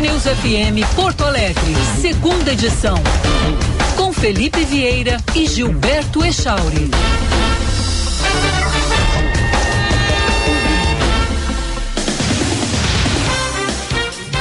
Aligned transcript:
News 0.00 0.22
FM 0.22 0.94
Porto 0.94 1.24
Alegre, 1.24 1.74
segunda 2.00 2.52
edição. 2.52 2.96
Com 3.96 4.12
Felipe 4.12 4.64
Vieira 4.64 5.16
e 5.34 5.44
Gilberto 5.44 6.24
Echauri. 6.24 6.88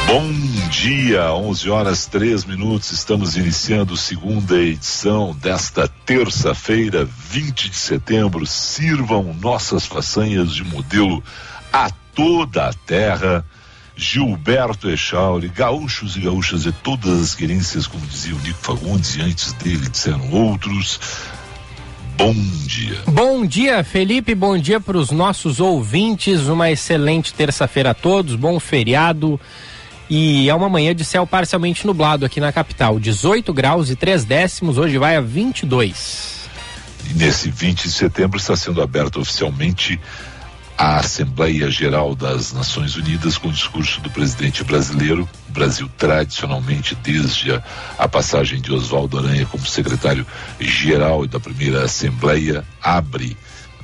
Bom 0.06 0.32
dia, 0.70 1.34
11 1.34 1.70
horas 1.72 2.06
3 2.06 2.46
minutos. 2.46 2.92
Estamos 2.92 3.36
iniciando 3.36 3.98
segunda 3.98 4.56
edição 4.62 5.36
desta 5.42 5.88
terça-feira, 5.88 7.04
20 7.30 7.70
de 7.70 7.76
setembro. 7.78 8.46
Sirvam 8.46 9.34
nossas 9.34 9.88
façanhas 9.88 10.54
de 10.54 10.64
modelo 10.64 11.24
a 11.74 11.90
toda 12.14 12.68
a 12.68 12.74
terra. 12.74 13.44
Gilberto 13.98 14.90
Echauri, 14.90 15.48
gaúchos 15.48 16.16
e 16.16 16.22
gaúchas 16.22 16.64
de 16.64 16.72
todas 16.72 17.20
as 17.20 17.36
querências, 17.36 17.88
como 17.88 18.06
dizia 18.06 18.36
o 18.36 18.40
Nico 18.40 18.60
Fagundes, 18.62 19.16
e 19.16 19.22
antes 19.22 19.54
dele 19.54 19.90
disseram 19.90 20.32
outros. 20.32 21.00
Bom 22.16 22.34
dia. 22.66 23.00
Bom 23.08 23.46
dia, 23.46 23.84
Felipe. 23.84 24.36
Bom 24.36 24.58
dia 24.58 24.80
para 24.80 24.98
os 24.98 25.12
nossos 25.12 25.60
ouvintes. 25.60 26.48
Uma 26.48 26.72
excelente 26.72 27.34
terça-feira 27.34 27.92
a 27.92 27.94
todos. 27.94 28.36
Bom 28.36 28.60
feriado. 28.60 29.40
E 30.10 30.50
é 30.50 30.56
uma 30.56 30.70
manhã 30.70 30.96
de 30.96 31.04
céu 31.04 31.28
parcialmente 31.28 31.86
nublado 31.86 32.26
aqui 32.26 32.40
na 32.40 32.52
capital. 32.52 33.00
18 33.00 33.54
graus 33.54 33.90
e 33.90 33.96
3 33.96 34.26
décimos. 34.26 34.78
Hoje 34.78 34.98
vai 34.98 35.16
a 35.16 35.22
22. 35.22 36.50
E 37.10 37.14
nesse 37.14 37.50
20 37.50 37.84
de 37.84 37.92
setembro 37.92 38.38
está 38.38 38.56
sendo 38.56 38.82
aberta 38.82 39.20
oficialmente 39.20 40.00
a 40.78 40.98
Assembleia 40.98 41.72
Geral 41.72 42.14
das 42.14 42.54
Nações 42.54 42.96
Unidas 42.96 43.38
com 43.38 43.48
o 43.48 43.52
discurso 43.52 44.00
do 44.02 44.12
presidente 44.12 44.64
brasileiro. 44.64 45.28
O 45.50 45.52
Brasil, 45.52 45.90
tradicionalmente, 45.98 46.94
desde 46.96 47.52
a, 47.52 47.64
a 47.98 48.08
passagem 48.08 48.62
de 48.62 48.72
Oswaldo 48.72 49.18
Aranha 49.18 49.48
como 49.48 49.66
secretário-geral 49.66 51.26
da 51.26 51.40
primeira 51.40 51.84
Assembleia, 51.84 52.64
abre 52.82 53.36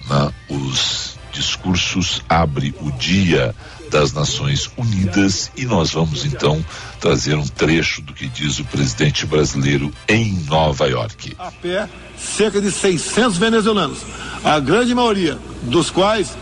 né, 0.08 0.32
os 0.50 1.18
discursos, 1.32 2.22
abre 2.30 2.76
o 2.80 2.92
dia 2.92 3.56
das 3.90 4.14
Nações 4.14 4.70
Unidas 4.78 5.52
e 5.58 5.66
nós 5.66 5.92
vamos 5.92 6.26
então 6.26 6.64
trazer 7.00 7.36
um 7.36 7.46
trecho 7.46 8.02
do 8.02 8.14
que 8.14 8.28
diz 8.28 8.60
o 8.60 8.66
presidente 8.66 9.26
brasileiro 9.26 9.92
em 10.08 10.34
Nova 10.48 10.88
York. 10.88 11.36
A 11.40 11.52
pé, 11.52 11.90
cerca 12.18 12.62
de 12.62 12.72
600 12.72 13.38
venezuelanos, 13.38 14.00
a 14.44 14.60
grande 14.60 14.94
maioria 14.94 15.38
dos 15.64 15.90
quais 15.90 16.36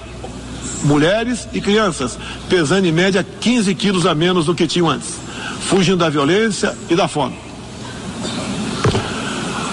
mulheres 0.84 1.48
e 1.54 1.62
crianças, 1.62 2.17
pesando 2.50 2.86
em 2.86 2.92
média 2.92 3.26
15 3.40 3.73
quilos 3.76 4.06
a 4.06 4.16
menos 4.16 4.45
do 4.45 4.56
que 4.56 4.68
tinham 4.68 4.90
antes, 4.90 5.16
fugindo 5.62 5.98
da 5.98 6.09
violência 6.09 6.76
e 6.90 6.95
da 6.95 7.08
fome. 7.08 7.38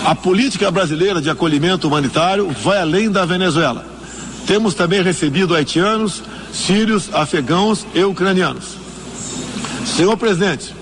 A 0.05 0.15
política 0.15 0.71
brasileira 0.71 1.21
de 1.21 1.29
acolhimento 1.29 1.87
humanitário 1.87 2.49
vai 2.63 2.81
além 2.81 3.11
da 3.11 3.25
Venezuela. 3.25 3.85
Temos 4.47 4.73
também 4.73 5.03
recebido 5.03 5.55
haitianos, 5.55 6.23
sírios, 6.53 7.13
afegãos 7.13 7.87
e 7.95 8.03
ucranianos. 8.03 8.77
Senhor 9.85 10.17
presidente, 10.17 10.75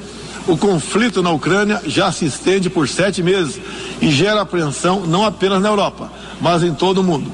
o 0.46 0.56
conflito 0.56 1.22
na 1.22 1.30
Ucrânia 1.30 1.82
já 1.86 2.12
se 2.12 2.24
estende 2.24 2.70
por 2.70 2.88
sete 2.88 3.20
meses 3.22 3.60
e 4.00 4.10
gera 4.10 4.42
apreensão 4.42 5.04
não 5.04 5.24
apenas 5.24 5.60
na 5.60 5.68
Europa, 5.68 6.10
mas 6.40 6.62
em 6.62 6.72
todo 6.72 6.98
o 6.98 7.04
mundo. 7.04 7.28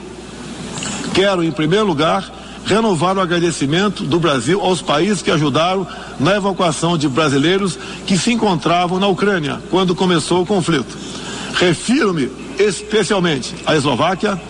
Quero, 1.12 1.44
em 1.44 1.52
primeiro 1.52 1.84
lugar, 1.84 2.32
renovar 2.72 3.18
o 3.18 3.20
agradecimento 3.20 4.02
do 4.02 4.18
Brasil 4.18 4.58
aos 4.58 4.80
países 4.80 5.20
que 5.20 5.30
ajudaram 5.30 5.86
na 6.18 6.36
evacuação 6.36 6.96
de 6.96 7.06
brasileiros 7.06 7.78
que 8.06 8.16
se 8.16 8.32
encontravam 8.32 8.98
na 8.98 9.06
Ucrânia 9.06 9.60
quando 9.70 9.94
começou 9.94 10.42
o 10.42 10.46
conflito. 10.46 10.96
Refiro-me 11.54 12.30
especialmente 12.58 13.54
à 13.66 13.76
Eslováquia, 13.76 14.40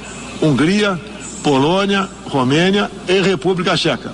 Hungria, 0.41 1.00
Polônia, 1.42 2.08
Romênia 2.26 2.88
e 3.08 3.20
República 3.20 3.76
Checa. 3.76 4.12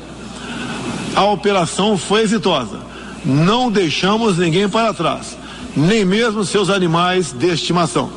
A 1.15 1.25
operação 1.27 1.99
foi 1.99 2.23
exitosa. 2.23 2.79
Não 3.23 3.71
deixamos 3.71 4.39
ninguém 4.39 4.71
para 4.71 4.95
trás, 4.95 5.37
nem 5.77 6.03
mesmo 6.03 6.47
seus 6.47 6.71
animais 6.71 7.33
de 7.33 7.49
estimação. 7.49 8.09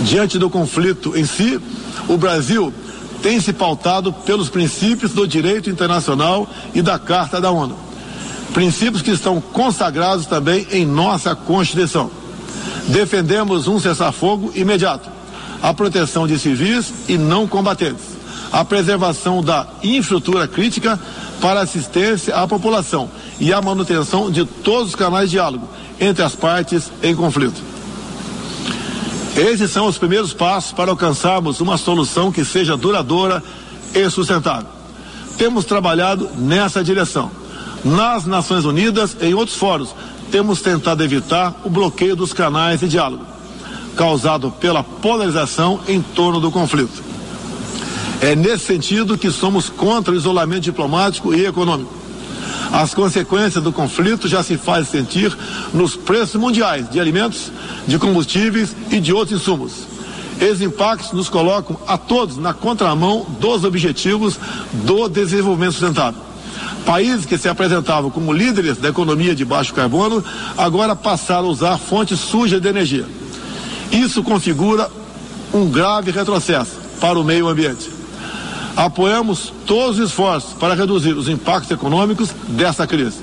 Diante 0.00 0.36
do 0.36 0.50
conflito 0.50 1.16
em 1.16 1.24
si, 1.24 1.60
o 2.08 2.16
Brasil 2.16 2.74
tem 3.24 3.40
se 3.40 3.54
pautado 3.54 4.12
pelos 4.12 4.50
princípios 4.50 5.12
do 5.12 5.26
direito 5.26 5.70
internacional 5.70 6.46
e 6.74 6.82
da 6.82 6.98
Carta 6.98 7.40
da 7.40 7.50
ONU. 7.50 7.74
Princípios 8.52 9.00
que 9.00 9.12
estão 9.12 9.40
consagrados 9.40 10.26
também 10.26 10.66
em 10.70 10.84
nossa 10.84 11.34
Constituição. 11.34 12.10
Defendemos 12.88 13.66
um 13.66 13.80
cessar-fogo 13.80 14.52
imediato, 14.54 15.08
a 15.62 15.72
proteção 15.72 16.26
de 16.26 16.38
civis 16.38 16.92
e 17.08 17.16
não 17.16 17.48
combatentes, 17.48 18.04
a 18.52 18.62
preservação 18.62 19.42
da 19.42 19.68
infraestrutura 19.82 20.46
crítica 20.46 21.00
para 21.40 21.62
assistência 21.62 22.36
à 22.36 22.46
população 22.46 23.10
e 23.40 23.54
a 23.54 23.62
manutenção 23.62 24.30
de 24.30 24.44
todos 24.44 24.90
os 24.90 24.94
canais 24.94 25.30
de 25.30 25.36
diálogo 25.36 25.66
entre 25.98 26.22
as 26.22 26.34
partes 26.34 26.92
em 27.02 27.16
conflito. 27.16 27.73
Esses 29.36 29.70
são 29.72 29.86
os 29.86 29.98
primeiros 29.98 30.32
passos 30.32 30.72
para 30.72 30.92
alcançarmos 30.92 31.60
uma 31.60 31.76
solução 31.76 32.30
que 32.30 32.44
seja 32.44 32.76
duradoura 32.76 33.42
e 33.92 34.08
sustentável. 34.08 34.68
Temos 35.36 35.64
trabalhado 35.64 36.30
nessa 36.36 36.84
direção. 36.84 37.30
Nas 37.84 38.24
Nações 38.26 38.64
Unidas 38.64 39.16
e 39.20 39.26
em 39.26 39.34
outros 39.34 39.56
fóruns, 39.56 39.94
temos 40.30 40.60
tentado 40.60 41.02
evitar 41.02 41.54
o 41.64 41.70
bloqueio 41.70 42.14
dos 42.14 42.32
canais 42.32 42.80
de 42.80 42.88
diálogo, 42.88 43.24
causado 43.96 44.52
pela 44.52 44.84
polarização 44.84 45.80
em 45.88 46.00
torno 46.00 46.38
do 46.38 46.50
conflito. 46.50 47.02
É 48.20 48.36
nesse 48.36 48.66
sentido 48.66 49.18
que 49.18 49.30
somos 49.32 49.68
contra 49.68 50.14
o 50.14 50.16
isolamento 50.16 50.62
diplomático 50.62 51.34
e 51.34 51.44
econômico 51.44 52.03
as 52.74 52.92
consequências 52.92 53.62
do 53.62 53.72
conflito 53.72 54.26
já 54.26 54.42
se 54.42 54.58
fazem 54.58 54.84
sentir 54.84 55.36
nos 55.72 55.94
preços 55.94 56.34
mundiais 56.34 56.90
de 56.90 56.98
alimentos, 56.98 57.52
de 57.86 58.00
combustíveis 58.00 58.74
e 58.90 58.98
de 58.98 59.12
outros 59.12 59.40
insumos. 59.40 59.86
Esses 60.40 60.60
impactos 60.60 61.12
nos 61.12 61.28
colocam 61.28 61.78
a 61.86 61.96
todos 61.96 62.36
na 62.36 62.52
contramão 62.52 63.24
dos 63.38 63.62
objetivos 63.62 64.40
do 64.72 65.08
desenvolvimento 65.08 65.74
sustentável. 65.74 66.20
Países 66.84 67.24
que 67.24 67.38
se 67.38 67.48
apresentavam 67.48 68.10
como 68.10 68.32
líderes 68.32 68.76
da 68.78 68.88
economia 68.88 69.36
de 69.36 69.44
baixo 69.44 69.72
carbono 69.72 70.24
agora 70.58 70.96
passaram 70.96 71.46
a 71.46 71.52
usar 71.52 71.78
fontes 71.78 72.18
sujas 72.18 72.60
de 72.60 72.66
energia. 72.66 73.06
Isso 73.92 74.20
configura 74.20 74.90
um 75.52 75.70
grave 75.70 76.10
retrocesso 76.10 76.72
para 77.00 77.20
o 77.20 77.22
meio 77.22 77.46
ambiente 77.46 78.03
apoiamos 78.76 79.52
todos 79.66 79.98
os 79.98 80.10
esforços 80.10 80.52
para 80.54 80.74
reduzir 80.74 81.12
os 81.12 81.28
impactos 81.28 81.70
econômicos 81.70 82.30
dessa 82.48 82.86
crise. 82.86 83.18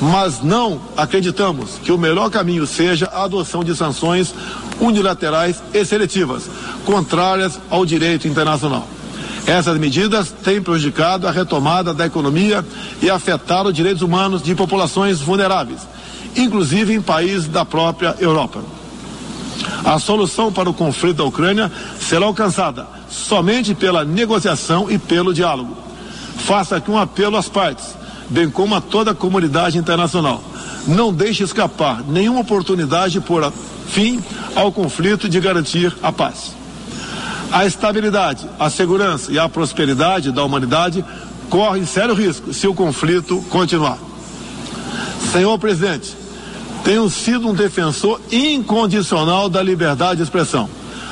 Mas 0.00 0.42
não 0.42 0.80
acreditamos 0.96 1.78
que 1.82 1.92
o 1.92 1.98
melhor 1.98 2.30
caminho 2.30 2.66
seja 2.66 3.06
a 3.06 3.24
adoção 3.24 3.62
de 3.62 3.74
sanções 3.76 4.34
unilaterais 4.80 5.62
e 5.72 5.84
seletivas, 5.84 6.48
contrárias 6.84 7.58
ao 7.68 7.84
direito 7.84 8.26
internacional. 8.26 8.86
Essas 9.46 9.78
medidas 9.78 10.30
têm 10.30 10.62
prejudicado 10.62 11.26
a 11.26 11.30
retomada 11.30 11.92
da 11.92 12.06
economia 12.06 12.64
e 13.02 13.10
afetado 13.10 13.68
os 13.68 13.74
direitos 13.74 14.02
humanos 14.02 14.42
de 14.42 14.54
populações 14.54 15.20
vulneráveis, 15.20 15.80
inclusive 16.36 16.94
em 16.94 17.02
países 17.02 17.48
da 17.48 17.64
própria 17.64 18.14
Europa. 18.18 18.79
A 19.84 19.98
solução 19.98 20.52
para 20.52 20.68
o 20.68 20.74
conflito 20.74 21.18
da 21.18 21.24
Ucrânia 21.24 21.70
será 22.00 22.26
alcançada 22.26 22.86
somente 23.08 23.74
pela 23.74 24.04
negociação 24.04 24.90
e 24.90 24.98
pelo 24.98 25.34
diálogo. 25.34 25.76
Faça 26.38 26.76
aqui 26.76 26.90
um 26.90 26.98
apelo 26.98 27.36
às 27.36 27.48
partes, 27.48 27.94
bem 28.28 28.48
como 28.50 28.74
a 28.74 28.80
toda 28.80 29.10
a 29.10 29.14
comunidade 29.14 29.78
internacional. 29.78 30.42
Não 30.86 31.12
deixe 31.12 31.42
escapar 31.42 32.02
nenhuma 32.06 32.40
oportunidade 32.40 33.14
de 33.14 33.20
pôr 33.20 33.52
fim 33.88 34.22
ao 34.54 34.70
conflito 34.72 35.26
e 35.26 35.30
de 35.30 35.40
garantir 35.40 35.94
a 36.02 36.12
paz. 36.12 36.54
A 37.52 37.66
estabilidade, 37.66 38.46
a 38.58 38.70
segurança 38.70 39.32
e 39.32 39.38
a 39.38 39.48
prosperidade 39.48 40.30
da 40.30 40.44
humanidade 40.44 41.04
correm 41.48 41.84
sério 41.84 42.14
risco 42.14 42.54
se 42.54 42.68
o 42.68 42.74
conflito 42.74 43.44
continuar. 43.50 43.98
Senhor 45.32 45.58
presidente, 45.58 46.16
tenho 46.84 47.08
sido 47.08 47.48
um 47.48 47.54
defensor 47.54 48.20
incondicional 48.30 49.48
da 49.48 49.62
liberdade 49.62 50.16
de 50.16 50.22
expressão. 50.22 50.68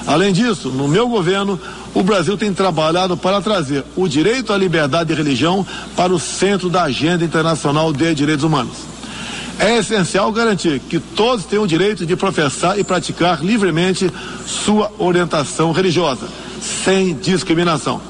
Além 0.06 0.32
disso, 0.32 0.70
no 0.70 0.88
meu 0.88 1.08
governo, 1.08 1.60
o 1.94 2.02
Brasil 2.02 2.36
tem 2.36 2.52
trabalhado 2.52 3.16
para 3.16 3.42
trazer 3.42 3.84
o 3.94 4.08
direito 4.08 4.52
à 4.52 4.56
liberdade 4.56 5.08
de 5.08 5.14
religião 5.14 5.66
para 5.94 6.12
o 6.12 6.18
centro 6.18 6.70
da 6.70 6.84
agenda 6.84 7.24
internacional 7.24 7.92
de 7.92 8.14
direitos 8.14 8.44
humanos. 8.44 8.76
É 9.58 9.76
essencial 9.76 10.30
garantir 10.30 10.78
que 10.80 11.00
todos 11.00 11.44
tenham 11.44 11.64
o 11.64 11.68
direito 11.68 12.06
de 12.06 12.14
professar 12.14 12.78
e 12.78 12.84
praticar 12.84 13.44
livremente 13.44 14.10
sua 14.46 14.90
orientação 14.98 15.72
religiosa, 15.72 16.28
sem 16.62 17.14
discriminação. 17.14 18.00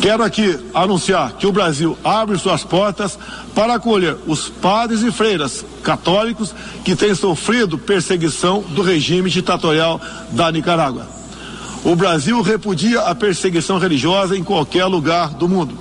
Quero 0.00 0.22
aqui 0.22 0.56
anunciar 0.72 1.32
que 1.32 1.46
o 1.46 1.52
Brasil 1.52 1.98
abre 2.04 2.38
suas 2.38 2.62
portas 2.62 3.18
para 3.54 3.74
acolher 3.74 4.16
os 4.26 4.48
padres 4.48 5.02
e 5.02 5.10
freiras 5.10 5.64
católicos 5.82 6.54
que 6.84 6.94
têm 6.94 7.14
sofrido 7.14 7.76
perseguição 7.76 8.62
do 8.62 8.82
regime 8.82 9.28
ditatorial 9.28 10.00
da 10.30 10.52
Nicarágua. 10.52 11.06
O 11.84 11.96
Brasil 11.96 12.40
repudia 12.42 13.00
a 13.00 13.14
perseguição 13.14 13.78
religiosa 13.78 14.36
em 14.36 14.44
qualquer 14.44 14.84
lugar 14.84 15.30
do 15.30 15.48
mundo. 15.48 15.76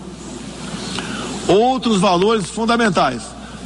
Outros 1.48 2.00
valores 2.00 2.50
fundamentais 2.50 3.22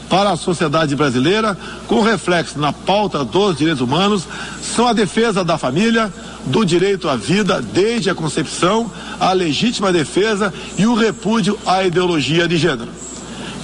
para 0.09 0.31
a 0.31 0.35
sociedade 0.35 0.93
brasileira, 0.93 1.57
com 1.87 2.01
reflexo 2.01 2.59
na 2.59 2.73
pauta 2.73 3.23
dos 3.23 3.57
direitos 3.57 3.81
humanos, 3.81 4.27
são 4.61 4.85
a 4.85 4.91
defesa 4.91 5.41
da 5.41 5.57
família, 5.57 6.13
do 6.45 6.65
direito 6.65 7.07
à 7.07 7.15
vida 7.15 7.61
desde 7.61 8.09
a 8.09 8.15
concepção, 8.15 8.91
a 9.19 9.31
legítima 9.33 9.91
defesa 9.91 10.53
e 10.77 10.85
o 10.85 10.93
repúdio 10.93 11.57
à 11.65 11.83
ideologia 11.83 12.47
de 12.47 12.57
gênero. 12.57 12.89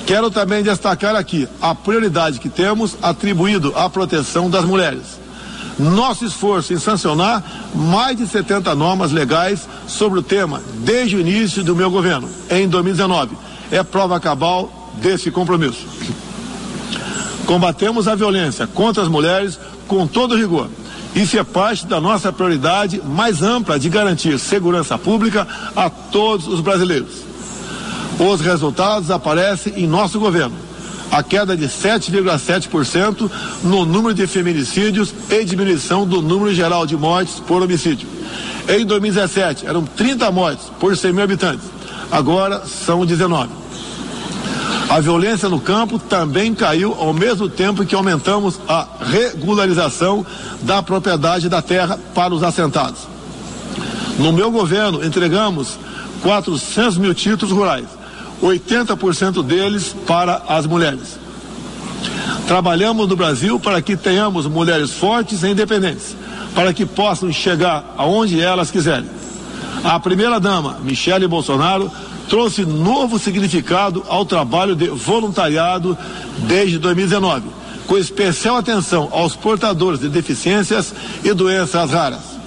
Quero 0.05 0.31
também 0.31 0.63
destacar 0.63 1.15
aqui 1.15 1.47
a 1.61 1.75
prioridade 1.75 2.39
que 2.39 2.49
temos 2.49 2.95
atribuído 3.01 3.73
à 3.75 3.89
proteção 3.89 4.49
das 4.49 4.63
mulheres. 4.63 5.19
Nosso 5.77 6.25
esforço 6.25 6.73
em 6.73 6.79
sancionar 6.79 7.43
mais 7.75 8.17
de 8.17 8.25
70 8.25 8.73
normas 8.73 9.11
legais 9.11 9.67
sobre 9.87 10.19
o 10.19 10.23
tema 10.23 10.61
desde 10.79 11.17
o 11.17 11.19
início 11.19 11.63
do 11.63 11.75
meu 11.75 11.91
governo, 11.91 12.29
em 12.49 12.67
2019, 12.67 13.35
é 13.69 13.83
prova 13.83 14.19
cabal 14.19 14.91
desse 14.95 15.29
compromisso. 15.29 15.85
Combatemos 17.45 18.07
a 18.07 18.15
violência 18.15 18.65
contra 18.65 19.03
as 19.03 19.09
mulheres 19.09 19.59
com 19.87 20.07
todo 20.07 20.35
rigor 20.35 20.69
isso 21.17 21.37
é 21.37 21.43
parte 21.43 21.87
da 21.87 21.99
nossa 21.99 22.31
prioridade 22.31 23.01
mais 23.03 23.41
ampla 23.41 23.79
de 23.79 23.89
garantir 23.89 24.37
segurança 24.37 24.97
pública 24.99 25.47
a 25.75 25.89
todos 25.89 26.47
os 26.47 26.61
brasileiros. 26.61 27.25
Os 28.19 28.39
resultados 28.39 29.09
aparecem 29.09 29.73
em 29.77 29.87
nosso 29.87 30.19
governo. 30.19 30.55
A 31.11 31.23
queda 31.23 31.57
de 31.57 31.65
7,7% 31.65 33.31
no 33.63 33.83
número 33.83 34.13
de 34.13 34.27
feminicídios 34.27 35.11
e 35.29 35.43
diminuição 35.43 36.05
do 36.05 36.21
número 36.21 36.53
geral 36.53 36.85
de 36.85 36.95
mortes 36.95 37.39
por 37.39 37.63
homicídio. 37.63 38.07
Em 38.69 38.85
2017, 38.85 39.65
eram 39.65 39.83
30 39.85 40.29
mortes 40.31 40.65
por 40.79 40.95
100 40.95 41.13
mil 41.13 41.23
habitantes. 41.23 41.65
Agora 42.11 42.63
são 42.65 43.05
19. 43.05 43.66
A 44.89 45.01
violência 45.01 45.49
no 45.49 45.59
campo 45.59 45.99
também 45.99 46.55
caiu 46.55 46.95
ao 46.97 47.13
mesmo 47.13 47.49
tempo 47.49 47.85
que 47.85 47.93
aumentamos 47.93 48.59
a 48.69 48.87
regularização 49.01 50.25
da 50.61 50.81
propriedade 50.81 51.49
da 51.49 51.61
terra 51.61 51.99
para 52.15 52.33
os 52.33 52.41
assentados. 52.41 53.01
No 54.17 54.31
meu 54.31 54.49
governo, 54.49 55.03
entregamos 55.03 55.77
400 56.21 56.97
mil 56.97 57.13
títulos 57.13 57.53
rurais, 57.53 57.85
80% 58.41 59.43
deles 59.43 59.93
para 60.07 60.41
as 60.47 60.65
mulheres. 60.65 61.19
Trabalhamos 62.47 63.09
no 63.09 63.15
Brasil 63.15 63.59
para 63.59 63.81
que 63.81 63.97
tenhamos 63.97 64.47
mulheres 64.47 64.93
fortes 64.93 65.43
e 65.43 65.49
independentes, 65.49 66.15
para 66.55 66.73
que 66.73 66.85
possam 66.85 67.31
chegar 67.31 67.93
aonde 67.97 68.39
elas 68.39 68.71
quiserem. 68.71 69.09
A 69.83 69.99
primeira-dama, 69.99 70.77
Michele 70.81 71.27
Bolsonaro, 71.27 71.91
trouxe 72.27 72.65
novo 72.65 73.17
significado 73.17 74.03
ao 74.07 74.25
trabalho 74.25 74.75
de 74.75 74.87
voluntariado 74.87 75.97
desde 76.39 76.77
2019, 76.77 77.43
com 77.85 77.97
especial 77.97 78.57
atenção 78.57 79.09
aos 79.11 79.35
portadores 79.35 79.99
de 79.99 80.09
deficiências 80.09 80.93
e 81.23 81.33
doenças 81.33 81.91
raras. 81.91 82.37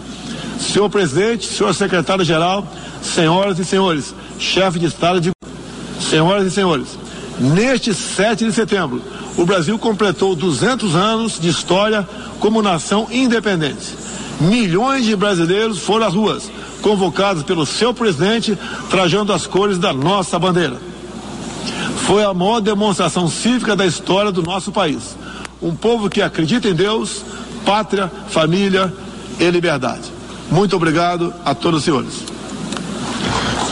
Senhor 0.58 0.88
presidente, 0.90 1.46
senhor 1.46 1.74
secretário-geral, 1.74 2.66
senhoras 3.02 3.58
e 3.58 3.64
senhores, 3.64 4.14
chefe 4.38 4.78
de 4.78 4.86
Estado 4.86 5.20
de. 5.20 5.30
Senhoras 5.98 6.46
e 6.46 6.50
senhores, 6.50 6.98
neste 7.38 7.94
7 7.94 8.44
de 8.44 8.52
setembro, 8.52 9.02
o 9.36 9.46
Brasil 9.46 9.78
completou 9.78 10.34
200 10.34 10.94
anos 10.96 11.38
de 11.38 11.48
história 11.48 12.06
como 12.40 12.62
nação 12.62 13.06
independente. 13.10 13.94
Milhões 14.40 15.04
de 15.04 15.14
brasileiros 15.14 15.78
foram 15.78 16.06
às 16.06 16.14
ruas 16.14 16.50
convocados 16.80 17.42
pelo 17.42 17.64
seu 17.64 17.94
presidente, 17.94 18.58
trajando 18.88 19.32
as 19.32 19.46
cores 19.46 19.78
da 19.78 19.92
nossa 19.92 20.38
bandeira. 20.38 20.76
Foi 22.06 22.24
a 22.24 22.34
maior 22.34 22.60
demonstração 22.60 23.28
cívica 23.28 23.76
da 23.76 23.86
história 23.86 24.32
do 24.32 24.42
nosso 24.42 24.72
país. 24.72 25.16
Um 25.62 25.74
povo 25.74 26.08
que 26.08 26.22
acredita 26.22 26.68
em 26.68 26.74
Deus, 26.74 27.22
pátria, 27.64 28.10
família 28.28 28.92
e 29.38 29.50
liberdade. 29.50 30.10
Muito 30.50 30.74
obrigado 30.74 31.32
a 31.44 31.54
todos 31.54 31.80
os 31.80 31.84
senhores. 31.84 32.24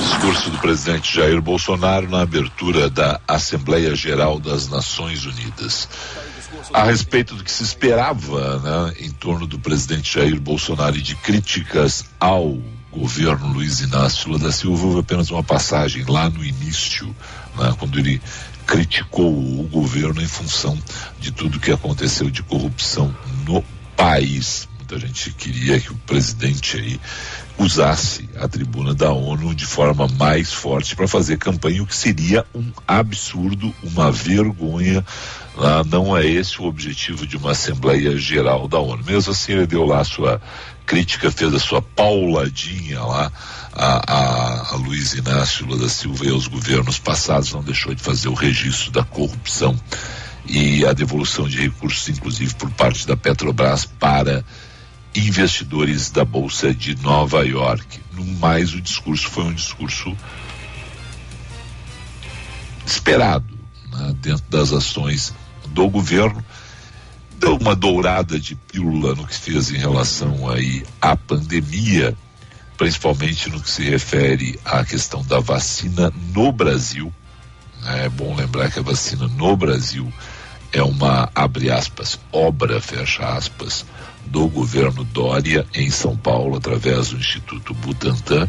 Discurso 0.02 0.50
do 0.50 0.58
presidente 0.58 1.16
Jair 1.16 1.40
Bolsonaro 1.40 2.08
na 2.08 2.22
abertura 2.22 2.90
da 2.90 3.20
Assembleia 3.26 3.94
Geral 3.96 4.38
das 4.38 4.68
Nações 4.68 5.24
Unidas 5.24 5.88
a 6.72 6.84
respeito 6.84 7.34
do 7.34 7.44
que 7.44 7.50
se 7.50 7.62
esperava 7.62 8.58
né, 8.58 8.94
em 9.00 9.10
torno 9.10 9.46
do 9.46 9.58
presidente 9.58 10.14
Jair 10.14 10.40
Bolsonaro 10.40 10.96
e 10.96 11.02
de 11.02 11.14
críticas 11.16 12.04
ao 12.20 12.58
governo 12.98 13.52
Luiz 13.52 13.80
Inácio 13.80 14.28
Lula 14.28 14.44
da 14.44 14.52
Silva, 14.52 14.86
houve 14.86 15.00
apenas 15.00 15.30
uma 15.30 15.42
passagem 15.42 16.04
lá 16.06 16.28
no 16.28 16.44
início, 16.44 17.06
né, 17.56 17.74
quando 17.78 17.98
ele 17.98 18.20
criticou 18.66 19.32
o 19.32 19.68
governo 19.70 20.20
em 20.20 20.26
função 20.26 20.76
de 21.18 21.30
tudo 21.30 21.60
que 21.60 21.70
aconteceu 21.70 22.28
de 22.28 22.42
corrupção 22.42 23.14
no 23.46 23.64
país. 23.96 24.68
Muita 24.76 24.98
gente 24.98 25.30
queria 25.32 25.80
que 25.80 25.92
o 25.92 25.96
presidente 25.96 26.76
aí 26.76 27.00
usasse 27.58 28.28
a 28.36 28.46
tribuna 28.46 28.94
da 28.94 29.12
ONU 29.12 29.54
de 29.54 29.66
forma 29.66 30.06
mais 30.16 30.52
forte 30.52 30.94
para 30.94 31.08
fazer 31.08 31.36
campanha, 31.38 31.82
o 31.82 31.86
que 31.86 31.96
seria 31.96 32.46
um 32.54 32.70
absurdo, 32.86 33.74
uma 33.82 34.12
vergonha. 34.12 35.04
Ah, 35.56 35.82
não 35.84 36.16
é 36.16 36.24
esse 36.24 36.60
o 36.62 36.66
objetivo 36.66 37.26
de 37.26 37.36
uma 37.36 37.50
Assembleia 37.50 38.16
Geral 38.16 38.68
da 38.68 38.78
ONU. 38.78 39.02
Mesmo 39.04 39.32
assim, 39.32 39.52
ele 39.52 39.66
deu 39.66 39.84
lá 39.84 40.00
a 40.00 40.04
sua 40.04 40.40
crítica, 40.86 41.30
fez 41.30 41.52
a 41.52 41.58
sua 41.58 41.82
pauladinha 41.82 43.02
lá 43.02 43.32
a, 43.74 44.12
a, 44.12 44.72
a 44.72 44.76
Luiz 44.76 45.14
Inácio 45.14 45.66
Lula 45.66 45.82
da 45.82 45.88
Silva 45.88 46.24
e 46.24 46.30
aos 46.30 46.46
governos 46.46 46.98
passados, 46.98 47.52
não 47.52 47.62
deixou 47.62 47.94
de 47.94 48.02
fazer 48.02 48.28
o 48.28 48.34
registro 48.34 48.90
da 48.90 49.04
corrupção 49.04 49.78
e 50.46 50.84
a 50.86 50.92
devolução 50.92 51.46
de 51.46 51.60
recursos, 51.60 52.08
inclusive 52.08 52.54
por 52.54 52.70
parte 52.70 53.06
da 53.06 53.16
Petrobras, 53.16 53.84
para 53.84 54.44
investidores 55.18 56.10
da 56.10 56.24
Bolsa 56.24 56.74
de 56.74 56.94
Nova 56.96 57.44
York. 57.44 58.00
No 58.12 58.24
mais, 58.24 58.74
o 58.74 58.80
discurso 58.80 59.28
foi 59.28 59.44
um 59.44 59.52
discurso 59.52 60.16
esperado 62.86 63.58
né, 63.92 64.14
dentro 64.20 64.44
das 64.48 64.72
ações 64.72 65.34
do 65.68 65.88
governo 65.88 66.44
deu 67.38 67.56
uma 67.56 67.74
dourada 67.74 68.38
de 68.38 68.54
pílula 68.54 69.14
no 69.14 69.26
que 69.26 69.34
fez 69.34 69.70
em 69.70 69.76
relação 69.76 70.50
aí 70.50 70.84
à 71.00 71.16
pandemia, 71.16 72.16
principalmente 72.76 73.48
no 73.48 73.60
que 73.60 73.70
se 73.70 73.82
refere 73.82 74.58
à 74.64 74.84
questão 74.84 75.22
da 75.24 75.38
vacina 75.38 76.12
no 76.34 76.50
Brasil. 76.52 77.12
É 77.86 78.08
bom 78.08 78.34
lembrar 78.34 78.70
que 78.70 78.80
a 78.80 78.82
vacina 78.82 79.28
no 79.28 79.56
Brasil 79.56 80.12
é 80.72 80.82
uma, 80.82 81.30
abre 81.34 81.70
aspas, 81.70 82.18
obra, 82.32 82.80
fecha 82.80 83.24
aspas, 83.24 83.86
do 84.30 84.48
governo 84.48 85.04
Dória 85.04 85.66
em 85.74 85.90
São 85.90 86.16
Paulo, 86.16 86.56
através 86.56 87.10
do 87.10 87.16
Instituto 87.16 87.74
Butantan, 87.74 88.48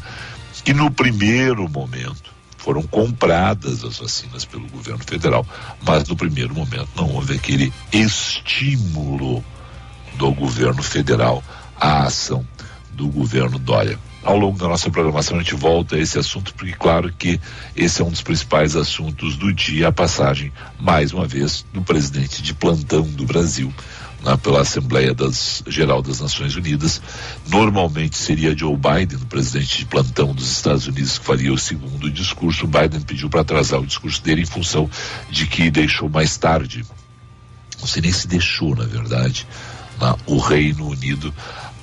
que 0.63 0.73
no 0.73 0.91
primeiro 0.91 1.67
momento 1.69 2.31
foram 2.57 2.83
compradas 2.83 3.83
as 3.83 3.97
vacinas 3.97 4.45
pelo 4.45 4.67
governo 4.67 5.03
federal, 5.03 5.45
mas 5.81 6.07
no 6.07 6.15
primeiro 6.15 6.53
momento 6.53 6.89
não 6.95 7.09
houve 7.15 7.35
aquele 7.35 7.73
estímulo 7.91 9.43
do 10.15 10.31
governo 10.33 10.83
federal 10.83 11.43
à 11.79 12.03
ação 12.03 12.45
do 12.91 13.07
governo 13.07 13.57
Dória. 13.57 13.97
Ao 14.21 14.37
longo 14.37 14.59
da 14.59 14.67
nossa 14.67 14.91
programação 14.91 15.37
a 15.37 15.39
gente 15.39 15.55
volta 15.55 15.95
a 15.95 15.99
esse 15.99 16.19
assunto, 16.19 16.53
porque 16.53 16.73
claro 16.73 17.11
que 17.17 17.39
esse 17.73 18.01
é 18.01 18.05
um 18.05 18.09
dos 18.09 18.21
principais 18.21 18.75
assuntos 18.75 19.37
do 19.37 19.53
dia, 19.53 19.87
a 19.87 19.91
passagem, 19.93 20.51
mais 20.77 21.13
uma 21.13 21.25
vez, 21.25 21.65
do 21.73 21.81
presidente 21.81 22.41
de 22.41 22.53
plantão 22.53 23.03
do 23.03 23.25
Brasil, 23.25 23.73
né, 24.23 24.37
pela 24.37 24.61
Assembleia 24.61 25.13
das, 25.13 25.63
Geral 25.67 26.01
das 26.01 26.19
Nações 26.19 26.55
Unidas. 26.55 27.01
Normalmente 27.47 28.17
seria 28.17 28.57
Joe 28.57 28.75
Biden, 28.75 29.19
o 29.21 29.25
presidente 29.25 29.79
de 29.79 29.85
plantão 29.85 30.33
dos 30.33 30.51
Estados 30.51 30.87
Unidos, 30.87 31.17
que 31.17 31.25
faria 31.25 31.53
o 31.53 31.57
segundo 31.57 32.09
discurso. 32.11 32.67
Biden 32.67 33.01
pediu 33.01 33.29
para 33.29 33.41
atrasar 33.41 33.79
o 33.79 33.85
discurso 33.85 34.21
dele 34.21 34.41
em 34.41 34.45
função 34.45 34.89
de 35.29 35.47
que 35.47 35.71
deixou 35.71 36.09
mais 36.09 36.37
tarde. 36.37 36.85
Não 37.79 37.87
sei 37.87 38.01
nem 38.01 38.11
se 38.11 38.27
deixou, 38.27 38.75
na 38.75 38.85
verdade, 38.85 39.47
né, 39.99 40.15
o 40.25 40.37
Reino 40.37 40.87
Unido 40.87 41.33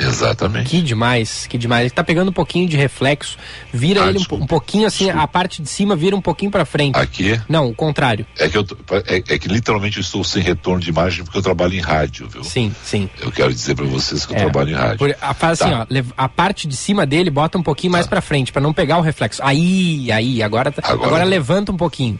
Exatamente. 0.02 0.70
Que 0.70 0.82
demais, 0.82 1.46
que 1.48 1.58
demais. 1.58 1.82
Ele 1.82 1.90
tá 1.90 2.04
pegando 2.04 2.30
um 2.30 2.34
pouquinho 2.34 2.68
de 2.68 2.76
reflexo, 2.76 3.38
vira 3.72 4.04
ah, 4.04 4.10
ele 4.10 4.20
um, 4.20 4.36
um, 4.36 4.48
pouquinho 4.48 4.88
assim, 4.88 5.06
desculpa. 5.06 5.24
a 5.24 5.28
parte 5.28 5.62
de 5.62 5.70
cima 5.70 5.96
vira 5.96 6.16
um 6.16 6.22
pouquinho 6.22 6.50
para 6.50 6.66
frente. 6.66 6.98
Aqui? 6.98 7.40
Não, 7.48 7.70
o 7.70 7.76
contrário. 7.76 8.26
É 8.38 8.50
que, 8.50 8.58
eu, 8.58 8.66
é, 9.08 9.18
é, 9.18 9.40
que 9.40 9.48
literalmente 9.48 9.98
eu 9.98 10.02
estou 10.02 10.24
sem 10.24 10.42
retorno 10.42 10.82
de 10.82 10.90
imagem 10.90 11.24
porque 11.24 11.38
eu 11.38 11.42
trabalho 11.42 11.74
em 11.74 11.82
rádio, 11.82 12.28
viu? 12.28 12.44
Sim, 12.44 12.74
sim. 12.84 13.10
Eu 13.20 13.32
quero 13.32 13.54
dizer 13.54 13.76
para 13.76 13.86
vocês 13.86 14.26
que 14.26 14.34
eu 14.34 14.38
é, 14.38 14.42
trabalho 14.42 14.72
em 14.72 14.76
rádio. 14.76 14.98
Por, 14.98 15.16
a, 15.22 15.34
faz 15.34 15.60
tá. 15.60 15.66
assim, 15.66 15.74
ó, 15.76 16.04
a 16.18 16.30
parte 16.30 16.68
de 16.68 16.76
cima 16.76 17.06
dele 17.06 17.30
bota 17.30 17.58
um 17.58 17.64
pouquinho 17.64 17.92
tá. 17.92 17.98
mais 17.98 18.08
para 18.08 18.22
frente, 18.22 18.52
para 18.52 18.62
não 18.62 18.74
pegar 18.74 18.98
o 18.98 19.02
reflexo. 19.02 19.42
Aí, 19.44 20.12
aí, 20.12 20.42
agora, 20.42 20.72
tá, 20.72 20.82
agora, 20.84 21.08
agora 21.08 21.24
levanta 21.24 21.72
um 21.72 21.78
pouquinho. 21.78 22.20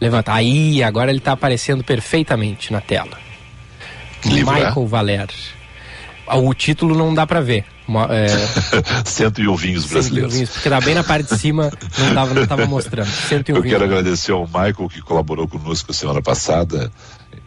Levanta. 0.00 0.32
Aí, 0.32 0.82
agora 0.82 1.10
ele 1.10 1.20
tá 1.20 1.32
aparecendo 1.32 1.84
perfeitamente 1.84 2.72
na 2.72 2.80
tela. 2.80 3.18
Livro, 4.24 4.52
Michael 4.52 4.82
é? 4.82 4.86
Valer. 4.86 5.28
O 6.36 6.54
título 6.54 6.96
não 6.96 7.12
dá 7.12 7.26
para 7.26 7.40
ver. 7.40 7.64
É... 8.08 8.28
101 9.04 9.56
vinhos 9.56 9.86
brasileiros. 9.86 10.34
Vinhos, 10.34 10.50
porque 10.50 10.68
tá 10.68 10.80
bem 10.80 10.94
na 10.94 11.02
parte 11.02 11.34
de 11.34 11.40
cima, 11.40 11.72
não, 11.98 12.14
dava, 12.14 12.34
não 12.34 12.46
tava 12.46 12.66
mostrando. 12.66 13.08
101 13.08 13.56
Eu 13.56 13.62
quero 13.62 13.84
agradecer 13.84 14.32
ao 14.32 14.46
Michael 14.46 14.88
que 14.88 15.00
colaborou 15.00 15.48
conosco 15.48 15.90
a 15.90 15.94
semana 15.94 16.22
passada 16.22 16.90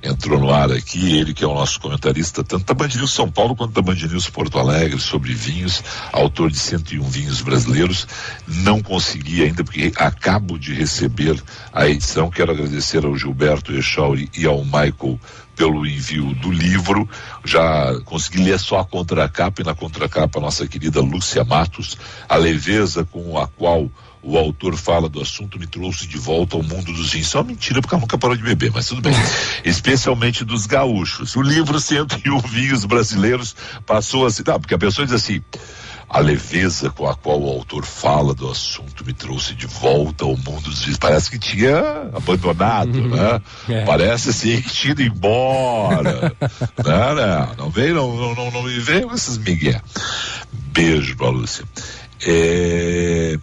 entrou 0.02 0.38
no 0.38 0.54
ar 0.54 0.70
aqui, 0.72 1.18
ele 1.18 1.34
que 1.34 1.44
é 1.44 1.48
o 1.48 1.54
nosso 1.54 1.80
comentarista, 1.80 2.44
tanto 2.44 2.66
da 2.66 2.74
Band 2.74 2.90
News 2.90 3.14
São 3.14 3.32
Paulo 3.32 3.56
quanto 3.56 3.74
da 3.74 3.82
Band 3.82 3.96
News 3.96 4.30
Porto 4.30 4.60
Alegre, 4.60 5.00
sobre 5.00 5.34
vinhos, 5.34 5.82
autor 6.12 6.52
de 6.52 6.58
101 6.58 7.02
vinhos 7.04 7.42
brasileiros. 7.42 8.06
Não 8.46 8.82
consegui 8.82 9.44
ainda, 9.44 9.64
porque 9.64 9.94
acabo 9.96 10.60
de 10.60 10.74
receber 10.74 11.42
a 11.72 11.88
edição. 11.88 12.30
Quero 12.30 12.52
agradecer 12.52 13.06
ao 13.06 13.18
Gilberto 13.18 13.74
Echauri 13.74 14.30
e 14.38 14.46
ao 14.46 14.64
Michael 14.64 15.20
pelo 15.56 15.86
envio 15.86 16.34
do 16.36 16.52
livro. 16.52 17.08
Já 17.44 18.00
consegui 18.06 18.44
ler 18.44 18.60
só 18.60 18.80
a 18.80 18.86
contracapa 18.86 19.62
e 19.62 19.66
na 19.66 19.76
contracapa 19.76 20.40
a 20.40 20.42
nossa 20.42 20.68
querida 20.68 21.02
Lúcia 21.02 21.44
Matos, 21.44 21.98
a 22.28 22.36
leveza 22.36 23.06
com 23.06 23.38
a 23.38 23.48
qual 23.48 23.90
o 24.24 24.38
autor 24.38 24.78
fala 24.78 25.10
do 25.10 25.22
assunto 25.22 25.60
me 25.60 25.68
trouxe 25.68 26.08
de 26.08 26.18
volta 26.18 26.56
ao 26.56 26.64
mundo 26.64 26.94
dos 26.94 27.12
vinhos. 27.12 27.28
Só 27.28 27.42
é 27.42 27.44
mentira, 27.44 27.82
porque 27.82 27.94
ela 27.94 28.02
nunca 28.02 28.18
parou 28.18 28.38
de 28.38 28.42
beber, 28.42 28.72
mas 28.74 28.88
tudo 28.88 29.02
bem. 29.02 29.14
Especialmente 29.66 30.46
dos 30.46 30.66
gaúchos. 30.66 31.36
O 31.36 31.42
livro 31.42 31.80
101 31.80 32.40
Vinhos 32.40 32.86
Brasileiros 32.86 33.54
passou 33.86 34.26
assim. 34.26 34.44
Não, 34.48 34.60
porque 34.60 34.74
a 34.74 34.80
pessoa 34.80 35.06
diz 35.06 35.14
assim. 35.14 35.42
A 36.14 36.20
leveza 36.20 36.92
com 36.92 37.10
a 37.10 37.16
qual 37.16 37.42
o 37.42 37.50
autor 37.50 37.84
fala 37.84 38.36
do 38.36 38.48
assunto 38.50 39.04
me 39.04 39.14
trouxe 39.14 39.56
de 39.56 39.66
volta 39.66 40.24
ao 40.24 40.38
mundo 40.38 40.62
dos 40.62 40.84
vinhos. 40.84 41.00
Parece 41.00 41.32
que 41.32 41.40
tinha 41.40 41.76
abandonado, 42.14 43.00
uhum. 43.00 43.10
né? 43.10 43.42
É. 43.68 43.84
Parece 43.84 44.30
assim 44.30 44.62
que 44.62 44.70
tinha 44.70 44.92
ido 44.92 45.02
embora. 45.02 46.32
não, 46.86 47.16
não, 47.16 47.56
não 47.56 47.70
veio, 47.72 47.96
não, 47.96 48.16
não, 48.16 48.36
não, 48.36 48.52
não 48.52 48.64
me 48.64 48.80
veio 48.80 49.12
esses 49.12 49.40
migué. 49.40 49.82
Beijo 50.52 51.18
pra 51.18 51.30
Lúcia. 51.30 51.66
É 52.26 53.40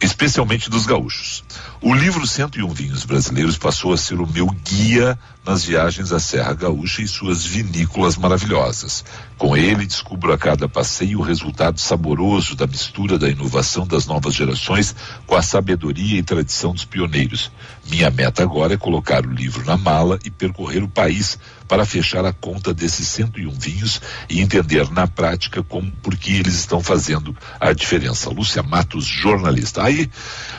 especialmente 0.00 0.70
dos 0.70 0.86
gaúchos. 0.86 1.44
O 1.82 1.94
livro 1.94 2.26
101 2.26 2.68
Vinhos 2.74 3.06
Brasileiros 3.06 3.56
passou 3.56 3.94
a 3.94 3.96
ser 3.96 4.20
o 4.20 4.26
meu 4.26 4.46
guia 4.48 5.18
nas 5.46 5.64
viagens 5.64 6.12
à 6.12 6.20
Serra 6.20 6.52
Gaúcha 6.52 7.00
e 7.00 7.08
suas 7.08 7.42
vinícolas 7.42 8.18
maravilhosas. 8.18 9.02
Com 9.38 9.56
ele, 9.56 9.86
descubro 9.86 10.30
a 10.30 10.36
cada 10.36 10.68
passeio 10.68 11.20
o 11.20 11.22
resultado 11.22 11.80
saboroso 11.80 12.54
da 12.54 12.66
mistura 12.66 13.18
da 13.18 13.30
inovação 13.30 13.86
das 13.86 14.04
novas 14.04 14.34
gerações 14.34 14.94
com 15.26 15.34
a 15.34 15.40
sabedoria 15.40 16.18
e 16.18 16.22
tradição 16.22 16.74
dos 16.74 16.84
pioneiros. 16.84 17.50
Minha 17.88 18.10
meta 18.10 18.42
agora 18.42 18.74
é 18.74 18.76
colocar 18.76 19.24
o 19.24 19.32
livro 19.32 19.64
na 19.64 19.78
mala 19.78 20.18
e 20.22 20.30
percorrer 20.30 20.82
o 20.82 20.88
país 20.88 21.38
para 21.70 21.86
fechar 21.86 22.24
a 22.24 22.32
conta 22.32 22.74
desses 22.74 23.06
101 23.06 23.48
vinhos 23.52 24.02
e 24.28 24.40
entender 24.40 24.90
na 24.90 25.06
prática 25.06 25.62
como, 25.62 25.88
por 26.02 26.16
que 26.16 26.32
eles 26.32 26.54
estão 26.54 26.82
fazendo 26.82 27.34
a 27.60 27.72
diferença. 27.72 28.28
Lúcia 28.28 28.60
Matos, 28.60 29.04
jornalista. 29.04 29.84
Aí, 29.84 30.10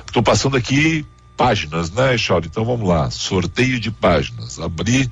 estou 0.08 0.24
passando 0.24 0.56
aqui 0.56 1.06
páginas, 1.36 1.92
né, 1.92 2.18
Charles? 2.18 2.48
Então 2.50 2.64
vamos 2.64 2.88
lá. 2.88 3.12
Sorteio 3.12 3.78
de 3.78 3.92
páginas. 3.92 4.58
Abri 4.58 5.12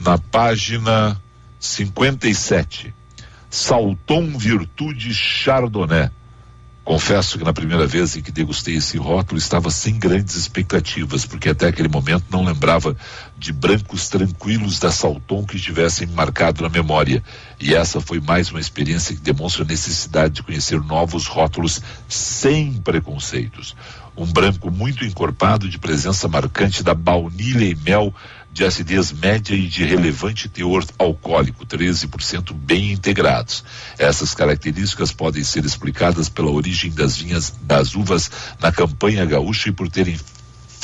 na 0.00 0.16
página 0.16 1.20
57. 1.60 2.94
Salton 3.50 4.38
Virtude 4.38 5.12
Chardonnay. 5.12 6.08
Confesso 6.84 7.38
que 7.38 7.44
na 7.44 7.52
primeira 7.54 7.86
vez 7.86 8.14
em 8.14 8.20
que 8.20 8.30
degustei 8.30 8.76
esse 8.76 8.98
rótulo 8.98 9.38
estava 9.38 9.70
sem 9.70 9.98
grandes 9.98 10.36
expectativas, 10.36 11.24
porque 11.24 11.48
até 11.48 11.68
aquele 11.68 11.88
momento 11.88 12.26
não 12.30 12.44
lembrava 12.44 12.94
de 13.38 13.54
brancos 13.54 14.10
tranquilos 14.10 14.78
da 14.78 14.92
Salton 14.92 15.46
que 15.46 15.58
tivessem 15.58 16.06
marcado 16.08 16.62
na 16.62 16.68
memória. 16.68 17.24
E 17.58 17.74
essa 17.74 18.02
foi 18.02 18.20
mais 18.20 18.50
uma 18.50 18.60
experiência 18.60 19.14
que 19.14 19.22
demonstra 19.22 19.64
a 19.64 19.66
necessidade 19.66 20.34
de 20.34 20.42
conhecer 20.42 20.78
novos 20.78 21.26
rótulos 21.26 21.80
sem 22.06 22.74
preconceitos. 22.74 23.74
Um 24.14 24.26
branco 24.26 24.70
muito 24.70 25.06
encorpado, 25.06 25.70
de 25.70 25.78
presença 25.78 26.28
marcante 26.28 26.82
da 26.82 26.92
baunilha 26.92 27.64
e 27.64 27.74
mel, 27.74 28.14
de 28.54 28.64
acidez 28.64 29.10
média 29.10 29.52
e 29.52 29.66
de 29.66 29.84
relevante 29.84 30.48
teor 30.48 30.86
alcoólico, 30.96 31.66
13% 31.66 32.54
bem 32.54 32.92
integrados. 32.92 33.64
Essas 33.98 34.32
características 34.32 35.10
podem 35.10 35.42
ser 35.42 35.64
explicadas 35.64 36.28
pela 36.28 36.52
origem 36.52 36.92
das 36.92 37.16
vinhas 37.16 37.52
das 37.62 37.96
uvas 37.96 38.30
na 38.60 38.70
campanha 38.70 39.24
gaúcha 39.24 39.70
e 39.70 39.72
por 39.72 39.88
terem 39.88 40.16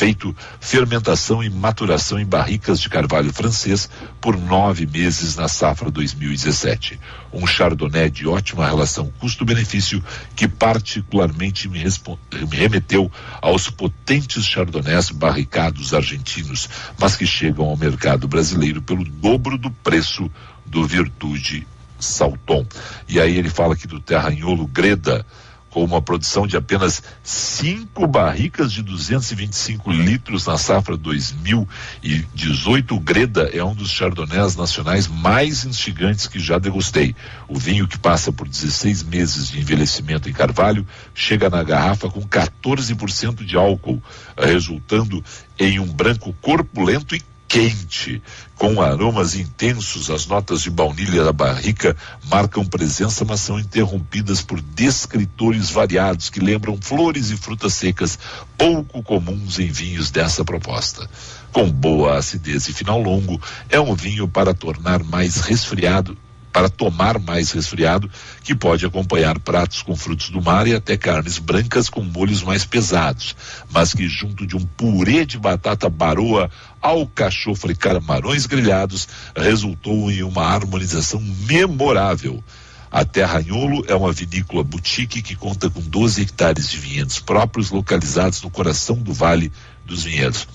feito 0.00 0.34
fermentação 0.58 1.42
e 1.42 1.50
maturação 1.50 2.18
em 2.18 2.24
barricas 2.24 2.80
de 2.80 2.88
carvalho 2.88 3.30
francês 3.34 3.86
por 4.18 4.34
nove 4.34 4.86
meses 4.86 5.36
na 5.36 5.46
safra 5.46 5.90
2017. 5.90 6.98
Um 7.30 7.46
chardonnay 7.46 8.08
de 8.08 8.26
ótima 8.26 8.66
relação 8.66 9.12
custo-benefício 9.18 10.02
que 10.34 10.48
particularmente 10.48 11.68
me, 11.68 11.84
me 11.84 12.56
remeteu 12.56 13.12
aos 13.42 13.68
potentes 13.68 14.46
chardonnays 14.46 15.10
barricados 15.10 15.92
argentinos, 15.92 16.66
mas 16.98 17.14
que 17.14 17.26
chegam 17.26 17.66
ao 17.66 17.76
mercado 17.76 18.26
brasileiro 18.26 18.80
pelo 18.80 19.04
dobro 19.04 19.58
do 19.58 19.70
preço 19.70 20.30
do 20.64 20.86
Virtude 20.86 21.68
Salton. 21.98 22.64
E 23.06 23.20
aí 23.20 23.36
ele 23.36 23.50
fala 23.50 23.74
aqui 23.74 23.86
do 23.86 24.00
Terranholo 24.00 24.66
Greda, 24.66 25.26
com 25.70 25.84
uma 25.84 26.02
produção 26.02 26.46
de 26.46 26.56
apenas 26.56 27.02
cinco 27.22 28.06
barricas 28.06 28.72
de 28.72 28.82
225 28.82 29.90
litros 29.90 30.46
na 30.46 30.58
safra 30.58 30.96
2018. 30.96 32.94
O 32.94 33.00
Greda 33.00 33.48
é 33.52 33.62
um 33.62 33.74
dos 33.74 33.90
chardonnays 33.90 34.56
nacionais 34.56 35.06
mais 35.06 35.64
instigantes 35.64 36.26
que 36.26 36.38
já 36.38 36.58
degustei. 36.58 37.14
O 37.48 37.58
vinho 37.58 37.86
que 37.86 37.98
passa 37.98 38.32
por 38.32 38.48
16 38.48 39.04
meses 39.04 39.48
de 39.48 39.60
envelhecimento 39.60 40.28
em 40.28 40.32
carvalho 40.32 40.86
chega 41.14 41.48
na 41.48 41.62
garrafa 41.62 42.10
com 42.10 42.22
14% 42.22 43.44
de 43.44 43.56
álcool, 43.56 44.02
resultando 44.36 45.24
em 45.58 45.78
um 45.78 45.86
branco 45.86 46.34
corpulento 46.40 47.14
e 47.14 47.22
quente, 47.50 48.22
com 48.54 48.80
aromas 48.80 49.34
intensos, 49.34 50.08
as 50.08 50.24
notas 50.24 50.62
de 50.62 50.70
baunilha 50.70 51.24
da 51.24 51.32
barrica 51.32 51.96
marcam 52.30 52.64
presença, 52.64 53.24
mas 53.24 53.40
são 53.40 53.58
interrompidas 53.58 54.40
por 54.40 54.60
descritores 54.60 55.68
variados 55.68 56.30
que 56.30 56.38
lembram 56.38 56.78
flores 56.80 57.30
e 57.30 57.36
frutas 57.36 57.74
secas, 57.74 58.16
pouco 58.56 59.02
comuns 59.02 59.58
em 59.58 59.66
vinhos 59.66 60.12
dessa 60.12 60.44
proposta. 60.44 61.10
Com 61.50 61.68
boa 61.68 62.18
acidez 62.18 62.68
e 62.68 62.72
final 62.72 63.02
longo, 63.02 63.42
é 63.68 63.80
um 63.80 63.96
vinho 63.96 64.28
para 64.28 64.54
tornar 64.54 65.02
mais 65.02 65.38
resfriado 65.38 66.16
para 66.52 66.68
tomar 66.68 67.18
mais 67.18 67.52
resfriado, 67.52 68.10
que 68.42 68.54
pode 68.54 68.84
acompanhar 68.84 69.38
pratos 69.38 69.82
com 69.82 69.96
frutos 69.96 70.30
do 70.30 70.42
mar 70.42 70.66
e 70.66 70.74
até 70.74 70.96
carnes 70.96 71.38
brancas 71.38 71.88
com 71.88 72.02
molhos 72.02 72.42
mais 72.42 72.64
pesados, 72.64 73.36
mas 73.70 73.94
que 73.94 74.08
junto 74.08 74.46
de 74.46 74.56
um 74.56 74.60
purê 74.60 75.24
de 75.24 75.38
batata 75.38 75.88
baroa, 75.88 76.50
alcachofra 76.80 77.72
e 77.72 77.76
camarões 77.76 78.46
grelhados, 78.46 79.08
resultou 79.36 80.10
em 80.10 80.22
uma 80.22 80.44
harmonização 80.44 81.20
memorável. 81.20 82.42
A 82.90 83.04
Terranholo 83.04 83.84
é 83.86 83.94
uma 83.94 84.12
vinícola 84.12 84.64
boutique 84.64 85.22
que 85.22 85.36
conta 85.36 85.70
com 85.70 85.80
12 85.80 86.22
hectares 86.22 86.68
de 86.68 86.76
vinhedos 86.76 87.20
próprios 87.20 87.70
localizados 87.70 88.42
no 88.42 88.50
coração 88.50 88.96
do 88.96 89.12
Vale 89.12 89.52
dos 89.84 90.02
Vinhedos. 90.02 90.48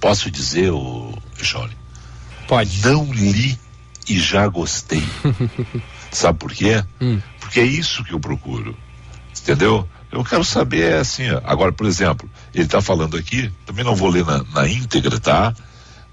Posso 0.00 0.30
dizer, 0.30 0.70
o 0.70 1.12
Johnny? 1.42 1.76
Pode. 2.48 2.80
Não 2.82 3.12
li 3.12 3.58
e 4.08 4.18
já 4.18 4.46
gostei. 4.46 5.02
Sabe 6.10 6.38
por 6.38 6.52
quê? 6.52 6.82
Hum. 7.00 7.20
Porque 7.40 7.60
é 7.60 7.64
isso 7.64 8.04
que 8.04 8.12
eu 8.12 8.20
procuro. 8.20 8.76
Entendeu? 9.38 9.86
Eu 10.10 10.24
quero 10.24 10.44
saber 10.44 10.94
assim, 10.94 11.30
ó. 11.30 11.40
agora, 11.44 11.72
por 11.72 11.86
exemplo, 11.86 12.28
ele 12.54 12.64
está 12.64 12.80
falando 12.80 13.16
aqui, 13.16 13.50
também 13.64 13.84
não 13.84 13.94
vou 13.94 14.08
ler 14.08 14.24
na, 14.24 14.44
na 14.54 14.68
íntegra, 14.68 15.18
tá? 15.18 15.54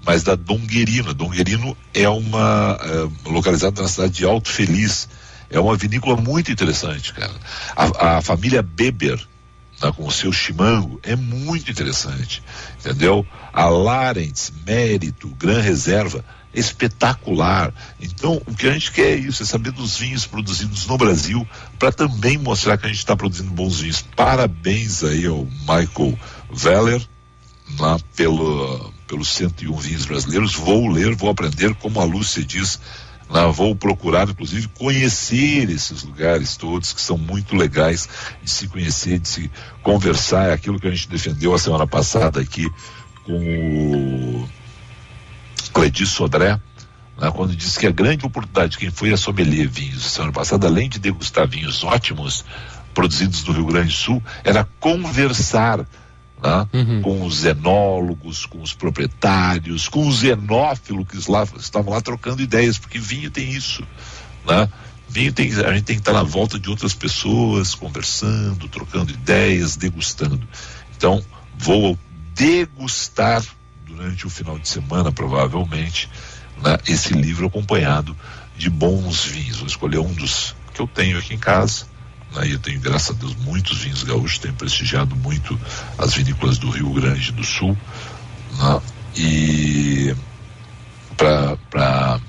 Mas 0.04 0.22
da 0.22 0.34
Donguerino. 0.34 1.14
Donguerino 1.14 1.76
é 1.94 2.08
uma 2.08 2.78
é, 2.82 3.28
localizada 3.30 3.80
na 3.80 3.88
cidade 3.88 4.12
de 4.12 4.24
Alto 4.24 4.50
Feliz. 4.50 5.08
É 5.48 5.58
uma 5.58 5.76
vinícola 5.76 6.16
muito 6.16 6.52
interessante, 6.52 7.14
cara. 7.14 7.32
A, 7.74 8.16
a 8.16 8.22
família 8.22 8.62
Beber, 8.62 9.18
tá, 9.80 9.92
com 9.92 10.06
o 10.06 10.12
seu 10.12 10.32
chimango, 10.32 11.00
é 11.02 11.16
muito 11.16 11.70
interessante, 11.70 12.42
entendeu? 12.80 13.26
A 13.52 13.66
Larens, 13.66 14.52
Mérito, 14.66 15.28
Gran 15.38 15.60
Reserva, 15.60 16.24
espetacular. 16.54 17.72
Então, 18.00 18.40
o 18.46 18.54
que 18.54 18.68
a 18.68 18.72
gente 18.72 18.92
quer 18.92 19.12
é 19.12 19.16
isso, 19.16 19.42
é 19.42 19.46
saber 19.46 19.72
dos 19.72 19.96
vinhos 19.96 20.26
produzidos 20.26 20.86
no 20.86 20.96
Brasil, 20.96 21.46
para 21.78 21.92
também 21.92 22.38
mostrar 22.38 22.78
que 22.78 22.86
a 22.86 22.88
gente 22.88 22.98
está 22.98 23.16
produzindo 23.16 23.50
bons 23.50 23.80
vinhos. 23.80 24.02
Parabéns 24.14 25.02
aí 25.02 25.26
ao 25.26 25.44
Michael 25.44 26.18
Veller, 26.52 27.06
lá 27.78 27.98
pelo, 28.14 28.92
pelos 29.06 29.28
101 29.28 29.76
vinhos 29.76 30.06
brasileiros. 30.06 30.54
Vou 30.54 30.88
ler, 30.88 31.14
vou 31.14 31.30
aprender, 31.30 31.74
como 31.74 32.00
a 32.00 32.04
Lúcia 32.04 32.44
diz, 32.44 32.80
lá 33.28 33.46
vou 33.48 33.74
procurar, 33.74 34.28
inclusive, 34.28 34.68
conhecer 34.68 35.68
esses 35.70 36.02
lugares 36.04 36.56
todos 36.56 36.92
que 36.92 37.00
são 37.00 37.18
muito 37.18 37.56
legais 37.56 38.08
de 38.42 38.50
se 38.50 38.68
conhecer, 38.68 39.18
de 39.18 39.28
se 39.28 39.50
conversar. 39.82 40.50
É 40.50 40.52
aquilo 40.52 40.78
que 40.78 40.86
a 40.86 40.90
gente 40.90 41.08
defendeu 41.08 41.52
a 41.54 41.58
semana 41.58 41.86
passada 41.86 42.40
aqui 42.40 42.70
com 43.24 44.42
o 44.42 44.63
Cledis 45.74 46.10
Sodré, 46.10 46.60
né, 47.18 47.30
quando 47.32 47.54
disse 47.54 47.78
que 47.78 47.86
a 47.86 47.90
grande 47.90 48.24
oportunidade 48.24 48.72
de 48.72 48.78
quem 48.78 48.90
foi 48.90 49.12
a 49.12 49.16
sommelier 49.16 49.68
vinhos 49.68 50.04
semana 50.04 50.32
passada, 50.32 50.68
além 50.68 50.88
de 50.88 51.00
degustar 51.00 51.48
vinhos 51.48 51.82
ótimos 51.82 52.44
produzidos 52.94 53.42
do 53.42 53.52
Rio 53.52 53.66
Grande 53.66 53.88
do 53.88 53.92
Sul, 53.92 54.22
era 54.44 54.66
conversar 54.78 55.80
né, 55.80 56.68
uhum. 56.72 57.02
com 57.02 57.26
os 57.26 57.44
enólogos, 57.44 58.46
com 58.46 58.62
os 58.62 58.72
proprietários, 58.72 59.88
com 59.88 60.06
os 60.06 60.22
enófilos 60.22 61.06
que 61.08 61.30
lá, 61.30 61.44
estavam 61.58 61.92
lá 61.92 62.00
trocando 62.00 62.40
ideias, 62.40 62.78
porque 62.78 62.98
vinho 62.98 63.30
tem 63.30 63.50
isso. 63.50 63.82
Né? 64.46 64.68
Vinho 65.08 65.32
tem, 65.32 65.52
a 65.52 65.72
gente 65.74 65.84
tem 65.84 65.96
que 65.96 66.02
estar 66.02 66.12
na 66.12 66.22
volta 66.22 66.58
de 66.58 66.70
outras 66.70 66.94
pessoas, 66.94 67.74
conversando, 67.74 68.68
trocando 68.68 69.12
ideias, 69.12 69.76
degustando. 69.76 70.46
Então, 70.96 71.24
vou 71.58 71.98
degustar 72.34 73.42
durante 73.94 74.26
o 74.26 74.30
final 74.30 74.58
de 74.58 74.68
semana, 74.68 75.12
provavelmente, 75.12 76.08
né, 76.62 76.76
esse 76.86 77.12
livro 77.14 77.46
acompanhado 77.46 78.16
de 78.56 78.68
bons 78.68 79.24
vinhos. 79.24 79.58
Vou 79.58 79.66
escolher 79.66 79.98
um 79.98 80.12
dos 80.12 80.54
que 80.72 80.80
eu 80.80 80.86
tenho 80.86 81.18
aqui 81.18 81.34
em 81.34 81.38
casa. 81.38 81.86
Né, 82.34 82.48
e 82.48 82.52
eu 82.52 82.58
tenho, 82.58 82.80
graças 82.80 83.16
a 83.16 83.18
Deus, 83.18 83.34
muitos 83.36 83.78
vinhos 83.78 84.02
gaúchos, 84.02 84.38
tenho 84.38 84.54
prestigiado 84.54 85.14
muito 85.16 85.58
as 85.96 86.14
vinícolas 86.14 86.58
do 86.58 86.70
Rio 86.70 86.92
Grande 86.92 87.32
do 87.32 87.44
Sul. 87.44 87.76
Né, 88.58 88.80
e 89.16 90.16
para 91.16 92.20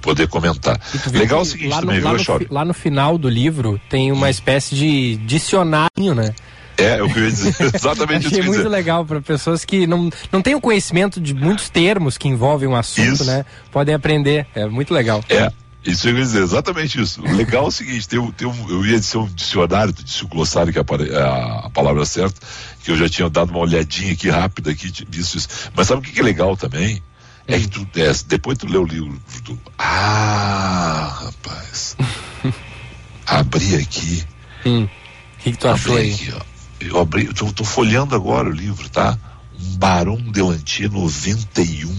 poder 0.00 0.28
comentar. 0.28 0.80
Legal 1.12 1.42
o 1.42 1.44
seguinte 1.44 1.70
lá 1.70 1.80
também, 1.80 2.00
no, 2.00 2.16
viu, 2.16 2.32
lá 2.34 2.38
no, 2.38 2.54
lá 2.54 2.64
no 2.64 2.74
final 2.74 3.18
do 3.18 3.28
livro 3.28 3.78
tem 3.90 4.10
uma 4.10 4.26
hum. 4.26 4.30
espécie 4.30 4.74
de 4.74 5.16
dicionário, 5.16 6.14
né? 6.14 6.34
É, 6.78 7.00
eu 7.00 7.08
queria 7.08 7.30
dizer 7.30 7.54
exatamente 7.74 8.28
Achei 8.28 8.38
isso. 8.38 8.48
muito 8.48 8.68
legal 8.68 9.04
para 9.04 9.20
pessoas 9.20 9.64
que 9.64 9.84
não, 9.84 10.08
não 10.30 10.40
têm 10.40 10.54
o 10.54 10.60
conhecimento 10.60 11.20
de 11.20 11.34
muitos 11.34 11.68
termos 11.68 12.16
que 12.16 12.28
envolvem 12.28 12.68
um 12.68 12.76
assunto, 12.76 13.14
isso. 13.14 13.24
né? 13.24 13.44
Podem 13.72 13.94
aprender. 13.94 14.46
É 14.54 14.64
muito 14.66 14.94
legal. 14.94 15.22
É. 15.28 15.50
Isso 15.84 16.08
eu 16.08 16.16
ia 16.16 16.22
dizer, 16.22 16.42
exatamente 16.42 17.00
isso. 17.00 17.22
O 17.22 17.32
legal 17.34 17.64
é 17.64 17.68
o 17.68 17.70
seguinte, 17.70 18.06
tem, 18.08 18.30
tem 18.32 18.46
um, 18.46 18.68
eu 18.68 18.84
ia 18.84 18.98
dizer 18.98 19.16
um 19.16 19.26
dicionário, 19.26 19.92
disse 19.92 20.24
o 20.24 20.28
glossário, 20.28 20.72
que 20.72 20.78
é 20.78 20.82
a, 21.16 21.66
a, 21.66 21.70
palavra 21.70 22.04
certa, 22.04 22.38
que 22.82 22.90
eu 22.90 22.96
já 22.96 23.08
tinha 23.08 23.30
dado 23.30 23.50
uma 23.50 23.60
olhadinha 23.60 24.12
aqui 24.12 24.28
rápida 24.28 24.72
aqui, 24.72 24.92
visto 25.08 25.38
isso. 25.38 25.48
Mas 25.74 25.86
sabe 25.86 26.00
o 26.00 26.02
que, 26.02 26.12
que 26.12 26.20
é 26.20 26.22
legal 26.22 26.56
também? 26.56 27.02
É 27.46 27.58
que 27.58 27.68
tu, 27.68 27.88
é, 27.96 28.12
depois 28.26 28.58
tu 28.58 28.66
lê 28.66 28.76
o 28.76 28.84
livro, 28.84 29.18
tu, 29.44 29.58
ah, 29.78 31.20
rapaz, 31.22 31.96
abri 33.24 33.76
aqui. 33.76 34.24
Hum. 34.66 34.84
O 34.84 35.42
que, 35.42 35.52
que 35.52 35.58
tu 35.58 35.68
achou 35.68 35.96
aí? 35.96 36.12
Aqui, 36.12 36.34
ó 36.36 36.47
eu 36.80 36.98
abri, 36.98 37.24
estou 37.24 37.66
folhando 37.66 38.14
agora 38.14 38.48
o 38.48 38.52
livro, 38.52 38.88
tá? 38.88 39.18
Um 39.60 39.76
Barão 39.76 40.16
de 40.16 40.40
Lantia 40.40 40.88
91. 40.88 41.92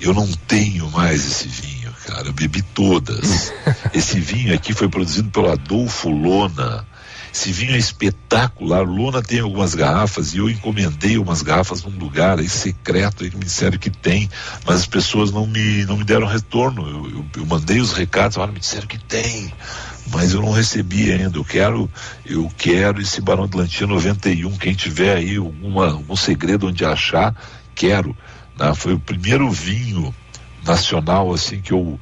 Eu 0.00 0.14
não 0.14 0.26
tenho 0.46 0.88
mais 0.90 1.24
esse 1.26 1.48
vinho, 1.48 1.92
cara. 2.06 2.28
Eu 2.28 2.32
bebi 2.32 2.62
todas. 2.62 3.52
esse 3.92 4.20
vinho 4.20 4.54
aqui 4.54 4.72
foi 4.72 4.88
produzido 4.88 5.30
pelo 5.30 5.50
Adolfo 5.50 6.08
Lona. 6.08 6.86
Esse 7.32 7.52
vinho 7.52 7.74
é 7.74 7.78
espetacular. 7.78 8.82
Lona 8.82 9.22
tem 9.22 9.40
algumas 9.40 9.74
garrafas 9.74 10.34
e 10.34 10.38
eu 10.38 10.48
encomendei 10.48 11.18
umas 11.18 11.42
garrafas 11.42 11.82
num 11.82 11.96
lugar 11.98 12.38
aí 12.38 12.48
secreto 12.48 13.24
aí 13.24 13.30
me 13.30 13.44
disseram 13.44 13.78
que 13.78 13.90
tem, 13.90 14.28
mas 14.66 14.80
as 14.80 14.86
pessoas 14.86 15.30
não 15.30 15.46
me, 15.46 15.84
não 15.84 15.96
me 15.96 16.04
deram 16.04 16.26
retorno. 16.26 16.88
Eu, 16.88 17.10
eu, 17.10 17.24
eu 17.36 17.46
mandei 17.46 17.80
os 17.80 17.92
recados, 17.92 18.36
mas 18.36 18.50
me 18.50 18.60
disseram 18.60 18.86
que 18.86 18.98
tem 18.98 19.52
mas 20.10 20.32
eu 20.32 20.42
não 20.42 20.52
recebi 20.52 21.12
ainda. 21.12 21.38
Eu 21.38 21.44
quero, 21.44 21.90
eu 22.24 22.50
quero 22.56 23.00
esse 23.00 23.20
Barão 23.20 23.46
de 23.46 23.56
Lantia 23.56 23.86
91. 23.86 24.56
Quem 24.56 24.74
tiver 24.74 25.16
aí 25.16 25.36
alguma, 25.36 25.90
algum 25.90 26.16
segredo 26.16 26.68
onde 26.68 26.84
achar, 26.84 27.34
quero. 27.74 28.16
Né? 28.58 28.74
Foi 28.74 28.94
o 28.94 28.98
primeiro 28.98 29.50
vinho 29.50 30.14
nacional 30.64 31.32
assim 31.32 31.60
que 31.60 31.72
eu 31.72 31.98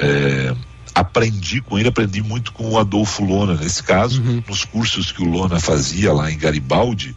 é, 0.00 0.54
aprendi 1.00 1.60
com 1.60 1.78
ele, 1.78 1.88
aprendi 1.88 2.22
muito 2.22 2.52
com 2.52 2.70
o 2.70 2.78
Adolfo 2.78 3.24
Lona, 3.24 3.54
nesse 3.54 3.82
caso, 3.82 4.22
uhum. 4.22 4.42
nos 4.48 4.64
cursos 4.64 5.12
que 5.12 5.22
o 5.22 5.28
Lona 5.28 5.60
fazia 5.60 6.12
lá 6.12 6.30
em 6.30 6.38
Garibaldi. 6.38 7.14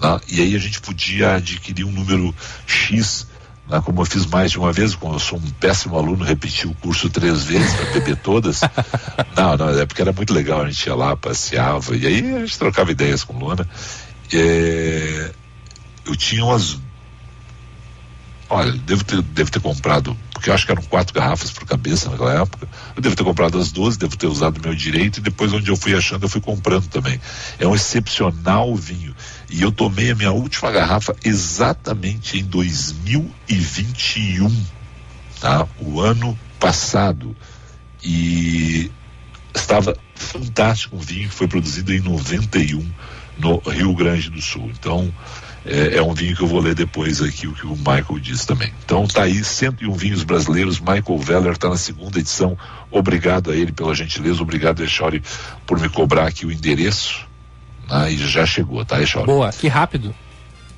Né? 0.00 0.20
E 0.28 0.40
aí 0.40 0.56
a 0.56 0.58
gente 0.58 0.80
podia 0.80 1.34
adquirir 1.34 1.84
um 1.84 1.92
número 1.92 2.34
X 2.66 3.26
né? 3.70 3.80
Como 3.84 4.00
eu 4.00 4.04
fiz 4.04 4.26
mais 4.26 4.50
de 4.50 4.58
uma 4.58 4.72
vez, 4.72 4.96
como 4.96 5.14
eu 5.14 5.20
sou 5.20 5.38
um 5.38 5.50
péssimo 5.60 5.96
aluno, 5.96 6.24
repeti 6.24 6.66
o 6.66 6.74
curso 6.74 7.08
três 7.08 7.44
vezes 7.44 7.72
para 7.72 7.92
beber 7.92 8.16
todas. 8.16 8.60
não, 9.36 9.56
não, 9.56 9.78
é 9.78 9.86
porque 9.86 10.02
era 10.02 10.12
muito 10.12 10.34
legal, 10.34 10.62
a 10.62 10.68
gente 10.68 10.84
ia 10.86 10.94
lá, 10.94 11.16
passeava, 11.16 11.96
e 11.96 12.06
aí 12.06 12.34
a 12.34 12.40
gente 12.40 12.58
trocava 12.58 12.90
ideias 12.90 13.22
com 13.22 13.38
Luana. 13.38 13.66
É, 14.32 15.32
eu 16.04 16.16
tinha 16.16 16.44
umas. 16.44 16.78
Olha, 18.48 18.72
devo 18.72 19.04
ter, 19.04 19.22
devo 19.22 19.50
ter 19.52 19.60
comprado, 19.60 20.16
porque 20.40 20.48
eu 20.48 20.54
acho 20.54 20.64
que 20.64 20.72
eram 20.72 20.82
quatro 20.84 21.12
garrafas 21.12 21.50
por 21.50 21.66
cabeça 21.66 22.08
naquela 22.08 22.40
época. 22.40 22.66
Eu 22.96 23.02
devo 23.02 23.14
ter 23.14 23.24
comprado 23.24 23.58
as 23.58 23.70
12, 23.70 23.98
devo 23.98 24.16
ter 24.16 24.26
usado 24.26 24.58
meu 24.58 24.74
direito, 24.74 25.18
e 25.18 25.20
depois, 25.20 25.52
onde 25.52 25.70
eu 25.70 25.76
fui 25.76 25.94
achando, 25.94 26.22
eu 26.22 26.30
fui 26.30 26.40
comprando 26.40 26.88
também. 26.88 27.20
É 27.58 27.66
um 27.66 27.74
excepcional 27.74 28.74
vinho. 28.74 29.14
E 29.50 29.60
eu 29.60 29.70
tomei 29.70 30.10
a 30.10 30.14
minha 30.14 30.32
última 30.32 30.70
garrafa 30.70 31.14
exatamente 31.22 32.38
em 32.38 32.44
2021, 32.44 34.64
tá? 35.38 35.68
O 35.78 36.00
ano 36.00 36.38
passado. 36.58 37.36
E 38.02 38.90
estava 39.54 39.94
fantástico 40.14 40.96
um 40.96 41.00
vinho 41.00 41.28
que 41.28 41.34
foi 41.34 41.48
produzido 41.48 41.92
em 41.92 42.00
91 42.00 42.90
no 43.36 43.58
Rio 43.58 43.94
Grande 43.94 44.30
do 44.30 44.40
Sul. 44.40 44.70
Então, 44.72 45.12
é, 45.64 45.96
é, 45.96 46.02
um 46.02 46.14
vinho 46.14 46.34
que 46.34 46.42
eu 46.42 46.46
vou 46.46 46.60
ler 46.60 46.74
depois 46.74 47.20
aqui 47.20 47.46
o 47.46 47.52
que 47.52 47.66
o 47.66 47.76
Michael 47.76 48.18
disse 48.20 48.46
também. 48.46 48.72
Então 48.84 49.06
tá 49.06 49.24
aí 49.24 49.44
101 49.44 49.92
vinhos 49.92 50.24
brasileiros. 50.24 50.80
Michael 50.80 51.18
Veller 51.18 51.52
está 51.52 51.68
na 51.68 51.76
segunda 51.76 52.18
edição. 52.18 52.56
Obrigado 52.90 53.50
a 53.50 53.56
ele 53.56 53.72
pela 53.72 53.94
gentileza, 53.94 54.42
obrigado 54.42 54.82
Echauri 54.82 55.22
por 55.66 55.78
me 55.78 55.88
cobrar 55.88 56.26
aqui 56.26 56.46
o 56.46 56.52
endereço. 56.52 57.26
Ah, 57.88 58.08
e 58.08 58.16
já 58.16 58.46
chegou, 58.46 58.84
tá, 58.84 59.02
Echauri? 59.02 59.26
Boa, 59.26 59.52
que 59.52 59.68
rápido. 59.68 60.14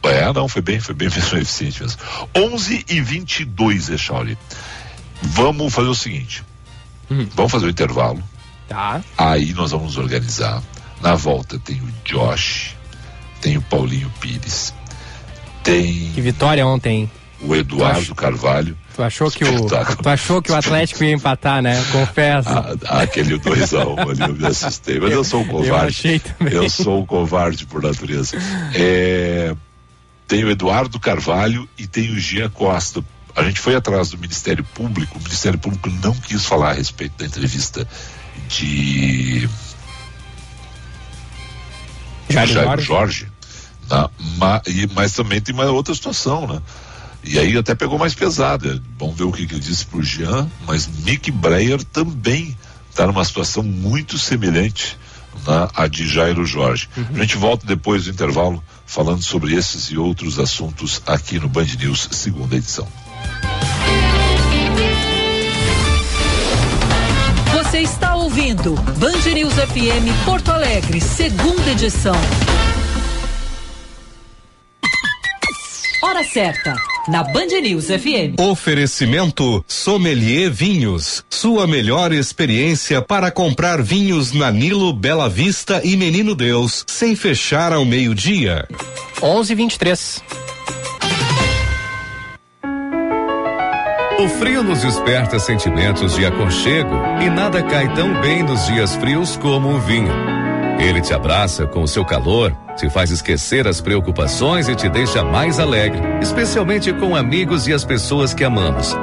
É, 0.02 0.32
não, 0.32 0.48
foi 0.48 0.62
bem, 0.62 0.80
foi 0.80 0.94
bem 0.94 1.08
mesmo 1.14 1.38
eficiente 1.38 1.80
mesmo. 1.82 2.00
11 2.34 2.84
e 2.88 3.00
22, 3.00 3.90
Echauri. 3.90 4.36
Vamos 5.22 5.72
fazer 5.72 5.88
o 5.88 5.94
seguinte. 5.94 6.42
Hum. 7.10 7.28
Vamos 7.34 7.52
fazer 7.52 7.66
o 7.66 7.70
intervalo. 7.70 8.22
Tá. 8.68 9.00
Aí 9.16 9.52
nós 9.52 9.70
vamos 9.70 9.96
organizar. 9.96 10.62
Na 11.00 11.14
volta 11.14 11.58
tem 11.58 11.80
o 11.80 11.92
Josh, 12.04 12.76
tem 13.42 13.58
o 13.58 13.62
Paulinho 13.62 14.10
Pires, 14.20 14.72
tem. 15.64 16.10
Que 16.14 16.20
vitória 16.20 16.64
ontem. 16.64 17.10
O 17.40 17.56
Eduardo 17.56 18.14
Carvalho. 18.14 18.78
Tu 18.94 19.02
achou 19.02 19.30
que 19.30 19.44
o 19.44 19.66
tu 19.66 20.08
achou 20.08 20.40
que 20.40 20.52
o 20.52 20.54
Atlético 20.54 21.02
ia 21.02 21.12
empatar, 21.12 21.60
né? 21.60 21.82
Confesso. 21.90 22.48
Ah, 22.48 23.02
aquele 23.02 23.36
2 23.36 23.74
a 23.74 23.86
1 23.86 23.90
um, 23.90 24.10
ali 24.10 24.20
eu 24.20 24.34
me 24.34 24.46
assustei, 24.46 25.00
mas 25.00 25.10
eu, 25.10 25.18
eu 25.18 25.24
sou 25.24 25.40
um 25.40 25.46
covarde. 25.46 25.68
Eu 25.68 25.76
achei 25.76 26.18
também. 26.20 26.54
Eu 26.54 26.70
sou 26.70 27.00
um 27.00 27.06
covarde 27.06 27.66
por 27.66 27.82
natureza. 27.82 28.36
É, 28.74 29.56
tem 30.28 30.44
o 30.44 30.50
Eduardo 30.50 31.00
Carvalho 31.00 31.68
e 31.76 31.86
tem 31.86 32.12
o 32.12 32.18
Gia 32.18 32.48
Costa. 32.48 33.02
A 33.34 33.42
gente 33.42 33.58
foi 33.58 33.74
atrás 33.74 34.10
do 34.10 34.18
Ministério 34.18 34.62
Público, 34.62 35.18
o 35.18 35.22
Ministério 35.22 35.58
Público 35.58 35.90
não 36.02 36.14
quis 36.14 36.44
falar 36.44 36.70
a 36.70 36.74
respeito 36.74 37.18
da 37.18 37.24
entrevista 37.24 37.88
de 38.48 39.48
Jair, 42.28 42.48
Jorge, 42.48 42.84
Jorge 42.84 43.31
né? 43.92 44.08
mas, 44.38 44.62
mas 44.94 45.12
também 45.12 45.40
tem 45.40 45.54
uma 45.54 45.64
outra 45.66 45.94
situação, 45.94 46.46
né? 46.46 46.60
E 47.24 47.38
aí 47.38 47.56
até 47.56 47.74
pegou 47.74 47.98
mais 47.98 48.14
pesada. 48.14 48.82
Vamos 48.98 49.16
ver 49.16 49.24
o 49.24 49.32
que, 49.32 49.46
que 49.46 49.54
ele 49.54 49.60
disse 49.60 49.86
pro 49.86 50.02
Jean, 50.02 50.50
mas 50.66 50.88
Mick 51.04 51.30
Breyer 51.30 51.82
também 51.84 52.56
está 52.90 53.06
numa 53.06 53.24
situação 53.24 53.62
muito 53.62 54.18
semelhante 54.18 54.98
na 55.46 55.68
a 55.74 55.86
de 55.86 56.06
Jairo 56.06 56.44
Jorge. 56.44 56.88
Uhum. 56.96 57.06
A 57.14 57.18
gente 57.20 57.36
volta 57.36 57.66
depois 57.66 58.04
do 58.04 58.10
intervalo 58.10 58.62
falando 58.86 59.22
sobre 59.22 59.54
esses 59.54 59.84
e 59.84 59.96
outros 59.96 60.38
assuntos 60.38 61.00
aqui 61.06 61.38
no 61.38 61.48
Band 61.48 61.66
News, 61.78 62.08
segunda 62.10 62.56
edição. 62.56 62.86
Você 67.52 67.78
está 67.78 68.14
ouvindo 68.16 68.74
Band 68.98 69.32
News 69.32 69.54
FM 69.54 70.24
Porto 70.26 70.50
Alegre, 70.50 71.00
segunda 71.00 71.70
edição. 71.70 72.16
Hora 76.04 76.24
certa, 76.24 76.74
na 77.06 77.22
Band 77.22 77.60
News 77.62 77.86
FM. 77.86 78.34
Oferecimento 78.36 79.64
Sommelier 79.68 80.50
Vinhos. 80.50 81.24
Sua 81.30 81.64
melhor 81.64 82.12
experiência 82.12 83.00
para 83.00 83.30
comprar 83.30 83.80
vinhos 83.80 84.32
na 84.32 84.50
Nilo, 84.50 84.92
Bela 84.92 85.28
Vista 85.28 85.80
e 85.84 85.96
Menino 85.96 86.34
Deus, 86.34 86.84
sem 86.88 87.14
fechar 87.14 87.72
ao 87.72 87.84
meio-dia. 87.84 88.66
11:23. 89.20 90.20
O 94.18 94.28
frio 94.40 94.64
nos 94.64 94.82
desperta 94.82 95.38
sentimentos 95.38 96.16
de 96.16 96.26
aconchego 96.26 96.96
e 97.24 97.30
nada 97.30 97.62
cai 97.62 97.94
tão 97.94 98.20
bem 98.20 98.42
nos 98.42 98.66
dias 98.66 98.96
frios 98.96 99.36
como 99.36 99.68
o 99.68 99.80
vinho. 99.80 100.51
Ele 100.78 101.00
te 101.00 101.14
abraça 101.14 101.66
com 101.66 101.82
o 101.82 101.88
seu 101.88 102.04
calor, 102.04 102.56
te 102.76 102.88
faz 102.90 103.10
esquecer 103.10 103.66
as 103.68 103.80
preocupações 103.80 104.68
e 104.68 104.74
te 104.74 104.88
deixa 104.88 105.24
mais 105.24 105.58
alegre, 105.58 106.00
especialmente 106.20 106.92
com 106.92 107.14
amigos 107.14 107.68
e 107.68 107.72
as 107.72 107.84
pessoas 107.84 108.34
que 108.34 108.44
amamos. 108.44 108.96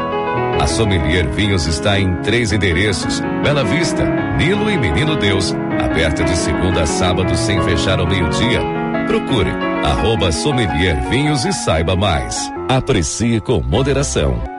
A 0.59 0.67
Sommelier 0.67 1.29
Vinhos 1.29 1.65
está 1.65 1.99
em 1.99 2.15
três 2.17 2.51
endereços: 2.51 3.21
Bela 3.43 3.63
Vista, 3.63 4.03
Nilo 4.37 4.69
e 4.69 4.77
Menino 4.77 5.15
Deus, 5.15 5.53
aberta 5.81 6.23
de 6.23 6.35
segunda 6.35 6.83
a 6.83 6.85
sábado 6.85 7.35
sem 7.35 7.61
fechar 7.63 7.99
ao 7.99 8.07
meio-dia. 8.07 8.59
Procure 9.07 9.49
arroba 9.83 10.31
Sommelier 10.31 11.01
Vinhos 11.09 11.45
e 11.45 11.53
saiba 11.53 11.95
mais. 11.95 12.51
Aprecie 12.67 13.39
com 13.39 13.61
moderação. 13.61 14.58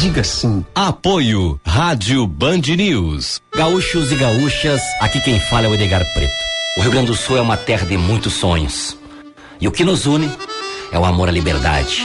Diga 0.00 0.24
sim. 0.24 0.64
Apoio 0.74 1.60
Rádio 1.62 2.26
Band 2.26 2.62
News. 2.74 3.38
Gaúchos 3.54 4.10
e 4.10 4.14
gaúchas, 4.14 4.80
aqui 4.98 5.20
quem 5.20 5.38
fala 5.38 5.66
é 5.66 5.68
o 5.68 5.74
Edgar 5.74 6.02
Preto. 6.14 6.32
O 6.78 6.80
Rio 6.80 6.90
Grande 6.90 7.08
do 7.08 7.14
Sul 7.14 7.36
é 7.36 7.42
uma 7.42 7.58
terra 7.58 7.84
de 7.84 7.98
muitos 7.98 8.32
sonhos. 8.32 8.96
E 9.60 9.68
o 9.68 9.70
que 9.70 9.84
nos 9.84 10.06
une 10.06 10.32
é 10.90 10.98
o 10.98 11.04
amor 11.04 11.28
à 11.28 11.30
liberdade, 11.30 12.02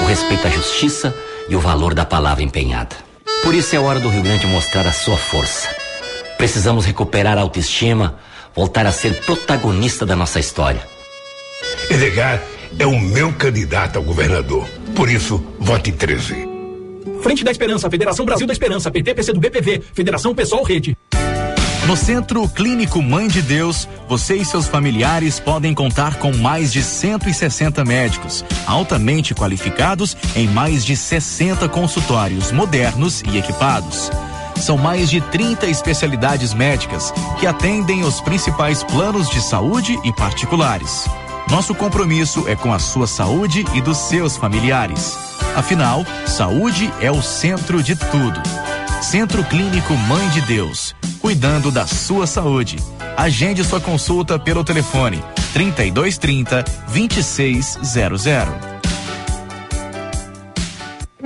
o 0.00 0.06
respeito 0.06 0.46
à 0.46 0.50
justiça 0.50 1.14
e 1.46 1.54
o 1.54 1.60
valor 1.60 1.92
da 1.92 2.06
palavra 2.06 2.42
empenhada. 2.42 2.96
Por 3.42 3.54
isso 3.54 3.76
é 3.76 3.78
hora 3.78 4.00
do 4.00 4.08
Rio 4.08 4.22
Grande 4.22 4.46
mostrar 4.46 4.86
a 4.86 4.92
sua 4.92 5.18
força. 5.18 5.68
Precisamos 6.38 6.86
recuperar 6.86 7.36
a 7.36 7.42
autoestima, 7.42 8.18
voltar 8.56 8.86
a 8.86 8.92
ser 8.92 9.20
protagonista 9.20 10.06
da 10.06 10.16
nossa 10.16 10.40
história. 10.40 10.80
Edgar 11.90 12.42
é 12.78 12.86
o 12.86 12.98
meu 12.98 13.34
candidato 13.34 13.98
ao 13.98 14.02
governador. 14.02 14.66
Por 14.96 15.10
isso, 15.10 15.44
vote 15.58 15.92
13. 15.92 16.53
Frente 17.24 17.42
da 17.42 17.50
Esperança, 17.50 17.88
Federação 17.88 18.26
Brasil 18.26 18.46
da 18.46 18.52
Esperança, 18.52 18.90
PT, 18.90 19.32
do 19.32 19.40
BPV, 19.40 19.82
Federação 19.94 20.34
Pessoal 20.34 20.62
Rede. 20.62 20.94
No 21.86 21.96
Centro 21.96 22.46
Clínico 22.50 23.00
Mãe 23.00 23.28
de 23.28 23.40
Deus, 23.40 23.88
você 24.06 24.36
e 24.36 24.44
seus 24.44 24.68
familiares 24.68 25.40
podem 25.40 25.72
contar 25.72 26.16
com 26.16 26.36
mais 26.36 26.70
de 26.70 26.82
160 26.82 27.82
médicos, 27.82 28.44
altamente 28.66 29.34
qualificados 29.34 30.14
em 30.36 30.46
mais 30.46 30.84
de 30.84 30.94
60 30.94 31.66
consultórios 31.70 32.52
modernos 32.52 33.22
e 33.22 33.38
equipados. 33.38 34.10
São 34.56 34.76
mais 34.76 35.08
de 35.08 35.22
30 35.22 35.66
especialidades 35.66 36.52
médicas 36.52 37.10
que 37.40 37.46
atendem 37.46 38.04
os 38.04 38.20
principais 38.20 38.84
planos 38.84 39.30
de 39.30 39.40
saúde 39.40 39.98
e 40.04 40.12
particulares. 40.12 41.06
Nosso 41.50 41.74
compromisso 41.74 42.48
é 42.48 42.56
com 42.56 42.72
a 42.72 42.78
sua 42.78 43.06
saúde 43.06 43.64
e 43.74 43.80
dos 43.80 43.98
seus 43.98 44.36
familiares. 44.36 45.16
Afinal, 45.54 46.04
saúde 46.26 46.92
é 47.00 47.10
o 47.10 47.22
centro 47.22 47.82
de 47.82 47.94
tudo. 47.94 48.40
Centro 49.02 49.44
Clínico 49.44 49.92
Mãe 49.94 50.28
de 50.30 50.40
Deus, 50.42 50.96
cuidando 51.20 51.70
da 51.70 51.86
sua 51.86 52.26
saúde. 52.26 52.76
Agende 53.16 53.62
sua 53.62 53.80
consulta 53.80 54.38
pelo 54.38 54.64
telefone 54.64 55.22
3230 55.52 56.64
2600. 56.92 58.73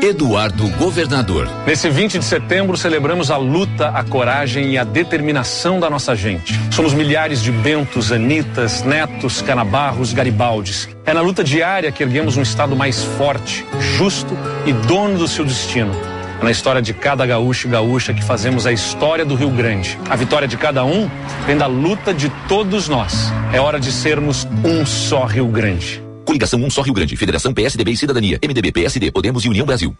Eduardo 0.00 0.68
Governador. 0.76 1.48
Nesse 1.66 1.90
20 1.90 2.20
de 2.20 2.24
setembro 2.24 2.76
celebramos 2.76 3.32
a 3.32 3.37
luta, 3.37 3.88
a 3.88 4.04
coragem 4.04 4.70
e 4.70 4.78
a 4.78 4.84
determinação 4.84 5.80
da 5.80 5.90
nossa 5.90 6.14
gente. 6.14 6.54
Somos 6.70 6.94
milhares 6.94 7.42
de 7.42 7.50
Bentos, 7.50 8.12
Anitas, 8.12 8.82
Netos, 8.82 9.42
Canabarros, 9.42 10.12
Garibaldes. 10.12 10.88
É 11.04 11.12
na 11.12 11.20
luta 11.20 11.42
diária 11.42 11.90
que 11.90 12.04
erguemos 12.04 12.37
um 12.37 12.42
Estado 12.42 12.76
mais 12.76 13.02
forte, 13.02 13.66
justo 13.96 14.38
e 14.64 14.72
dono 14.72 15.18
do 15.18 15.26
seu 15.26 15.44
destino. 15.44 15.92
É 16.40 16.44
na 16.44 16.52
história 16.52 16.80
de 16.80 16.94
cada 16.94 17.26
gaúcho 17.26 17.66
e 17.66 17.70
gaúcha 17.70 18.14
que 18.14 18.22
fazemos 18.22 18.68
a 18.68 18.72
história 18.72 19.24
do 19.24 19.34
Rio 19.34 19.50
Grande. 19.50 19.98
A 20.08 20.14
vitória 20.14 20.46
de 20.46 20.56
cada 20.56 20.84
um 20.84 21.11
vem 21.44 21.56
da 21.56 21.66
luta 21.66 22.14
de 22.14 22.28
todos 22.46 22.88
nós. 22.88 23.32
É 23.52 23.61
hora 23.61 23.80
de 23.80 23.90
sermos 23.90 24.46
um 24.64 24.87
só 24.87 25.24
Rio 25.24 25.48
Grande. 25.48 26.07
Coligação 26.28 26.62
Um 26.62 26.68
Só 26.68 26.82
Rio 26.82 26.92
Grande, 26.92 27.16
Federação 27.16 27.54
PSDB 27.54 27.92
e 27.92 27.96
Cidadania, 27.96 28.38
MDB, 28.44 28.70
PSD, 28.70 29.10
Podemos 29.10 29.46
e 29.46 29.48
União 29.48 29.64
Brasil. 29.64 29.96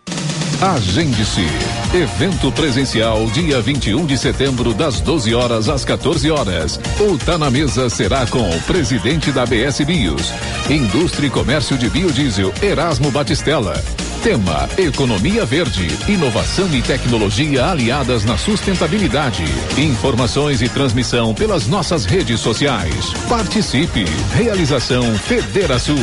Agende-se. 0.61 1.47
Evento 1.95 2.53
presencial 2.53 3.25
dia 3.29 3.63
21 3.63 4.05
de 4.05 4.19
setembro, 4.19 4.75
das 4.75 5.01
12 5.01 5.35
horas 5.35 5.71
às 5.71 5.87
14 5.87 6.31
horas. 6.31 6.79
O 7.01 7.17
Tá 7.17 7.39
na 7.39 7.51
Mesa 7.51 7.89
será 7.89 8.27
com 8.27 8.47
o 8.47 8.63
presidente 8.65 9.33
da 9.33 9.47
BS 9.47 9.81
Bios, 9.87 10.35
Indústria 10.69 11.29
e 11.29 11.31
Comércio 11.31 11.79
de 11.79 11.89
Biodiesel, 11.89 12.53
Erasmo 12.61 13.11
Batistella. 13.11 13.83
Tema: 14.23 14.69
Economia 14.77 15.45
Verde, 15.45 15.87
inovação 16.11 16.69
e 16.75 16.83
tecnologia 16.83 17.67
aliadas 17.67 18.25
na 18.25 18.37
sustentabilidade. 18.37 19.45
Informações 19.77 20.61
e 20.61 20.69
transmissão 20.69 21.33
pelas 21.33 21.67
nossas 21.67 22.05
redes 22.05 22.41
sociais. 22.41 23.13
Participe. 23.29 24.05
Realização 24.35 25.03
Federação. 25.19 25.97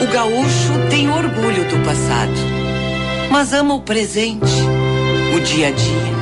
O 0.00 0.06
gaúcho 0.12 0.88
tem 0.90 1.10
orgulho 1.10 1.68
do 1.68 1.84
passado, 1.84 2.32
mas 3.30 3.52
ama 3.52 3.74
o 3.74 3.80
presente, 3.82 4.52
o 5.36 5.40
dia 5.40 5.68
a 5.68 5.70
dia. 5.70 6.12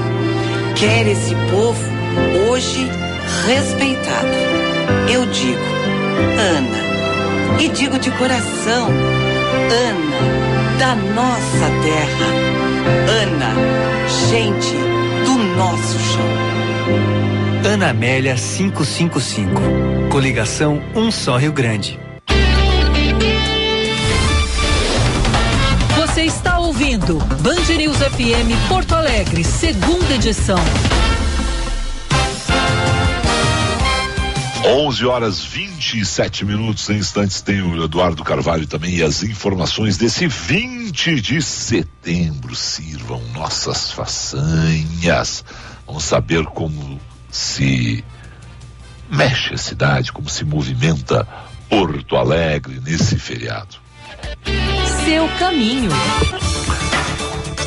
Quer 0.77 1.07
esse 1.07 1.35
povo 1.51 2.51
hoje 2.51 2.89
respeitado. 3.47 4.29
Eu 5.13 5.27
digo, 5.27 5.61
Ana, 6.39 7.61
e 7.61 7.69
digo 7.69 7.99
de 7.99 8.11
coração, 8.13 8.89
Ana, 9.71 10.79
da 10.79 10.95
nossa 10.95 11.67
terra. 11.83 12.27
Ana, 13.23 13.55
gente 14.31 14.77
do 15.25 15.39
nosso 15.57 15.99
chão. 15.99 17.73
Ana 17.73 17.91
Amélia 17.91 18.35
555. 18.35 19.51
Coligação 20.11 20.83
Um 20.95 21.11
Só 21.11 21.37
Rio 21.37 21.53
Grande. 21.53 21.99
Você 25.97 26.23
está 26.23 26.59
ouvindo 26.59 27.19
Band 27.43 27.77
News 27.77 27.99
FM 27.99 28.69
Porto 28.69 28.95
Alegre, 28.95 29.45
segunda 29.45 30.15
edição. 30.15 30.59
11 34.65 35.07
horas 35.07 35.43
27 35.43 36.45
minutos 36.45 36.89
em 36.91 36.99
instantes 36.99 37.41
tem 37.41 37.63
o 37.63 37.83
Eduardo 37.83 38.23
Carvalho 38.23 38.67
também 38.67 38.97
e 38.97 39.03
as 39.03 39.23
informações 39.23 39.97
desse 39.97 40.27
20 40.27 41.21
de 41.21 41.41
setembro 41.41 42.55
sirvam 42.55 43.23
nossas 43.33 43.91
façanhas. 43.91 45.43
Vamos 45.87 46.05
saber 46.05 46.45
como 46.45 47.01
se 47.31 48.05
mexe 49.11 49.55
a 49.55 49.59
cidade, 49.59 50.13
como 50.13 50.29
se 50.29 50.45
movimenta 50.45 51.27
Porto 51.69 52.17
Alegre 52.17 52.81
nesse 52.81 53.19
feriado. 53.19 53.77
Seu 55.05 55.27
caminho. 55.39 55.91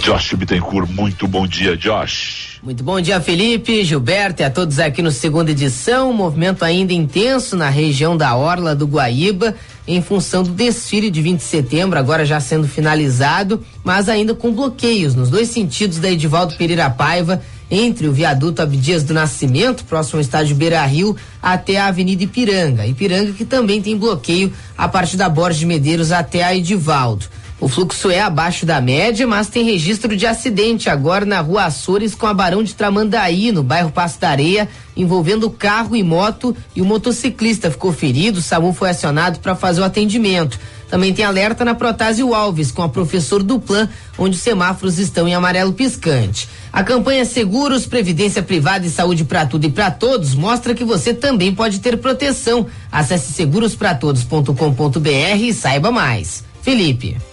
Josh 0.03 0.33
Bittencourt, 0.33 0.89
muito 0.89 1.27
bom 1.27 1.47
dia, 1.47 1.75
Josh. 1.75 2.42
Muito 2.63 2.81
bom 2.81 3.01
dia, 3.01 3.19
Felipe, 3.19 3.83
Gilberto 3.83 4.41
e 4.41 4.45
a 4.45 4.49
todos 4.49 4.79
aqui 4.79 5.01
no 5.01 5.11
segunda 5.11 5.51
edição. 5.51 6.11
Um 6.11 6.13
movimento 6.13 6.63
ainda 6.63 6.93
intenso 6.93 7.57
na 7.57 7.67
região 7.67 8.15
da 8.15 8.37
Orla 8.37 8.73
do 8.73 8.87
Guaíba, 8.87 9.53
em 9.85 10.01
função 10.01 10.43
do 10.43 10.51
desfile 10.51 11.09
de 11.09 11.21
20 11.21 11.39
de 11.39 11.43
setembro, 11.43 11.99
agora 11.99 12.23
já 12.23 12.39
sendo 12.39 12.65
finalizado, 12.65 13.61
mas 13.83 14.07
ainda 14.07 14.33
com 14.33 14.53
bloqueios 14.53 15.13
nos 15.13 15.29
dois 15.29 15.49
sentidos 15.49 15.99
da 15.99 16.09
Edivaldo 16.09 16.55
Pereira 16.55 16.89
Paiva, 16.89 17.41
entre 17.69 18.07
o 18.07 18.13
viaduto 18.13 18.61
Abdias 18.61 19.03
do 19.03 19.13
Nascimento, 19.13 19.83
próximo 19.83 20.19
ao 20.19 20.21
estádio 20.21 20.55
Beira 20.55 20.85
Rio, 20.85 21.17
até 21.41 21.81
a 21.81 21.87
Avenida 21.87 22.23
Ipiranga. 22.23 22.85
Ipiranga 22.85 23.33
que 23.33 23.43
também 23.43 23.81
tem 23.81 23.97
bloqueio 23.97 24.53
a 24.77 24.87
partir 24.87 25.17
da 25.17 25.27
Borges 25.27 25.59
de 25.59 25.65
Medeiros 25.65 26.13
até 26.13 26.41
a 26.45 26.55
Edivaldo. 26.55 27.25
O 27.59 27.67
fluxo 27.67 28.09
é 28.09 28.19
abaixo 28.19 28.65
da 28.65 28.81
média, 28.81 29.25
mas 29.25 29.47
tem 29.47 29.63
registro 29.63 30.17
de 30.17 30.27
acidente 30.27 30.89
agora 30.89 31.25
na 31.25 31.39
rua 31.39 31.65
Açores 31.65 32.13
com 32.13 32.27
a 32.27 32.33
Barão 32.33 32.61
de 32.61 32.75
Tramandaí, 32.75 33.51
no 33.51 33.63
bairro 33.63 33.91
Passo 33.91 34.19
da 34.19 34.29
Areia, 34.29 34.67
envolvendo 34.97 35.49
carro 35.49 35.95
e 35.95 36.03
moto 36.03 36.55
e 36.75 36.81
o 36.81 36.85
motociclista 36.85 37.71
ficou 37.71 37.93
ferido. 37.93 38.39
O 38.39 38.41
SAMU 38.41 38.73
foi 38.73 38.89
acionado 38.89 39.39
para 39.39 39.55
fazer 39.55 39.81
o 39.81 39.85
atendimento. 39.85 40.59
Também 40.89 41.13
tem 41.13 41.25
alerta 41.25 41.65
na 41.65 41.73
Protásio 41.73 42.35
Alves 42.35 42.71
com 42.71 42.83
a 42.83 42.89
professor 42.89 43.41
Duplan, 43.41 43.89
onde 44.17 44.35
os 44.35 44.43
semáforos 44.43 44.99
estão 44.99 45.27
em 45.27 45.33
amarelo 45.33 45.73
piscante. 45.73 46.47
A 46.71 46.83
campanha 46.83 47.25
Seguros, 47.25 47.85
Previdência 47.85 48.43
Privada 48.43 48.85
e 48.85 48.89
Saúde 48.89 49.23
para 49.23 49.45
Tudo 49.45 49.65
e 49.65 49.71
para 49.71 49.89
Todos 49.89 50.35
mostra 50.35 50.75
que 50.75 50.83
você 50.83 51.13
também 51.13 51.55
pode 51.55 51.79
ter 51.79 51.97
proteção. 51.97 52.67
Acesse 52.91 53.31
segurospratodos.com.br 53.33 55.41
e 55.41 55.53
saiba 55.53 55.91
mais. 55.91 56.43
Felipe. 56.61 57.32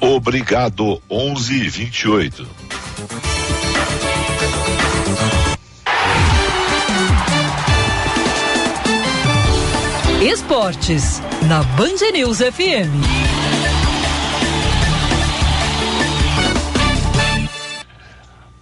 Obrigado, 0.00 1.02
11 1.10 1.54
e 1.54 1.68
28. 1.68 2.48
Esportes, 10.22 11.20
na 11.46 11.62
Band 11.62 12.12
News 12.14 12.38
FM. 12.38 12.90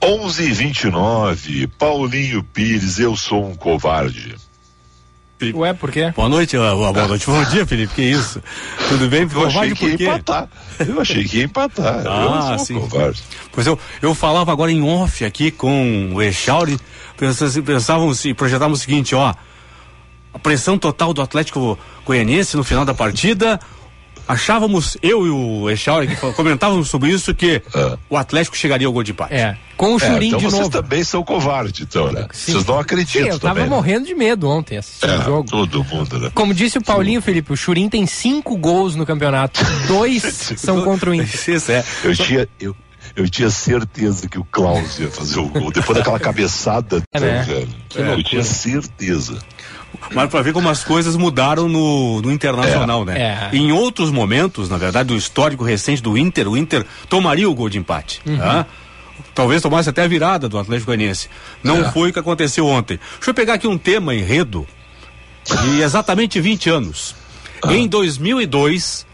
Onze 0.03 0.43
e 0.43 0.53
vinte 0.53 0.85
e 0.85 0.91
nove, 0.91 1.67
Paulinho 1.67 2.43
Pires, 2.43 2.99
eu 2.99 3.17
sou 3.17 3.49
um 3.49 3.55
covarde. 3.55 4.35
Ué, 5.55 5.73
por 5.73 5.93
quê? 5.93 6.13
Boa 6.17 6.29
noite, 6.29 6.57
boa 6.57 7.07
noite, 7.07 7.27
bom 7.27 7.45
dia, 7.45 7.65
Felipe, 7.65 7.95
que 7.95 8.03
isso? 8.03 8.43
Tudo 8.89 9.09
bem? 9.09 9.29
Eu 9.33 9.47
achei 9.47 9.75
que 9.75 9.87
ia 9.87 9.95
empatar. 9.95 10.49
Eu 10.87 11.01
achei 11.01 11.25
que 11.25 11.39
ia 11.39 11.45
empatar. 11.45 12.03
Ah, 12.07 12.53
eu 12.53 12.59
sim. 12.59 12.75
Covarde. 12.75 13.23
Pois 13.53 13.67
eu, 13.67 13.79
eu 14.03 14.15
falava 14.15 14.51
agora 14.51 14.73
em 14.73 14.83
off 14.83 15.25
aqui 15.25 15.51
com 15.51 16.11
o 16.13 16.21
Echauri, 16.21 16.79
pensávamos 17.65 18.25
e 18.25 18.35
projetávamos 18.35 18.81
o 18.81 18.83
seguinte, 18.83 19.15
ó, 19.15 19.33
a 20.35 20.39
pressão 20.39 20.77
total 20.77 21.15
do 21.15 21.23
Atlético 21.23 21.79
Goianiense 22.05 22.57
no 22.57 22.65
final 22.65 22.85
da 22.85 22.95
partida, 22.95 23.61
achávamos, 24.29 24.97
eu 25.03 25.27
e 25.27 25.31
o 25.31 25.71
Echauri, 25.71 26.07
que 26.09 26.17
comentávamos 26.35 26.89
sobre 26.89 27.11
isso, 27.11 27.35
que 27.35 27.63
o 28.09 28.17
Atlético 28.17 28.57
chegaria 28.57 28.87
ao 28.87 28.93
gol 28.93 29.03
de 29.03 29.13
empate. 29.13 29.35
É, 29.35 29.57
com 29.77 29.95
o 29.95 29.99
Churim 29.99 30.27
é, 30.27 30.29
então 30.29 30.39
de 30.39 30.45
vocês 30.45 30.63
novo. 30.63 30.71
também 30.83 31.03
são 31.03 31.23
covardes, 31.25 31.81
então, 31.81 32.13
né? 32.13 32.27
Sim. 32.33 32.53
Vocês 32.53 32.67
não 32.67 32.79
acreditam 32.79 33.23
Sim, 33.23 33.29
eu 33.31 33.39
tava 33.39 33.55
também, 33.55 33.71
né? 33.71 33.77
morrendo 33.77 34.07
de 34.07 34.15
medo 34.15 34.49
ontem 34.49 34.77
assistindo 34.79 35.11
É, 35.11 35.19
o 35.19 35.23
jogo. 35.23 35.49
todo 35.49 35.85
mundo, 35.85 36.19
né? 36.19 36.31
Como 36.35 36.53
disse 36.53 36.79
o 36.79 36.83
Paulinho, 36.83 37.23
Felipe, 37.23 37.53
o 37.53 37.57
Churim 37.57 37.89
tem 37.89 38.07
cinco 38.07 38.57
gols 38.57 38.95
no 38.95 39.07
campeonato. 39.07 39.61
Dois 39.87 40.23
são 40.59 40.83
contra 40.85 41.11
o 41.11 41.15
Inter. 41.15 41.61
É. 41.71 41.85
Eu 42.05 42.15
tinha, 42.17 42.49
eu, 42.61 42.77
eu 43.17 43.29
tinha 43.29 43.51
certeza 43.51 44.29
que 44.29 44.39
o 44.39 44.45
Klaus 44.45 44.99
ia 44.99 45.09
fazer 45.11 45.39
o 45.39 45.47
gol. 45.49 45.71
Depois 45.71 45.97
daquela 45.97 46.19
cabeçada, 46.19 47.01
É, 47.13 47.21
né? 47.21 47.43
velho. 47.43 47.69
Que 47.89 47.99
eu 48.01 48.23
tinha 48.25 48.43
certeza. 48.45 49.39
Mas 50.15 50.31
para 50.31 50.43
ver 50.43 50.53
como 50.53 50.69
as 50.69 50.83
coisas 50.85 51.17
mudaram 51.17 51.69
no, 51.69 52.23
no 52.23 52.33
Internacional, 52.33 53.03
É, 53.03 53.05
né? 53.07 53.49
é. 53.53 53.57
Em 53.57 53.73
outros 53.73 54.11
momentos, 54.11 54.69
na 54.69 54.79
verdade, 54.79 55.09
do 55.09 55.17
histórico 55.17 55.65
recente 55.65 56.03
do 56.03 56.17
Inter, 56.17 56.49
o 56.49 56.57
Inter 56.57 56.85
tomaria 57.09 57.49
o 57.49 57.55
gol 57.55 57.69
de 57.69 57.79
empate. 57.79 58.21
Uhum. 58.27 58.39
tá? 58.39 58.67
Talvez 59.35 59.61
tomasse 59.61 59.89
até 59.89 60.03
a 60.05 60.09
virada 60.09 60.49
do 60.49 60.59
Atlético 60.59 60.87
Goianiense. 60.87 61.29
Não 61.63 61.85
É. 61.85 61.93
foi 61.93 62.11
o 62.11 62.13
que 62.13 62.19
aconteceu 62.19 62.67
ontem. 62.67 62.99
Deixa 63.17 63.31
eu 63.31 63.35
pegar 63.35 63.55
aqui 63.55 63.67
um 63.67 63.77
tema 63.79 64.15
enredo 64.15 64.67
de 65.45 65.83
exatamente 65.83 66.41
20 66.41 66.71
anos. 66.71 67.15
Ah. 67.63 67.73
Em 67.75 67.87
2002, 67.89 69.07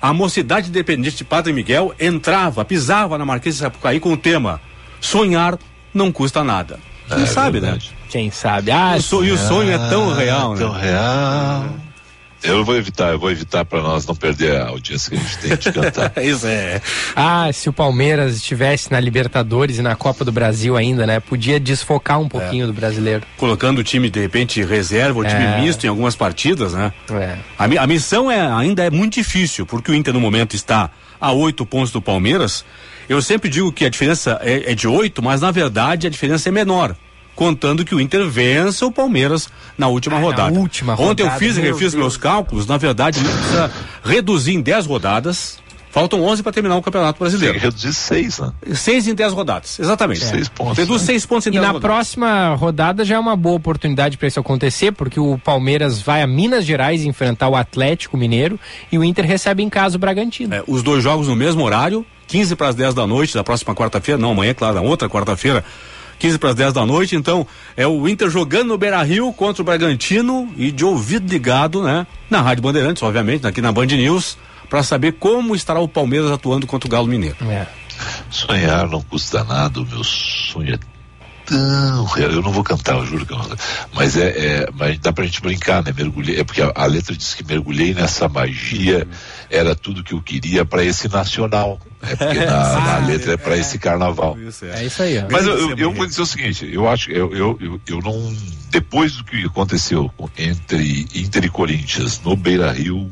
a 0.00 0.12
Mocidade 0.12 0.68
Independente 0.68 1.16
de 1.18 1.24
Padre 1.24 1.52
Miguel 1.52 1.94
entrava, 1.98 2.64
pisava 2.64 3.16
na 3.16 3.24
Marquês 3.24 3.54
de 3.56 3.60
Sapucaí 3.62 4.00
com 4.00 4.12
o 4.12 4.16
tema 4.16 4.60
Sonhar 5.00 5.58
não 5.94 6.10
custa 6.12 6.42
nada. 6.44 6.78
Quem 7.08 7.22
É 7.22 7.26
sabe, 7.26 7.60
verdade. 7.60 7.90
né? 7.90 7.96
Quem 8.08 8.30
sabe? 8.30 8.70
Ah, 8.70 8.94
O 8.98 9.02
so- 9.02 9.24
e 9.24 9.30
o 9.30 9.38
sonho 9.38 9.72
é 9.72 9.78
tão 9.88 10.12
real, 10.14 10.52
né? 10.54 10.58
Tão 10.60 10.72
real. 10.72 11.64
Eu 12.44 12.64
vou 12.64 12.74
evitar, 12.76 13.12
eu 13.12 13.20
vou 13.20 13.30
evitar 13.30 13.64
para 13.64 13.80
nós 13.80 14.04
não 14.04 14.16
perder 14.16 14.56
a 14.60 14.66
audiência 14.66 15.10
que 15.10 15.16
a 15.16 15.20
gente 15.20 15.38
tem 15.38 15.56
de 15.56 15.72
cantar. 15.72 16.12
Isso 16.20 16.44
é. 16.48 16.82
Ah, 17.14 17.48
se 17.52 17.68
o 17.68 17.72
Palmeiras 17.72 18.34
estivesse 18.34 18.90
na 18.90 18.98
Libertadores 18.98 19.78
e 19.78 19.82
na 19.82 19.94
Copa 19.94 20.24
do 20.24 20.32
Brasil 20.32 20.76
ainda, 20.76 21.06
né? 21.06 21.20
Podia 21.20 21.60
desfocar 21.60 22.18
um 22.20 22.28
pouquinho 22.28 22.66
do 22.66 22.72
brasileiro. 22.72 23.22
colocando 23.36 23.78
o 23.78 23.84
time 23.84 24.10
de 24.10 24.18
repente 24.18 24.60
reserva, 24.64 25.20
o 25.20 25.24
time 25.24 25.40
É. 25.40 25.60
misto 25.60 25.84
em 25.84 25.88
algumas 25.88 26.16
partidas, 26.16 26.72
né? 26.72 26.92
É. 27.12 27.36
A, 27.56 27.84
a 27.84 27.86
missão 27.86 28.28
é, 28.28 28.40
ainda 28.52 28.82
é 28.84 28.90
muito 28.90 29.14
difícil, 29.14 29.64
porque 29.64 29.92
o 29.92 29.94
Inter 29.94 30.12
no 30.12 30.20
momento 30.20 30.56
está 30.56 30.90
a 31.20 31.30
oito 31.30 31.64
pontos 31.64 31.92
do 31.92 32.02
Palmeiras. 32.02 32.64
Eu 33.12 33.22
sempre 33.22 33.48
digo 33.50 33.70
que 33.72 33.84
a 33.84 33.88
diferença 33.90 34.38
é, 34.42 34.72
é 34.72 34.74
de 34.74 34.88
oito, 34.88 35.22
mas 35.22 35.40
na 35.40 35.50
verdade 35.50 36.06
a 36.06 36.10
diferença 36.10 36.48
é 36.48 36.52
menor. 36.52 36.96
Contando 37.34 37.84
que 37.84 37.94
o 37.94 38.00
Inter 38.00 38.28
vença 38.28 38.84
o 38.86 38.92
Palmeiras 38.92 39.48
na 39.76 39.88
última 39.88 40.16
Ah, 40.16 40.20
na 40.20 40.24
rodada. 40.26 40.58
última 40.58 41.00
Ontem 41.00 41.22
eu 41.22 41.30
fiz 41.32 41.56
e 41.56 41.60
meu 41.62 41.72
refiz 41.72 41.92
Deus. 41.92 41.94
meus 41.94 42.16
cálculos. 42.16 42.66
Na 42.66 42.76
verdade, 42.76 43.18
o 43.18 43.22
Inter 43.22 43.34
precisa 43.36 43.70
reduzir 44.04 44.52
em 44.54 44.60
10 44.60 44.84
rodadas. 44.86 45.58
Faltam 45.90 46.22
11 46.22 46.42
para 46.42 46.52
terminar 46.52 46.76
o 46.76 46.82
Campeonato 46.82 47.18
Tem 47.18 47.26
que 47.26 47.30
Brasileiro. 47.36 47.58
reduzir 47.58 47.92
seis, 47.92 48.38
né? 48.38 48.50
Seis 48.74 49.06
em 49.06 49.14
10 49.14 49.32
rodadas, 49.34 49.78
exatamente. 49.78 50.24
Seis 50.24 50.48
pontos, 50.48 50.78
Reduz 50.78 51.02
né? 51.02 51.06
seis 51.06 51.26
pontos 51.26 51.46
em 51.46 51.50
E 51.50 51.52
10 51.52 51.62
na 51.62 51.68
rodadas. 51.72 51.82
próxima 51.96 52.54
rodada 52.54 53.04
já 53.04 53.16
é 53.16 53.18
uma 53.18 53.36
boa 53.36 53.56
oportunidade 53.56 54.16
para 54.16 54.26
isso 54.26 54.40
acontecer, 54.40 54.92
porque 54.92 55.20
o 55.20 55.36
Palmeiras 55.36 56.00
vai 56.00 56.22
a 56.22 56.26
Minas 56.26 56.64
Gerais 56.64 57.02
enfrentar 57.04 57.48
o 57.48 57.56
Atlético 57.56 58.16
Mineiro 58.16 58.58
e 58.90 58.96
o 58.98 59.04
Inter 59.04 59.26
recebe 59.26 59.62
em 59.62 59.68
casa 59.68 59.96
o 59.96 59.98
Bragantino. 59.98 60.54
É, 60.54 60.62
os 60.66 60.82
dois 60.82 61.02
jogos 61.04 61.28
no 61.28 61.36
mesmo 61.36 61.62
horário, 61.62 62.06
15 62.32 62.56
para 62.56 62.68
as 62.68 62.74
10 62.74 62.94
da 62.94 63.06
noite 63.06 63.34
da 63.34 63.44
próxima 63.44 63.74
quarta-feira, 63.74 64.18
não, 64.18 64.30
amanhã, 64.30 64.54
claro, 64.54 64.76
na 64.76 64.80
outra 64.80 65.06
quarta-feira, 65.06 65.62
15 66.18 66.38
para 66.38 66.48
as 66.48 66.54
10 66.54 66.72
da 66.72 66.86
noite. 66.86 67.14
Então, 67.14 67.46
é 67.76 67.86
o 67.86 68.08
Inter 68.08 68.30
jogando 68.30 68.68
no 68.68 68.78
Beira 68.78 69.02
Rio 69.02 69.30
contra 69.34 69.60
o 69.60 69.64
Bragantino 69.66 70.50
e 70.56 70.72
de 70.72 70.82
ouvido 70.82 71.30
ligado, 71.30 71.82
né? 71.82 72.06
Na 72.30 72.40
Rádio 72.40 72.62
Bandeirantes, 72.62 73.02
obviamente, 73.02 73.46
aqui 73.46 73.60
na 73.60 73.70
Band 73.70 73.84
News, 73.84 74.38
para 74.70 74.82
saber 74.82 75.12
como 75.12 75.54
estará 75.54 75.78
o 75.78 75.86
Palmeiras 75.86 76.30
atuando 76.30 76.66
contra 76.66 76.88
o 76.88 76.90
Galo 76.90 77.06
Mineiro. 77.06 77.36
É. 77.42 77.66
Sonhar 78.30 78.88
não 78.88 79.02
custa 79.02 79.44
nada, 79.44 79.82
o 79.82 79.84
meu 79.84 80.02
sonho 80.02 80.72
é 80.72 80.78
tão 81.44 82.04
real. 82.06 82.30
Eu 82.30 82.40
não 82.40 82.50
vou 82.50 82.64
cantar, 82.64 82.94
eu 82.94 83.04
juro 83.04 83.26
que 83.26 83.34
eu 83.34 83.36
não. 83.36 83.56
Mas 83.92 84.16
é, 84.16 84.28
é 84.28 84.68
mas 84.72 84.98
dá 85.00 85.12
pra 85.12 85.26
gente 85.26 85.42
brincar, 85.42 85.84
né? 85.84 85.92
Mergulhei, 85.94 86.40
é 86.40 86.44
porque 86.44 86.62
a, 86.62 86.72
a 86.74 86.86
letra 86.86 87.14
diz 87.14 87.34
que 87.34 87.44
mergulhei 87.44 87.92
nessa 87.92 88.26
magia, 88.26 89.06
era 89.50 89.74
tudo 89.74 90.02
que 90.02 90.14
eu 90.14 90.22
queria 90.22 90.64
para 90.64 90.82
esse 90.82 91.08
nacional. 91.08 91.78
É 92.02 92.16
porque 92.16 92.44
na, 92.44 92.80
na 93.00 93.06
letra 93.06 93.34
é 93.34 93.36
para 93.36 93.56
esse 93.56 93.78
carnaval. 93.78 94.36
É 94.74 94.84
isso 94.84 95.02
aí, 95.02 95.18
ó. 95.18 95.26
Mas 95.30 95.46
eu, 95.46 95.70
eu, 95.70 95.76
eu 95.76 95.92
vou 95.92 96.06
dizer 96.06 96.22
o 96.22 96.26
seguinte, 96.26 96.68
eu 96.70 96.88
acho 96.88 97.06
que 97.06 97.12
eu, 97.12 97.34
eu, 97.34 97.58
eu, 97.60 97.80
eu 97.86 97.98
não. 98.00 98.36
Depois 98.70 99.16
do 99.16 99.24
que 99.24 99.44
aconteceu 99.44 100.10
entre 100.36 101.06
Inter 101.14 101.44
e 101.44 101.48
Corinthians 101.48 102.20
no 102.24 102.36
Beira 102.36 102.72
Rio, 102.72 103.10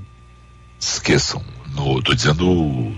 esqueçam. 0.78 1.42
No, 1.74 2.02
tô 2.02 2.14
dizendo 2.14 2.92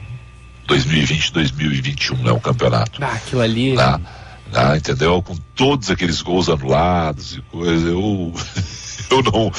2020-2021, 0.66 2.18
né? 2.18 2.32
O 2.32 2.40
campeonato. 2.40 3.02
Ah, 3.02 3.12
aquilo 3.12 3.42
ali. 3.42 3.74
Tá? 3.74 4.00
Ah, 4.54 4.76
entendeu? 4.76 5.22
Com 5.22 5.36
todos 5.54 5.90
aqueles 5.90 6.20
gols 6.20 6.48
anulados 6.48 7.36
e 7.36 7.42
coisa, 7.42 7.88
eu 7.88 8.34
eu 9.10 9.22
não. 9.22 9.52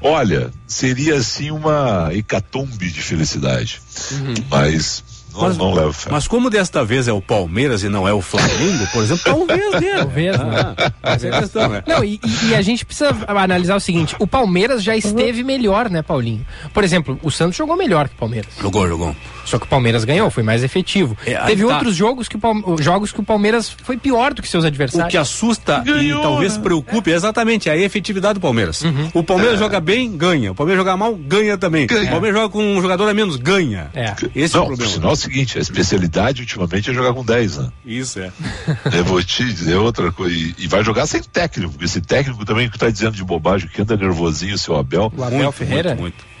Olha, 0.00 0.52
seria 0.66 1.16
assim 1.16 1.50
uma 1.50 2.10
hecatombe 2.12 2.90
de 2.90 3.02
felicidade. 3.02 3.80
Uhum. 4.12 4.34
Mas 4.48 5.04
não, 5.36 5.48
mas, 5.48 5.58
não 5.58 5.74
leva 5.74 5.92
fé. 5.92 6.10
Mas 6.10 6.26
como 6.28 6.50
desta 6.50 6.84
vez 6.84 7.08
é 7.08 7.12
o 7.12 7.20
Palmeiras 7.20 7.82
e 7.82 7.88
não 7.88 8.06
é 8.06 8.12
o 8.12 8.20
Flamengo, 8.20 8.86
por 8.92 9.02
exemplo, 9.02 9.24
talvez 9.24 9.70
dê. 9.80 9.94
Talvez, 9.96 10.38
né? 10.38 10.74
Ah, 11.02 11.12
essa 11.14 11.26
é 11.26 11.34
a 11.34 11.40
questão, 11.40 11.68
né? 11.68 11.82
Não, 11.86 12.04
e, 12.04 12.20
e, 12.48 12.54
a 12.54 12.62
gente 12.62 12.84
precisa 12.84 13.14
analisar 13.26 13.76
o 13.76 13.80
seguinte: 13.80 14.16
o 14.18 14.26
Palmeiras 14.26 14.82
já 14.82 14.96
esteve 14.96 15.40
uhum. 15.40 15.46
melhor, 15.46 15.90
né, 15.90 16.02
Paulinho? 16.02 16.46
Por 16.72 16.84
exemplo, 16.84 17.18
o 17.22 17.30
Santos 17.30 17.56
jogou 17.56 17.76
melhor 17.76 18.08
que 18.08 18.14
o 18.14 18.18
Palmeiras. 18.18 18.52
Jogou, 18.60 18.88
jogou. 18.88 19.16
Só 19.46 19.58
que 19.58 19.64
o 19.64 19.68
Palmeiras 19.68 20.04
ganhou, 20.04 20.28
foi 20.28 20.42
mais 20.42 20.64
efetivo. 20.64 21.16
É, 21.24 21.36
Teve 21.44 21.64
tá. 21.64 21.72
outros 21.72 21.94
jogos 21.94 22.26
que, 22.26 22.36
o, 22.36 22.82
jogos 22.82 23.12
que 23.12 23.20
o 23.20 23.22
Palmeiras 23.22 23.74
foi 23.84 23.96
pior 23.96 24.34
do 24.34 24.42
que 24.42 24.48
seus 24.48 24.64
adversários. 24.64 25.06
O 25.06 25.10
que 25.10 25.16
assusta 25.16 25.78
ganhou, 25.78 26.20
e 26.20 26.22
talvez 26.22 26.56
né? 26.56 26.62
preocupe 26.62 27.12
é 27.12 27.14
exatamente 27.14 27.70
a 27.70 27.76
efetividade 27.76 28.34
do 28.34 28.40
Palmeiras. 28.40 28.82
Uhum. 28.82 29.08
O 29.14 29.22
Palmeiras 29.22 29.54
é. 29.54 29.58
joga 29.58 29.78
bem, 29.78 30.16
ganha. 30.16 30.50
O 30.50 30.54
Palmeiras 30.54 30.80
joga 30.80 30.96
mal, 30.96 31.14
ganha 31.14 31.56
também. 31.56 31.86
Ganha. 31.86 32.08
O 32.08 32.10
Palmeiras 32.10 32.40
joga 32.40 32.52
com 32.52 32.76
um 32.76 32.82
jogador 32.82 33.08
a 33.08 33.14
menos, 33.14 33.36
ganha. 33.36 33.88
É. 33.94 34.14
Esse 34.34 34.54
Não, 34.54 34.62
é 34.62 34.64
o 34.64 34.66
problema. 34.68 34.92
Sinal 34.92 35.16
seguinte, 35.26 35.58
a 35.58 35.60
especialidade 35.60 36.42
ultimamente 36.42 36.90
é 36.90 36.94
jogar 36.94 37.12
com 37.12 37.24
10, 37.24 37.58
né? 37.58 37.72
Isso 37.84 38.18
é. 38.20 38.32
Eu 38.92 39.04
vou 39.04 39.22
te 39.22 39.44
dizer 39.44 39.76
outra 39.76 40.10
coisa. 40.12 40.34
E, 40.34 40.54
e 40.58 40.66
vai 40.66 40.82
jogar 40.82 41.06
sem 41.06 41.22
técnico, 41.22 41.72
porque 41.72 41.84
esse 41.84 42.00
técnico 42.00 42.44
também 42.44 42.68
que 42.68 42.76
está 42.76 42.88
dizendo 42.90 43.16
de 43.16 43.24
bobagem, 43.24 43.68
que 43.68 43.82
anda 43.82 43.96
nervosinho, 43.96 44.54
o 44.54 44.58
seu 44.58 44.76
Abel. 44.76 45.12
O 45.16 45.22
Abel 45.22 45.38
muito, 45.38 45.52
Ferreira? 45.52 45.90
Muito, 45.90 46.00
muito. 46.00 46.36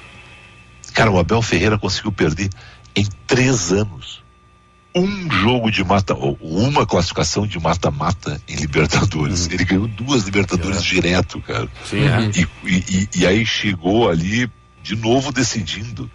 Cara, 0.92 1.10
o 1.10 1.18
Abel 1.18 1.42
Ferreira 1.42 1.78
conseguiu 1.78 2.10
perder 2.12 2.48
em 2.94 3.06
três 3.26 3.72
anos 3.72 4.24
um 4.94 5.30
jogo 5.30 5.70
de 5.70 5.84
mata, 5.84 6.14
uma 6.14 6.86
classificação 6.86 7.46
de 7.46 7.60
mata-mata 7.60 8.40
em 8.48 8.56
Libertadores. 8.56 9.46
Uhum. 9.46 9.52
Ele 9.52 9.64
ganhou 9.64 9.88
duas 9.88 10.22
Libertadores 10.24 10.78
é. 10.78 10.80
direto, 10.80 11.38
cara. 11.42 11.68
Sim, 11.84 12.06
é. 12.06 12.30
e, 12.34 12.48
e, 12.64 13.08
e, 13.16 13.26
aí 13.26 13.44
chegou 13.44 14.08
ali 14.08 14.50
de 14.82 14.96
novo 14.96 15.30
decidindo. 15.32 16.10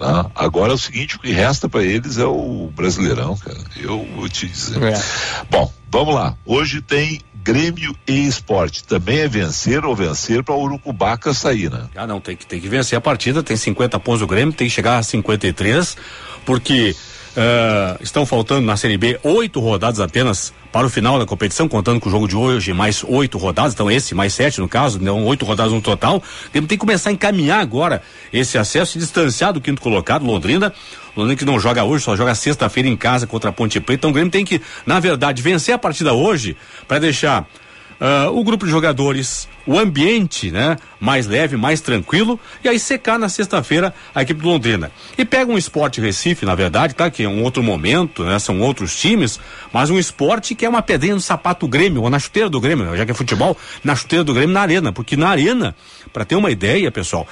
Né? 0.00 0.30
Agora 0.34 0.72
é 0.72 0.74
o 0.74 0.78
seguinte, 0.78 1.16
o 1.16 1.20
que 1.20 1.30
resta 1.30 1.68
para 1.68 1.82
eles 1.82 2.16
é 2.16 2.24
o 2.24 2.70
Brasileirão, 2.74 3.36
cara. 3.36 3.58
Eu 3.76 4.06
vou 4.16 4.28
te 4.28 4.48
dizer. 4.48 4.82
É. 4.82 5.02
Bom, 5.50 5.72
vamos 5.90 6.14
lá. 6.14 6.34
Hoje 6.46 6.80
tem 6.80 7.20
Grêmio 7.42 7.94
e 8.06 8.26
Esporte. 8.26 8.84
Também 8.84 9.18
é 9.20 9.28
vencer 9.28 9.84
ou 9.84 9.94
vencer 9.94 10.42
para 10.42 10.54
o 10.54 10.62
Urucubaca 10.62 11.34
sair, 11.34 11.70
né? 11.70 11.86
Ah, 11.94 12.06
não, 12.06 12.20
tem 12.20 12.36
que, 12.36 12.46
tem 12.46 12.60
que 12.60 12.68
vencer 12.68 12.96
a 12.96 13.00
partida, 13.00 13.42
tem 13.42 13.56
50 13.56 13.98
pontos 14.00 14.22
o 14.22 14.26
Grêmio, 14.26 14.54
tem 14.54 14.68
que 14.68 14.74
chegar 14.74 14.98
a 14.98 15.02
53, 15.02 15.96
porque 16.44 16.94
Uh, 17.30 18.02
estão 18.02 18.26
faltando 18.26 18.66
na 18.66 18.76
Série 18.76 18.98
B 18.98 19.20
oito 19.22 19.60
rodadas 19.60 20.00
apenas 20.00 20.52
para 20.72 20.84
o 20.84 20.90
final 20.90 21.16
da 21.16 21.24
competição, 21.24 21.68
contando 21.68 22.00
com 22.00 22.08
o 22.08 22.12
jogo 22.12 22.26
de 22.26 22.34
hoje, 22.34 22.72
mais 22.72 23.04
oito 23.06 23.38
rodadas, 23.38 23.72
então 23.72 23.88
esse, 23.88 24.16
mais 24.16 24.34
sete 24.34 24.60
no 24.60 24.68
caso, 24.68 24.98
então 25.00 25.24
oito 25.24 25.44
rodadas 25.44 25.72
no 25.72 25.80
total. 25.80 26.20
Tem, 26.52 26.60
tem 26.60 26.76
que 26.76 26.78
começar 26.78 27.10
a 27.10 27.12
encaminhar 27.12 27.60
agora 27.60 28.02
esse 28.32 28.58
acesso 28.58 28.98
e 28.98 29.00
distanciar 29.00 29.52
do 29.52 29.60
quinto 29.60 29.80
colocado, 29.80 30.24
Londrina. 30.24 30.72
Londrina 31.16 31.36
que 31.36 31.44
não 31.44 31.60
joga 31.60 31.84
hoje, 31.84 32.04
só 32.04 32.16
joga 32.16 32.34
sexta-feira 32.34 32.88
em 32.88 32.96
casa 32.96 33.28
contra 33.28 33.50
a 33.50 33.52
Ponte 33.52 33.78
Preta. 33.80 34.00
Então 34.00 34.10
o 34.10 34.12
Grêmio 34.12 34.30
tem 34.30 34.44
que, 34.44 34.60
na 34.84 34.98
verdade, 34.98 35.40
vencer 35.40 35.72
a 35.72 35.78
partida 35.78 36.12
hoje 36.12 36.56
para 36.88 36.98
deixar 36.98 37.42
uh, 37.42 38.36
o 38.36 38.42
grupo 38.42 38.64
de 38.64 38.72
jogadores, 38.72 39.48
o 39.66 39.78
ambiente, 39.78 40.50
né? 40.50 40.76
Mais 40.98 41.26
leve, 41.26 41.56
mais 41.56 41.80
tranquilo, 41.80 42.38
e 42.62 42.68
aí 42.68 42.78
secar 42.78 43.18
na 43.18 43.28
sexta-feira 43.28 43.94
a 44.14 44.22
equipe 44.22 44.40
do 44.40 44.48
Londrina. 44.48 44.90
E 45.16 45.24
pega 45.24 45.50
um 45.50 45.56
esporte 45.56 46.00
Recife, 46.00 46.44
na 46.44 46.54
verdade, 46.54 46.94
tá? 46.94 47.10
Que 47.10 47.24
é 47.24 47.28
um 47.28 47.42
outro 47.42 47.62
momento, 47.62 48.24
né? 48.24 48.38
São 48.38 48.60
outros 48.60 48.98
times, 48.98 49.40
mas 49.72 49.90
um 49.90 49.98
esporte 49.98 50.54
que 50.54 50.64
é 50.64 50.68
uma 50.68 50.82
pedrinha 50.82 51.14
no 51.14 51.20
sapato 51.20 51.66
do 51.66 51.70
Grêmio, 51.70 52.02
ou 52.02 52.10
na 52.10 52.18
chuteira 52.18 52.48
do 52.48 52.60
Grêmio, 52.60 52.86
né? 52.86 52.96
já 52.96 53.04
que 53.04 53.10
é 53.12 53.14
futebol, 53.14 53.56
na 53.82 53.94
chuteira 53.94 54.24
do 54.24 54.34
Grêmio 54.34 54.52
na 54.52 54.60
arena, 54.60 54.92
porque 54.92 55.16
na 55.16 55.28
arena, 55.28 55.74
para 56.12 56.24
ter 56.24 56.34
uma 56.34 56.50
ideia, 56.50 56.90
pessoal, 56.90 57.26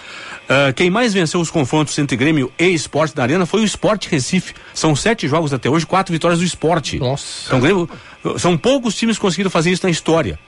uh, 0.44 0.72
quem 0.74 0.90
mais 0.90 1.12
venceu 1.12 1.40
os 1.40 1.50
confrontos 1.50 1.98
entre 1.98 2.16
Grêmio 2.16 2.52
e 2.58 2.66
esporte 2.66 3.14
da 3.14 3.22
arena 3.22 3.46
foi 3.46 3.60
o 3.60 3.64
Esporte 3.64 4.08
Recife. 4.08 4.54
São 4.72 4.94
sete 4.94 5.28
jogos 5.28 5.52
até 5.52 5.68
hoje, 5.68 5.86
quatro 5.86 6.12
vitórias 6.12 6.40
do 6.40 6.44
esporte. 6.44 6.98
Nossa. 6.98 7.46
Então, 7.46 7.60
Grêmio, 7.60 7.88
são 8.38 8.56
poucos 8.56 8.94
times 8.94 9.16
que 9.16 9.20
conseguiram 9.20 9.50
fazer 9.50 9.70
isso 9.70 9.84
na 9.84 9.90
história. 9.90 10.38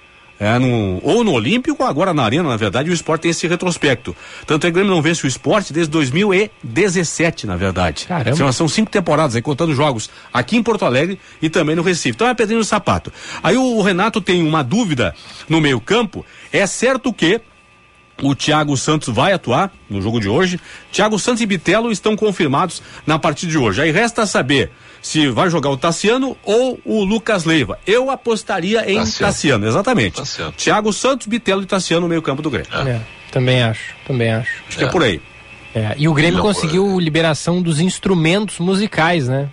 É, 0.40 0.59
no, 0.59 1.00
ou 1.03 1.22
no 1.22 1.33
Olímpico, 1.33 1.83
ou 1.83 1.88
agora 1.88 2.14
na 2.14 2.24
Arena, 2.24 2.48
na 2.48 2.57
verdade, 2.57 2.88
o 2.88 2.94
esporte 2.94 3.22
tem 3.22 3.31
esse 3.31 3.46
retrospecto. 3.46 4.16
Tanto 4.46 4.66
é 4.66 4.70
que 4.70 4.72
o 4.72 4.74
Grêmio 4.74 4.94
não 4.94 5.03
vence 5.03 5.26
o 5.26 5.29
esporte 5.29 5.70
desde 5.70 5.90
2017, 5.90 7.46
na 7.46 7.57
verdade. 7.57 8.07
Caramba. 8.07 8.35
São, 8.35 8.50
são 8.50 8.66
cinco 8.66 8.90
temporadas 8.90 9.37
aí, 9.37 9.42
contando 9.42 9.74
jogos 9.74 10.09
aqui 10.33 10.57
em 10.57 10.62
Porto 10.62 10.87
Alegre 10.87 11.20
e 11.42 11.50
também 11.50 11.76
no 11.76 11.83
Recife. 11.83 12.16
Então 12.16 12.26
é 12.26 12.33
pedrinho 12.33 12.61
no 12.61 12.64
sapato. 12.64 13.12
Aí 13.42 13.55
o, 13.55 13.76
o 13.76 13.83
Renato 13.83 14.18
tem 14.22 14.42
uma 14.42 14.64
dúvida 14.64 15.14
no 15.46 15.61
meio-campo. 15.61 16.24
É 16.50 16.66
certo 16.66 17.12
que 17.12 17.42
o 18.22 18.35
Thiago 18.35 18.76
Santos 18.79 19.14
vai 19.14 19.35
atuar 19.35 19.70
no 19.88 20.00
jogo 20.00 20.20
de 20.20 20.29
hoje. 20.29 20.59
Thiago 20.90 21.18
Santos 21.18 21.42
e 21.42 21.46
Bitelo 21.46 21.92
estão 21.92 22.16
confirmados 22.16 22.83
na 23.07 23.18
partida 23.18 23.53
de 23.53 23.59
hoje. 23.59 23.83
Aí 23.83 23.90
resta 23.90 24.24
saber 24.24 24.70
se 25.00 25.28
vai 25.28 25.50
jogar 25.50 25.70
o 25.70 25.76
Tassiano 25.76 26.36
ou 26.44 26.80
o 26.84 27.04
Lucas 27.04 27.44
Leiva. 27.44 27.78
Eu 27.86 28.10
apostaria 28.10 28.90
em 28.90 28.98
Tassiano, 28.98 29.32
Tassiano 29.32 29.66
exatamente. 29.66 30.16
Tassiano. 30.16 30.52
Thiago 30.52 30.92
Santos, 30.92 31.26
Bitelo 31.26 31.62
e 31.62 31.66
Tassiano 31.66 32.02
no 32.02 32.08
meio 32.08 32.22
campo 32.22 32.42
do 32.42 32.50
Grêmio. 32.50 32.70
É, 32.72 33.00
também 33.30 33.62
acho, 33.62 33.94
também 34.06 34.32
acho. 34.32 34.50
Acho 34.68 34.78
que 34.78 34.84
é 34.84 34.88
por 34.88 35.02
aí. 35.02 35.20
É, 35.74 35.94
e 35.96 36.09
o 36.09 36.14
Grêmio 36.14 36.38
Não, 36.38 36.42
conseguiu 36.42 36.98
é. 36.98 37.02
liberação 37.02 37.62
dos 37.62 37.80
instrumentos 37.80 38.59
musicais, 38.59 39.28
né? 39.28 39.48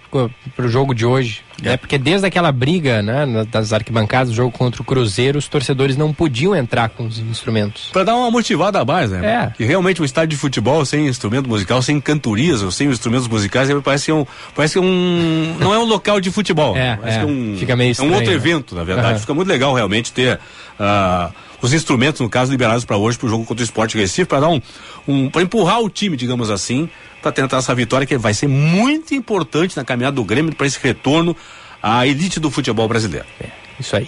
Para 0.56 0.66
o 0.66 0.70
jogo 0.70 0.94
de 0.94 1.06
hoje. 1.06 1.42
É. 1.62 1.70
Né? 1.70 1.78
Porque 1.78 1.98
desde 1.98 2.26
aquela 2.26 2.52
briga, 2.52 3.02
né, 3.02 3.46
das 3.52 3.74
arquibancadas 3.74 4.30
do 4.30 4.36
jogo 4.36 4.52
contra 4.52 4.82
o 4.82 4.86
Cruzeiro, 4.86 5.38
os 5.38 5.48
torcedores 5.48 5.96
não 5.98 6.14
podiam 6.14 6.56
entrar 6.56 6.90
com 6.90 7.06
os 7.06 7.20
instrumentos. 7.20 7.90
Para 7.92 8.04
dar 8.04 8.16
uma 8.16 8.32
motivada 8.32 8.80
a 8.80 8.86
mais, 8.86 9.12
né? 9.12 9.26
É. 9.26 9.54
Que 9.56 9.64
realmente 9.64 10.02
o 10.02 10.06
estádio 10.06 10.30
de 10.30 10.38
futebol 10.38 10.86
sem 10.86 11.08
instrumento 11.08 11.48
musical, 11.48 11.82
sem 11.82 12.00
cantorias 12.00 12.62
ou 12.62 12.72
sem 12.72 12.88
instrumentos 12.88 13.28
musicais, 13.28 13.70
parece 13.84 14.12
um, 14.12 14.26
parece 14.56 14.80
um, 14.80 15.56
não 15.60 15.74
é 15.74 15.80
um 15.80 15.86
local 15.86 16.20
de 16.20 16.32
futebol. 16.32 16.76
É, 16.76 16.96
parece 16.96 17.20
é. 17.20 17.26
um, 17.26 17.56
Fica 17.58 17.76
meio 17.76 17.92
estranho, 17.92 18.12
é 18.12 18.14
um 18.14 18.16
outro 18.18 18.32
né? 18.32 18.36
evento, 18.36 18.76
na 18.76 18.84
verdade. 18.84 19.14
Uhum. 19.14 19.20
Fica 19.20 19.34
muito 19.34 19.48
legal 19.48 19.74
realmente 19.74 20.12
ter 20.12 20.40
uh, 20.80 21.34
os 21.62 21.74
instrumentos, 21.74 22.22
no 22.22 22.30
caso, 22.30 22.52
liberados 22.52 22.86
para 22.86 22.98
hoje, 22.98 23.18
para 23.18 23.28
o 23.28 23.30
jogo 23.30 23.46
contra 23.46 23.62
o 23.62 23.66
Esporte 23.66 23.98
Recife, 23.98 24.26
para 24.26 24.42
dar 24.42 24.50
um, 24.50 24.62
um 25.08 25.30
para 25.30 25.42
empurrar 25.42 25.82
o 25.82 25.90
time, 25.90 26.16
digamos 26.16 26.50
assim, 26.50 26.90
para 27.22 27.32
tentar 27.32 27.58
essa 27.58 27.74
vitória 27.74 28.06
que 28.06 28.18
vai 28.18 28.34
ser 28.34 28.48
muito 28.48 29.14
importante 29.14 29.76
na 29.76 29.84
caminhada 29.84 30.16
do 30.16 30.24
Grêmio 30.24 30.56
para 30.56 30.68
esse 30.68 30.80
retorno 30.82 31.36
à 31.82 32.06
elite 32.06 32.40
do 32.40 32.52
futebol 32.52 32.88
brasileiro. 32.88 33.26
É, 33.40 33.50
isso 33.80 33.96
aí. 33.96 34.08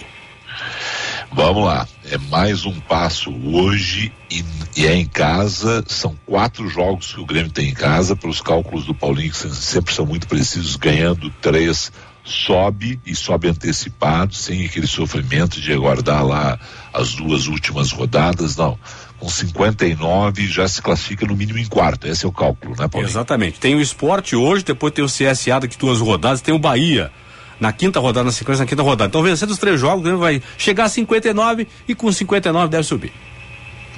Vamos 1.32 1.64
lá, 1.64 1.86
é 2.10 2.18
mais 2.18 2.64
um 2.64 2.80
passo 2.80 3.32
hoje 3.54 4.12
e, 4.28 4.44
e, 4.76 4.84
é 4.84 4.96
em 4.96 5.06
casa. 5.06 5.84
São 5.86 6.16
quatro 6.26 6.68
jogos 6.68 7.14
que 7.14 7.20
o 7.20 7.24
Grêmio 7.24 7.52
tem 7.52 7.68
em 7.68 7.74
casa, 7.74 8.16
pelos 8.16 8.40
cálculos 8.40 8.84
do 8.84 8.94
Paulinho, 8.94 9.30
que 9.30 9.54
sempre 9.54 9.94
são 9.94 10.04
muito 10.04 10.26
precisos, 10.26 10.74
ganhando 10.74 11.30
três, 11.40 11.92
sobe 12.30 13.00
e 13.04 13.14
sobe 13.14 13.48
antecipado, 13.48 14.34
sem 14.34 14.64
aquele 14.64 14.86
sofrimento 14.86 15.60
de 15.60 15.72
aguardar 15.72 16.24
lá 16.24 16.58
as 16.92 17.14
duas 17.14 17.46
últimas 17.46 17.90
rodadas, 17.90 18.56
não. 18.56 18.78
Com 19.18 19.28
59 19.28 20.46
já 20.46 20.66
se 20.66 20.80
classifica 20.80 21.26
no 21.26 21.36
mínimo 21.36 21.58
em 21.58 21.66
quarto, 21.66 22.06
esse 22.06 22.24
é 22.24 22.28
o 22.28 22.32
cálculo, 22.32 22.74
né, 22.78 22.88
Paulinho? 22.88 23.10
Exatamente. 23.10 23.58
Tem 23.58 23.74
o 23.74 23.80
esporte 23.80 24.34
hoje, 24.34 24.64
depois 24.64 24.92
tem 24.94 25.04
o 25.04 25.08
CSA 25.08 25.60
daqui 25.60 25.76
duas 25.76 26.00
rodadas, 26.00 26.40
tem 26.40 26.54
o 26.54 26.58
Bahia 26.58 27.10
na 27.58 27.72
quinta 27.72 28.00
rodada, 28.00 28.24
na 28.24 28.32
sequência, 28.32 28.64
na 28.64 28.68
quinta 28.68 28.82
rodada. 28.82 29.08
Então, 29.08 29.22
vencendo 29.22 29.50
os 29.50 29.58
três 29.58 29.78
jogos, 29.78 30.00
o 30.00 30.02
Grêmio 30.02 30.20
vai 30.20 30.42
chegar 30.56 30.84
a 30.84 30.88
59 30.88 31.68
e 31.86 31.94
com 31.94 32.10
59 32.10 32.68
deve 32.68 32.84
subir. 32.84 33.12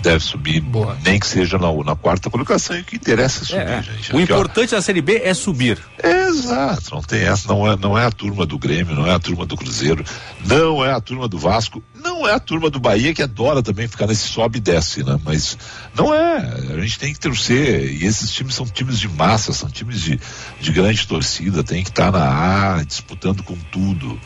Deve 0.02 0.20
subir, 0.24 0.60
Boa. 0.60 0.96
nem 1.04 1.18
que 1.18 1.26
seja 1.26 1.58
na, 1.58 1.72
na 1.84 1.94
quarta 1.96 2.28
colocação, 2.28 2.76
e 2.76 2.80
o 2.80 2.84
que 2.84 2.96
interessa 2.96 3.42
é 3.42 3.46
subir, 3.46 3.60
É, 3.60 3.74
é. 3.78 3.82
gente. 3.82 4.12
O 4.12 4.16
Aqui, 4.16 4.16
ó. 4.16 4.20
importante 4.20 4.70
da 4.72 4.82
Série 4.82 5.00
B 5.00 5.20
é 5.22 5.32
subir. 5.32 5.78
Exato, 6.02 6.94
não 6.94 7.02
tem 7.02 7.20
essa, 7.22 7.46
não 7.48 7.70
é, 7.70 7.76
não 7.76 7.96
é 7.96 8.04
a 8.06 8.10
turma 8.10 8.44
do 8.44 8.58
Grêmio, 8.58 8.94
não 8.94 9.06
é 9.06 9.14
a 9.14 9.18
turma 9.18 9.46
do 9.46 9.56
Cruzeiro, 9.56 10.04
não 10.44 10.84
é 10.84 10.92
a 10.92 11.00
turma 11.00 11.28
do 11.28 11.38
Vasco, 11.38 11.82
não 11.94 12.26
é 12.28 12.32
a 12.34 12.40
turma 12.40 12.68
do 12.68 12.80
Bahia 12.80 13.14
que 13.14 13.22
adora 13.22 13.62
também 13.62 13.86
ficar 13.86 14.06
nesse 14.06 14.26
sobe 14.28 14.58
e 14.58 14.60
desce, 14.60 15.04
né? 15.04 15.18
Mas 15.24 15.56
não 15.94 16.12
é, 16.12 16.36
a 16.74 16.80
gente 16.80 16.98
tem 16.98 17.12
que 17.12 17.20
torcer, 17.20 17.92
e 17.92 18.04
esses 18.04 18.30
times 18.32 18.54
são 18.54 18.66
times 18.66 18.98
de 18.98 19.08
massa, 19.08 19.52
são 19.52 19.68
times 19.70 20.00
de, 20.00 20.18
de 20.60 20.72
grande 20.72 21.06
torcida, 21.06 21.62
tem 21.62 21.82
que 21.84 21.90
estar 21.90 22.10
na 22.10 22.76
A, 22.78 22.82
disputando 22.84 23.42
com 23.42 23.56
tudo. 23.70 24.18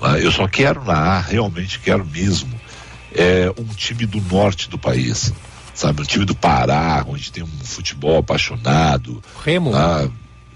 né? 0.00 0.18
Eu 0.24 0.32
só 0.32 0.48
quero 0.48 0.84
na 0.84 0.94
A, 0.94 1.20
realmente 1.20 1.78
quero 1.78 2.04
mesmo, 2.04 2.50
é 3.14 3.52
um 3.58 3.64
time 3.74 4.06
do 4.06 4.20
norte 4.32 4.68
do 4.68 4.78
país, 4.78 5.32
sabe? 5.74 6.02
Um 6.02 6.04
time 6.04 6.24
do 6.24 6.34
Pará, 6.34 7.04
onde 7.08 7.30
tem 7.32 7.42
um 7.42 7.64
futebol 7.64 8.18
apaixonado. 8.18 9.22
Remo. 9.44 9.72
Ah, 9.74 10.08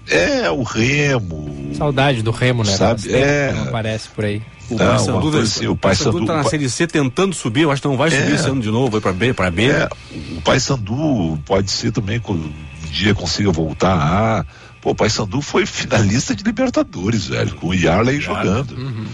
é, 0.07 0.49
o 0.51 0.63
Remo. 0.63 1.71
Saudade 1.77 2.21
do 2.21 2.31
Remo, 2.31 2.63
né? 2.63 2.71
Sabe, 2.75 3.11
é. 3.13 3.51
Não 3.53 3.63
aparece 3.63 4.07
por 4.09 4.25
aí. 4.25 4.41
O 4.69 4.75
Não, 4.75 4.85
Paysandu, 4.87 5.21
coisa 5.21 5.39
assim, 5.41 5.67
o 5.67 5.75
Paysandu 5.75 6.11
Paysandu- 6.11 6.25
tá 6.25 6.37
na 6.37 6.43
Série 6.43 6.69
C 6.69 6.87
tentando 6.87 7.35
subir, 7.35 7.61
eu 7.61 7.71
acho 7.71 7.81
que 7.81 7.87
não 7.87 7.97
vai 7.97 8.09
subir 8.09 8.31
É. 8.31 8.35
esse 8.35 8.47
ano 8.49 8.61
de 8.61 8.71
novo, 8.71 8.89
vai 8.91 9.01
para 9.01 9.13
B, 9.13 9.33
para 9.33 9.51
B. 9.51 9.65
É, 9.67 9.87
o 10.37 10.41
Paysandu 10.41 11.39
pode 11.45 11.69
ser 11.69 11.91
também 11.91 12.19
que 12.19 12.31
um 12.31 12.51
dia 12.89 13.13
consiga 13.13 13.51
voltar 13.51 13.93
a 13.93 14.45
Pô, 14.81 14.91
o 14.91 14.95
Paysandu 14.95 15.41
foi 15.41 15.65
finalista 15.65 16.35
de 16.35 16.43
Libertadores, 16.43 17.25
velho, 17.27 17.55
com 17.55 17.67
o 17.69 17.73
Yarley 17.73 18.21
jogando. 18.21 18.71
Uhum. 18.77 19.05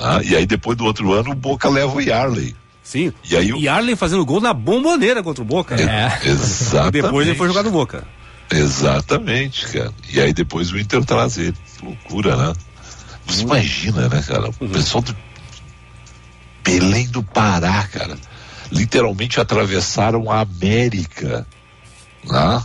Ah, 0.00 0.20
e 0.22 0.36
aí 0.36 0.46
depois 0.46 0.76
do 0.76 0.84
outro 0.84 1.12
ano 1.12 1.30
o 1.32 1.34
Boca 1.34 1.68
leva 1.68 1.92
o 1.92 2.00
Yarley. 2.00 2.54
Sim. 2.88 3.12
E 3.22 3.36
aí 3.36 3.52
o 3.52 3.58
Yarley 3.58 3.94
fazendo 3.94 4.24
gol 4.24 4.40
na 4.40 4.54
bomboneira 4.54 5.22
contra 5.22 5.42
o 5.42 5.44
Boca. 5.44 5.74
É. 5.74 6.26
Exatamente. 6.26 6.96
E 6.96 7.02
depois 7.02 7.28
ele 7.28 7.36
foi 7.36 7.46
jogar 7.46 7.62
no 7.62 7.70
Boca. 7.70 8.02
Exatamente, 8.50 9.66
cara. 9.68 9.92
E 10.10 10.18
aí 10.18 10.32
depois 10.32 10.72
o 10.72 10.78
Inter 10.78 11.04
traz 11.04 11.36
ele. 11.36 11.52
Que 11.52 11.84
loucura, 11.84 12.34
né? 12.34 12.54
Você 13.26 13.42
imagina, 13.42 14.08
né, 14.08 14.24
cara? 14.26 14.48
O 14.48 14.68
pessoal 14.70 15.02
do 15.02 15.14
Belém 16.64 17.06
do 17.08 17.22
Pará, 17.22 17.86
cara. 17.92 18.16
Literalmente 18.72 19.38
atravessaram 19.38 20.30
a 20.30 20.40
América. 20.40 21.46
Né? 22.24 22.62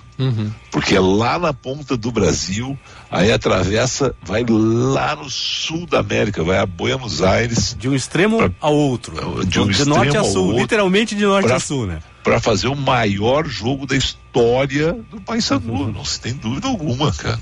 Porque 0.71 0.95
é 0.95 0.99
lá 0.99 1.37
na 1.37 1.53
ponta 1.53 1.95
do 1.95 2.11
Brasil, 2.11 2.77
aí 3.11 3.31
atravessa, 3.31 4.15
vai 4.23 4.43
lá 4.47 5.15
no 5.15 5.29
sul 5.29 5.85
da 5.85 5.99
América, 5.99 6.43
vai 6.43 6.57
a 6.57 6.65
Buenos 6.65 7.21
Aires. 7.21 7.75
De 7.77 7.87
um 7.89 7.93
extremo 7.95 8.53
ao 8.59 8.73
outro. 8.73 9.13
De 9.45 9.59
um 9.59 9.67
de 9.67 9.85
norte 9.85 10.17
a 10.17 10.23
sul. 10.23 10.47
outro. 10.47 10.61
Literalmente 10.61 11.15
de 11.15 11.23
norte 11.25 11.47
Pra- 11.47 11.55
a 11.57 11.59
sul, 11.59 11.85
né? 11.87 11.99
para 12.23 12.39
fazer 12.39 12.67
o 12.69 12.75
maior 12.75 13.45
jogo 13.45 13.85
da 13.85 13.95
história 13.97 14.93
do 15.11 15.19
Paysandu, 15.19 15.91
não 15.91 16.05
se 16.05 16.21
tem 16.21 16.33
dúvida 16.33 16.67
alguma, 16.69 17.11
cara. 17.11 17.37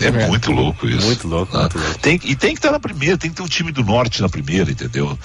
É, 0.00 0.06
É. 0.06 0.26
muito 0.26 0.50
louco 0.50 0.88
isso. 0.88 1.04
Muito 1.06 1.28
louco, 1.28 1.54
né? 1.54 1.60
muito 1.64 1.78
louco. 1.78 1.98
Tem, 2.00 2.18
e 2.24 2.34
tem 2.34 2.52
que 2.54 2.58
estar 2.58 2.72
na 2.72 2.80
primeira, 2.80 3.18
tem 3.18 3.30
que 3.30 3.36
ter 3.36 3.42
um 3.42 3.46
time 3.48 3.70
do 3.70 3.84
norte 3.84 4.20
na 4.22 4.28
primeira, 4.28 4.70
entendeu? 4.70 5.16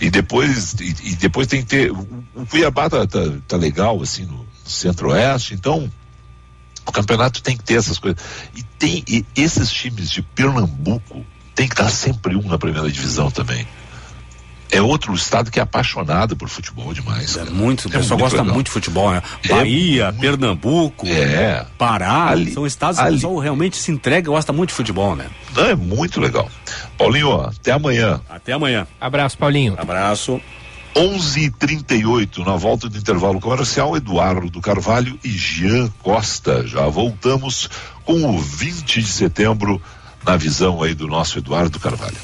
E 0.00 0.08
depois, 0.10 0.74
e, 0.80 0.94
e 1.10 1.16
depois 1.16 1.48
tem 1.48 1.60
que 1.60 1.66
ter. 1.66 1.90
O, 1.90 2.06
o 2.36 2.46
Cuiabá 2.46 2.88
tá, 2.88 3.04
tá, 3.06 3.20
tá 3.48 3.56
legal, 3.56 4.00
assim, 4.00 4.24
no 4.24 4.46
centro-oeste, 4.64 5.54
então 5.54 5.90
o 6.86 6.92
campeonato 6.92 7.42
tem 7.42 7.56
que 7.56 7.64
ter 7.64 7.74
essas 7.74 7.98
coisas. 7.98 8.22
E 8.56 8.62
tem 8.78 9.02
e 9.08 9.24
esses 9.36 9.70
times 9.72 10.10
de 10.10 10.22
Pernambuco 10.22 11.24
tem 11.54 11.66
que 11.68 11.74
estar 11.74 11.90
sempre 11.90 12.36
um 12.36 12.42
na 12.48 12.58
primeira 12.58 12.90
divisão 12.90 13.30
também. 13.30 13.66
É 14.70 14.82
outro 14.82 15.14
estado 15.14 15.52
que 15.52 15.60
é 15.60 15.62
apaixonado 15.62 16.34
por 16.36 16.48
futebol 16.48 16.92
demais. 16.92 17.36
cara. 17.36 17.48
Muito, 17.50 17.86
o 17.86 17.90
pessoal 17.90 18.18
gosta 18.18 18.38
legal. 18.38 18.54
muito 18.54 18.66
de 18.66 18.72
futebol, 18.72 19.12
né? 19.12 19.22
É 19.44 19.48
Bahia, 19.48 20.12
Pernambuco, 20.18 21.06
É. 21.06 21.64
Pará, 21.78 22.30
Ali- 22.30 22.52
são 22.52 22.66
estados 22.66 22.98
que 22.98 23.04
o 23.04 23.06
ali- 23.06 23.16
pessoal 23.16 23.38
realmente 23.38 23.76
se 23.76 23.92
entrega 23.92 24.28
e 24.28 24.32
gosta 24.32 24.52
muito 24.52 24.70
de 24.70 24.74
futebol, 24.74 25.14
né? 25.14 25.26
Não, 25.54 25.64
é 25.66 25.76
muito 25.76 26.20
legal. 26.20 26.50
Paulinho, 26.98 27.28
ó, 27.28 27.46
até 27.50 27.70
amanhã. 27.70 28.20
Até 28.28 28.52
amanhã. 28.54 28.84
Abraço, 29.00 29.38
Paulinho. 29.38 29.76
Abraço. 29.78 30.40
11:38 30.94 32.44
na 32.44 32.56
volta 32.56 32.88
do 32.88 32.96
intervalo 32.96 33.40
comercial, 33.40 33.96
Eduardo 33.96 34.60
Carvalho 34.60 35.18
e 35.24 35.28
Jean 35.28 35.88
Costa. 36.02 36.66
Já 36.66 36.86
voltamos 36.88 37.68
com 38.04 38.24
o 38.24 38.38
20 38.38 39.02
de 39.02 39.08
setembro 39.08 39.82
na 40.24 40.36
visão 40.36 40.82
aí 40.82 40.94
do 40.94 41.08
nosso 41.08 41.38
Eduardo 41.38 41.80
Carvalho. 41.80 42.16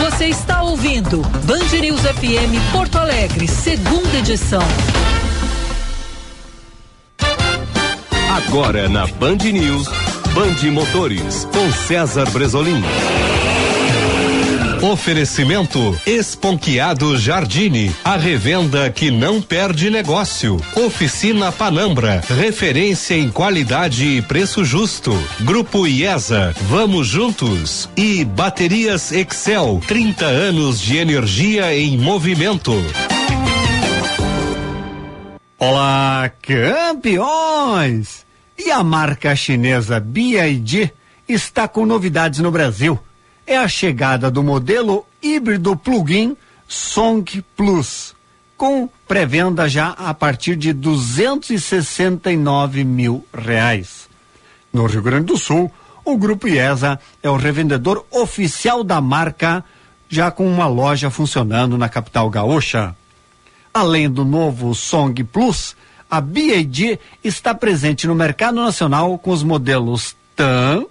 Você 0.00 0.26
está 0.26 0.62
ouvindo 0.62 1.22
Band 1.44 1.80
News 1.80 2.00
FM 2.02 2.72
Porto 2.72 2.98
Alegre, 2.98 3.48
segunda 3.48 4.18
edição. 4.18 4.62
Agora 8.36 8.88
na 8.88 9.06
Band 9.06 9.36
News, 9.36 9.88
Band 10.34 10.68
Motores, 10.72 11.44
com 11.44 11.70
César 11.70 12.28
Bresolim. 12.30 12.82
Oferecimento 14.82 15.96
Esponquiado 16.04 17.16
Jardine, 17.16 17.94
a 18.04 18.16
revenda 18.16 18.90
que 18.90 19.12
não 19.12 19.40
perde 19.40 19.88
negócio. 19.90 20.60
Oficina 20.74 21.52
Panambra, 21.52 22.20
referência 22.28 23.14
em 23.14 23.30
qualidade 23.30 24.04
e 24.04 24.22
preço 24.22 24.64
justo. 24.64 25.12
Grupo 25.38 25.86
IESA, 25.86 26.52
vamos 26.62 27.06
juntos. 27.06 27.88
E 27.96 28.24
Baterias 28.24 29.12
Excel, 29.12 29.80
30 29.86 30.24
anos 30.24 30.80
de 30.80 30.96
energia 30.96 31.72
em 31.72 31.96
movimento. 31.96 32.72
Olá, 35.60 36.28
campeões! 36.42 38.23
E 38.58 38.70
a 38.70 38.84
marca 38.84 39.34
chinesa 39.34 39.98
BYD 39.98 40.92
está 41.28 41.66
com 41.66 41.84
novidades 41.84 42.38
no 42.40 42.50
Brasil. 42.50 42.98
É 43.46 43.56
a 43.56 43.68
chegada 43.68 44.30
do 44.30 44.42
modelo 44.42 45.06
híbrido 45.22 45.76
plug-in 45.76 46.36
Song 46.66 47.44
Plus, 47.56 48.14
com 48.56 48.88
pré-venda 49.06 49.68
já 49.68 49.90
a 49.90 50.14
partir 50.14 50.56
de 50.56 50.72
269 50.72 52.82
mil 52.84 53.26
reais. 53.32 54.08
No 54.72 54.86
Rio 54.86 55.02
Grande 55.02 55.26
do 55.26 55.36
Sul, 55.36 55.70
o 56.04 56.16
Grupo 56.16 56.48
IESA 56.48 56.98
é 57.22 57.30
o 57.30 57.36
revendedor 57.36 58.06
oficial 58.10 58.82
da 58.84 59.00
marca, 59.00 59.64
já 60.08 60.30
com 60.30 60.46
uma 60.46 60.66
loja 60.66 61.10
funcionando 61.10 61.78
na 61.78 61.88
capital 61.88 62.28
gaúcha. 62.30 62.94
Além 63.72 64.10
do 64.10 64.24
novo 64.24 64.74
Song 64.74 65.22
Plus, 65.24 65.76
a 66.14 66.20
BAD 66.20 67.00
está 67.24 67.52
presente 67.52 68.06
no 68.06 68.14
mercado 68.14 68.54
nacional 68.54 69.18
com 69.18 69.32
os 69.32 69.42
modelos 69.42 70.14
TAM, 70.36 70.86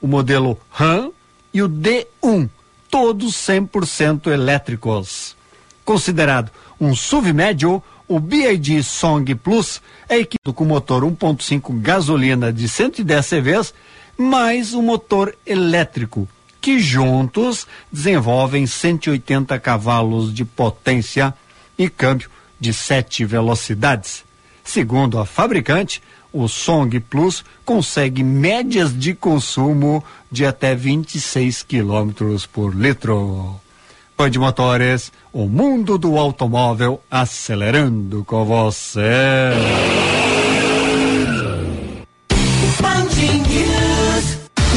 o 0.00 0.06
modelo 0.06 0.56
RAM 0.70 1.10
e 1.52 1.60
o 1.60 1.68
D1, 1.68 2.48
todos 2.88 3.34
100% 3.34 4.28
elétricos. 4.28 5.36
Considerado 5.84 6.52
um 6.80 6.94
SUV 6.94 7.32
médio, 7.32 7.82
o 8.06 8.20
BAD 8.20 8.84
Song 8.84 9.34
Plus 9.34 9.82
é 10.08 10.18
equipado 10.18 10.54
com 10.54 10.64
motor 10.64 11.02
1.5 11.02 11.80
gasolina 11.80 12.52
de 12.52 12.68
110 12.68 13.26
CVs, 13.28 13.74
mais 14.16 14.74
um 14.74 14.82
motor 14.82 15.36
elétrico, 15.44 16.28
que 16.60 16.78
juntos 16.78 17.66
desenvolvem 17.90 18.64
180 18.64 19.58
cavalos 19.58 20.32
de 20.32 20.44
potência 20.44 21.34
e 21.76 21.88
câmbio 21.88 22.30
de 22.60 22.72
sete 22.72 23.24
velocidades. 23.24 24.22
Segundo 24.64 25.18
a 25.18 25.26
fabricante, 25.26 26.02
o 26.32 26.48
Song 26.48 26.98
Plus 27.00 27.44
consegue 27.64 28.22
médias 28.22 28.96
de 28.96 29.14
consumo 29.14 30.02
de 30.30 30.46
até 30.46 30.74
26 30.74 31.62
quilômetros 31.62 32.46
por 32.46 32.74
litro. 32.74 33.60
Band 34.16 34.30
Motores, 34.38 35.12
o 35.32 35.46
mundo 35.46 35.98
do 35.98 36.16
automóvel 36.16 37.00
acelerando 37.10 38.24
com 38.24 38.44
você. 38.44 39.50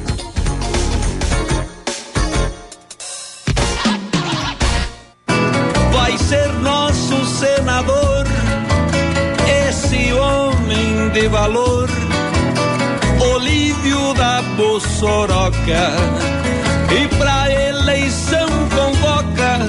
De 11.21 11.27
valor, 11.27 11.87
Olívio 13.35 14.11
da 14.15 14.41
Bossoroca. 14.57 15.91
E 16.89 17.07
pra 17.15 17.69
eleição 17.69 18.47
convoca 18.75 19.59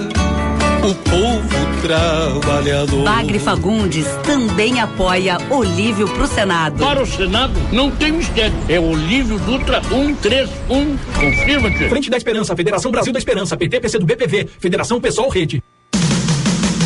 o 0.88 0.94
povo 0.94 1.82
trabalhador. 1.82 3.04
Bagre 3.04 3.38
Fagundes 3.38 4.06
também 4.22 4.80
apoia 4.80 5.36
Olívio 5.50 6.08
pro 6.08 6.26
Senado. 6.26 6.82
Para 6.82 7.02
o 7.02 7.06
Senado 7.06 7.52
não 7.70 7.90
tem 7.90 8.12
mistério. 8.12 8.54
É 8.66 8.80
Olívio 8.80 9.38
Dutra 9.40 9.82
131. 9.82 10.96
Confirma-te. 10.96 11.88
Frente 11.90 12.08
da 12.08 12.16
Esperança, 12.16 12.56
Federação 12.56 12.90
Brasil 12.90 13.12
da 13.12 13.18
Esperança, 13.18 13.58
PT, 13.58 13.78
PC 13.78 13.98
do 13.98 14.06
BPV, 14.06 14.48
Federação 14.58 14.98
Pessoal 14.98 15.28
Rede. 15.28 15.62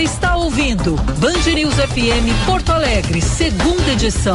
Você 0.00 0.04
está 0.04 0.34
ouvindo 0.34 0.96
Band 1.18 1.42
News 1.54 1.74
FM 1.74 2.46
Porto 2.46 2.72
Alegre, 2.72 3.20
segunda 3.20 3.92
edição. 3.92 4.34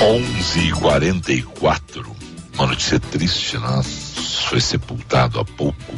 11:44. 0.00 2.06
Uma 2.54 2.68
notícia 2.68 3.00
triste, 3.00 3.58
né? 3.58 3.82
Foi 4.48 4.60
sepultado 4.60 5.40
há 5.40 5.44
pouco 5.44 5.92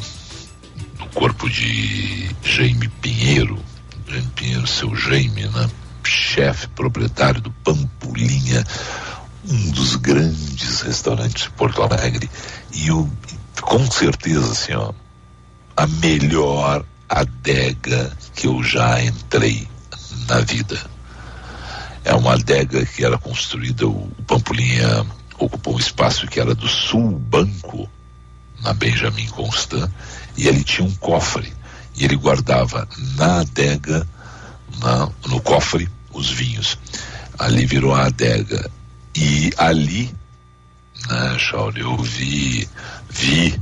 o 0.99 1.07
corpo 1.13 1.51
de 1.51 2.35
Jaime 2.43 2.89
Pinheiro, 2.89 3.63
Jaime 4.09 4.31
Pinheiro, 4.35 4.67
seu 4.67 4.97
Jaime, 4.97 5.47
né? 5.49 5.69
Chefe 6.03 6.67
proprietário 6.69 7.43
do 7.43 7.51
Pampulinha, 7.51 8.65
um 9.47 9.71
dos 9.71 9.97
grandes 9.97 10.81
restaurantes 10.81 11.43
de 11.43 11.51
Porto 11.51 11.83
Alegre 11.83 12.31
e 12.73 12.91
o 12.91 13.07
com 13.65 13.91
certeza 13.91 14.79
ó, 14.79 14.93
a 15.77 15.87
melhor 15.87 16.85
adega 17.09 18.17
que 18.35 18.47
eu 18.47 18.63
já 18.63 19.03
entrei 19.03 19.67
na 20.29 20.41
vida. 20.41 20.79
É 22.05 22.15
uma 22.15 22.35
adega 22.35 22.85
que 22.85 23.05
era 23.05 23.17
construída, 23.17 23.87
o, 23.87 24.09
Pampulinha 24.27 25.07
ocupou 25.39 25.77
um 25.77 25.79
espaço 25.79 26.27
que 26.27 26.39
era 26.39 26.55
do 26.55 26.69
Sul 26.69 27.19
Banco, 27.19 27.89
na 28.63 28.73
Benjamin 28.75 29.27
Constant, 29.29 29.91
e 30.37 30.47
ele 30.47 30.63
tinha 30.63 30.87
um 30.87 30.95
cofre. 30.97 31.53
E 31.97 32.05
ele 32.05 32.17
guardava 32.17 32.87
na 33.17 33.41
adega, 33.41 34.07
na, 34.81 35.09
no 35.27 35.41
cofre, 35.41 35.89
os 36.13 36.31
vinhos. 36.31 36.79
Ali 37.39 37.67
virou 37.67 37.95
a 37.95 38.07
adega. 38.07 38.71
E 39.17 39.53
ali, 39.57 40.15
né, 41.09 41.39
Shaul, 41.39 41.73
eu 41.77 41.97
vi, 41.97 42.69
vi 43.15 43.59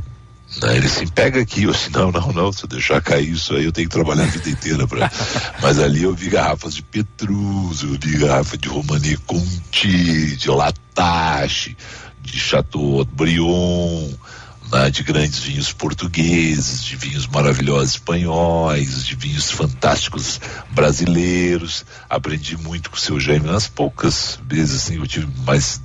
né? 0.61 0.77
Ele 0.77 0.87
assim, 0.87 1.07
pega 1.07 1.41
aqui, 1.41 1.65
eu 1.65 1.71
assim, 1.71 1.91
não, 1.91 2.11
não, 2.11 2.33
não, 2.33 2.53
se 2.53 2.65
eu 2.65 2.69
deixar 2.69 3.01
cair 3.01 3.31
isso 3.31 3.55
aí, 3.55 3.65
eu 3.65 3.73
tenho 3.73 3.89
que 3.89 3.95
trabalhar 3.95 4.25
a 4.25 4.27
vida 4.27 4.51
inteira 4.51 4.87
pra... 4.87 5.11
Mas 5.63 5.79
ali 5.79 6.03
eu 6.03 6.15
vi 6.15 6.29
garrafas 6.29 6.75
de 6.75 6.83
Petrus, 6.83 7.83
eu 7.83 7.97
vi 7.99 8.19
garrafa 8.19 8.59
de 8.59 8.69
Romani 8.69 9.17
Conti, 9.19 10.37
de 10.37 10.51
Latache, 10.51 11.77
de 12.21 12.39
Chateaubriand, 12.39 14.15
né? 14.71 14.91
de 14.91 15.03
grandes 15.03 15.39
vinhos 15.39 15.73
portugueses, 15.73 16.85
de 16.85 16.97
vinhos 16.97 17.27
maravilhosos 17.27 17.95
espanhóis, 17.95 19.07
de 19.07 19.17
vinhos 19.17 19.51
fantásticos 19.51 20.39
brasileiros. 20.71 21.85
Aprendi 22.11 22.59
muito 22.59 22.91
com 22.91 22.97
o 22.97 23.01
seu 23.01 23.19
Jaime, 23.19 23.47
nas 23.47 23.69
poucas 23.69 24.39
vezes 24.47 24.83
assim, 24.83 24.97
eu 24.97 25.07
tive 25.07 25.29
mais... 25.47 25.81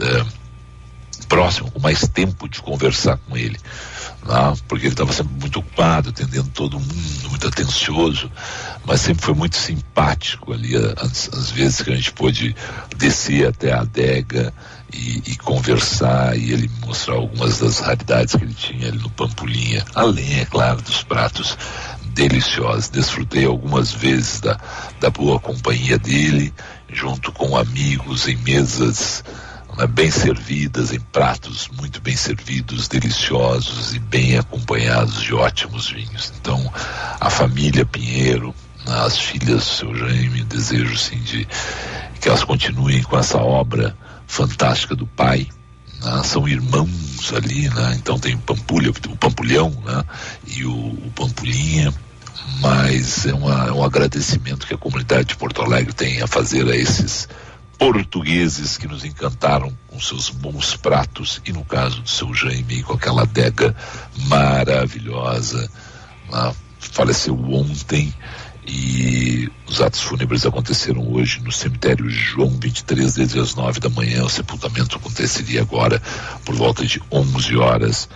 É, 0.00 0.37
próximo, 1.28 1.70
com 1.70 1.80
mais 1.80 2.00
tempo 2.08 2.48
de 2.48 2.60
conversar 2.60 3.18
com 3.28 3.36
ele 3.36 3.58
né? 4.28 4.54
porque 4.66 4.86
ele 4.86 4.94
estava 4.94 5.12
sempre 5.12 5.34
muito 5.40 5.58
ocupado, 5.58 6.10
atendendo 6.10 6.48
todo 6.50 6.78
mundo, 6.78 7.28
muito 7.28 7.46
atencioso, 7.48 8.30
mas 8.84 9.00
sempre 9.00 9.24
foi 9.24 9.34
muito 9.34 9.56
simpático 9.56 10.52
ali, 10.52 10.74
as, 10.96 11.30
as 11.32 11.50
vezes 11.50 11.82
que 11.82 11.90
a 11.90 11.96
gente 11.96 12.12
pôde 12.12 12.54
descer 12.96 13.48
até 13.48 13.72
a 13.72 13.80
adega 13.80 14.52
e, 14.92 15.22
e, 15.32 15.36
conversar 15.36 16.36
e 16.36 16.52
ele 16.52 16.70
mostrar 16.86 17.14
algumas 17.14 17.58
das 17.58 17.80
raridades 17.80 18.34
que 18.34 18.44
ele 18.44 18.54
tinha 18.54 18.88
ali 18.88 18.98
no 18.98 19.10
Pampulinha, 19.10 19.84
além, 19.94 20.40
é 20.40 20.44
claro, 20.44 20.80
dos 20.80 21.02
pratos 21.02 21.56
deliciosos. 22.06 22.88
Desfrutei 22.88 23.44
algumas 23.44 23.92
vezes 23.92 24.40
da, 24.40 24.58
da 24.98 25.10
boa 25.10 25.38
companhia 25.38 25.98
dele, 25.98 26.54
junto 26.90 27.30
com 27.32 27.56
amigos 27.56 28.26
em 28.26 28.36
mesas 28.36 29.22
bem 29.86 30.10
servidas, 30.10 30.92
em 30.92 31.00
pratos 31.00 31.68
muito 31.76 32.00
bem 32.00 32.16
servidos, 32.16 32.88
deliciosos 32.88 33.94
e 33.94 33.98
bem 33.98 34.36
acompanhados 34.36 35.22
de 35.22 35.34
ótimos 35.34 35.90
vinhos. 35.90 36.32
Então, 36.40 36.72
a 37.20 37.30
família 37.30 37.86
Pinheiro, 37.86 38.54
as 38.86 39.18
filhas 39.18 39.64
do 39.64 39.70
seu 39.70 39.96
Jaime, 39.96 40.42
desejo 40.44 40.96
sim 40.96 41.18
de 41.18 41.46
que 42.20 42.28
elas 42.28 42.42
continuem 42.42 43.02
com 43.02 43.16
essa 43.16 43.38
obra 43.38 43.96
fantástica 44.26 44.96
do 44.96 45.06
pai. 45.06 45.46
Né, 46.02 46.22
são 46.24 46.48
irmãos 46.48 47.32
ali, 47.34 47.68
né, 47.68 47.94
então 47.96 48.18
tem 48.18 48.34
o 48.34 48.38
Pampulha, 48.38 48.90
o 48.90 49.16
Pampulhão 49.16 49.70
né, 49.84 50.04
e 50.46 50.64
o, 50.64 50.72
o 50.72 51.12
Pampulinha 51.14 51.92
mas 52.60 53.26
é, 53.26 53.34
uma, 53.34 53.66
é 53.66 53.72
um 53.72 53.84
agradecimento 53.84 54.66
que 54.66 54.74
a 54.74 54.78
comunidade 54.78 55.28
de 55.28 55.36
Porto 55.36 55.62
Alegre 55.62 55.92
tem 55.92 56.22
a 56.22 56.26
fazer 56.26 56.68
a 56.68 56.74
esses 56.74 57.28
portugueses 57.78 58.76
que 58.76 58.88
nos 58.88 59.04
encantaram 59.04 59.72
com 59.86 60.00
seus 60.00 60.28
bons 60.28 60.76
pratos 60.76 61.40
e 61.46 61.52
no 61.52 61.64
caso 61.64 62.02
do 62.02 62.08
seu 62.08 62.34
Jaime 62.34 62.82
com 62.82 62.94
aquela 62.94 63.22
adega 63.22 63.74
maravilhosa. 64.26 65.70
Lá, 66.28 66.52
faleceu 66.80 67.34
ontem 67.50 68.12
e 68.66 69.48
os 69.66 69.80
atos 69.80 70.00
fúnebres 70.00 70.44
aconteceram 70.44 71.10
hoje 71.12 71.40
no 71.40 71.50
cemitério 71.50 72.10
João 72.10 72.50
23 72.50 73.14
desde 73.14 73.38
as 73.38 73.54
nove 73.54 73.80
da 73.80 73.88
manhã. 73.88 74.24
O 74.24 74.28
sepultamento 74.28 74.96
aconteceria 74.96 75.62
agora 75.62 76.02
por 76.44 76.54
volta 76.54 76.84
de 76.84 77.00
11 77.10 77.56
horas 77.56 78.08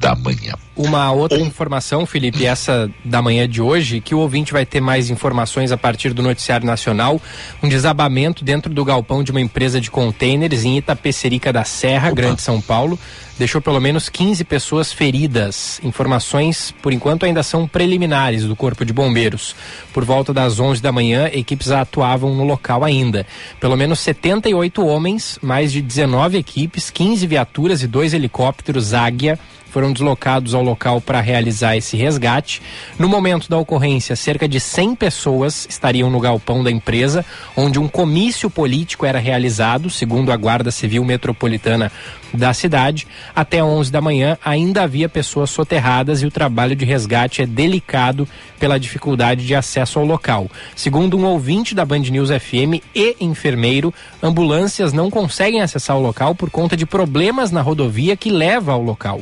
da 0.00 0.14
manhã. 0.14 0.54
Uma 0.74 1.12
outra 1.12 1.38
informação, 1.38 2.06
Felipe, 2.06 2.46
essa 2.46 2.90
da 3.04 3.20
manhã 3.20 3.46
de 3.46 3.60
hoje, 3.60 4.00
que 4.00 4.14
o 4.14 4.18
ouvinte 4.18 4.50
vai 4.50 4.64
ter 4.64 4.80
mais 4.80 5.10
informações 5.10 5.70
a 5.70 5.76
partir 5.76 6.14
do 6.14 6.22
Noticiário 6.22 6.66
Nacional. 6.66 7.20
Um 7.62 7.68
desabamento 7.68 8.42
dentro 8.42 8.72
do 8.72 8.82
galpão 8.82 9.22
de 9.22 9.30
uma 9.30 9.42
empresa 9.42 9.78
de 9.78 9.90
contêineres 9.90 10.64
em 10.64 10.78
Itapecerica 10.78 11.52
da 11.52 11.64
Serra, 11.64 12.08
Opa. 12.08 12.16
Grande 12.16 12.40
São 12.40 12.62
Paulo. 12.62 12.98
Deixou 13.38 13.60
pelo 13.60 13.80
menos 13.80 14.08
15 14.08 14.42
pessoas 14.44 14.90
feridas. 14.90 15.80
Informações, 15.82 16.74
por 16.82 16.92
enquanto, 16.92 17.24
ainda 17.26 17.42
são 17.42 17.68
preliminares 17.68 18.44
do 18.44 18.56
Corpo 18.56 18.84
de 18.84 18.92
Bombeiros. 18.92 19.54
Por 19.92 20.04
volta 20.04 20.32
das 20.32 20.58
11 20.58 20.80
da 20.80 20.92
manhã, 20.92 21.28
equipes 21.32 21.70
atuavam 21.70 22.34
no 22.34 22.44
local 22.44 22.84
ainda. 22.84 23.26
Pelo 23.58 23.76
menos 23.76 24.00
78 24.00 24.84
homens, 24.84 25.38
mais 25.42 25.72
de 25.72 25.82
19 25.82 26.38
equipes, 26.38 26.90
15 26.90 27.26
viaturas 27.26 27.82
e 27.82 27.86
dois 27.86 28.14
helicópteros 28.14 28.94
Águia 28.94 29.38
foram 29.70 29.92
deslocados 29.92 30.54
ao 30.54 30.62
local 30.62 31.00
para 31.00 31.20
realizar 31.20 31.76
esse 31.76 31.96
resgate. 31.96 32.60
No 32.98 33.08
momento 33.08 33.48
da 33.48 33.56
ocorrência, 33.56 34.16
cerca 34.16 34.48
de 34.48 34.58
100 34.58 34.96
pessoas 34.96 35.66
estariam 35.70 36.10
no 36.10 36.20
galpão 36.20 36.62
da 36.62 36.70
empresa, 36.70 37.24
onde 37.56 37.78
um 37.78 37.88
comício 37.88 38.50
político 38.50 39.06
era 39.06 39.18
realizado, 39.18 39.88
segundo 39.88 40.32
a 40.32 40.36
Guarda 40.36 40.70
Civil 40.70 41.04
Metropolitana 41.04 41.90
da 42.32 42.52
cidade. 42.52 43.06
Até 43.34 43.62
11 43.62 43.90
da 43.90 44.00
manhã 44.00 44.38
ainda 44.44 44.82
havia 44.82 45.08
pessoas 45.08 45.50
soterradas 45.50 46.22
e 46.22 46.26
o 46.26 46.30
trabalho 46.30 46.76
de 46.76 46.84
resgate 46.84 47.42
é 47.42 47.46
delicado 47.46 48.26
pela 48.58 48.78
dificuldade 48.78 49.46
de 49.46 49.54
acesso 49.54 49.98
ao 49.98 50.04
local. 50.04 50.48
Segundo 50.74 51.16
um 51.18 51.24
ouvinte 51.24 51.74
da 51.74 51.84
Band 51.84 52.00
News 52.00 52.30
FM 52.30 52.82
e 52.94 53.16
enfermeiro, 53.20 53.92
ambulâncias 54.22 54.92
não 54.92 55.10
conseguem 55.10 55.60
acessar 55.60 55.96
o 55.96 56.02
local 56.02 56.34
por 56.34 56.50
conta 56.50 56.76
de 56.76 56.86
problemas 56.86 57.50
na 57.50 57.62
rodovia 57.62 58.16
que 58.16 58.30
leva 58.30 58.72
ao 58.72 58.82
local 58.82 59.20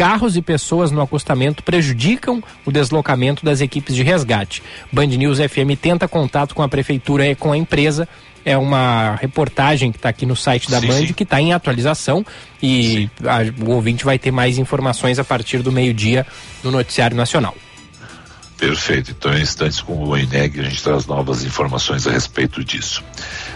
carros 0.00 0.34
e 0.34 0.40
pessoas 0.40 0.90
no 0.90 1.02
acostamento 1.02 1.62
prejudicam 1.62 2.42
o 2.64 2.72
deslocamento 2.72 3.44
das 3.44 3.60
equipes 3.60 3.94
de 3.94 4.02
resgate. 4.02 4.62
Band 4.90 5.08
News 5.08 5.36
FM 5.36 5.76
tenta 5.78 6.08
contato 6.08 6.54
com 6.54 6.62
a 6.62 6.68
prefeitura 6.70 7.26
e 7.26 7.34
com 7.34 7.52
a 7.52 7.56
empresa. 7.58 8.08
É 8.42 8.56
uma 8.56 9.16
reportagem 9.16 9.92
que 9.92 9.98
está 9.98 10.08
aqui 10.08 10.24
no 10.24 10.34
site 10.34 10.70
da 10.70 10.80
sim, 10.80 10.86
Band, 10.86 11.06
sim. 11.08 11.12
que 11.12 11.24
está 11.24 11.38
em 11.38 11.52
atualização 11.52 12.24
e 12.62 13.10
a, 13.26 13.62
o 13.62 13.72
ouvinte 13.72 14.02
vai 14.02 14.18
ter 14.18 14.30
mais 14.30 14.56
informações 14.56 15.18
a 15.18 15.24
partir 15.24 15.58
do 15.58 15.70
meio-dia 15.70 16.26
no 16.64 16.70
Noticiário 16.70 17.14
Nacional. 17.14 17.54
Perfeito. 18.56 19.10
Então, 19.10 19.36
em 19.36 19.42
instantes, 19.42 19.82
com 19.82 20.02
o 20.02 20.16
INEG, 20.16 20.60
a 20.60 20.62
gente 20.62 20.82
traz 20.82 21.04
novas 21.04 21.44
informações 21.44 22.06
a 22.06 22.10
respeito 22.10 22.64
disso. 22.64 23.04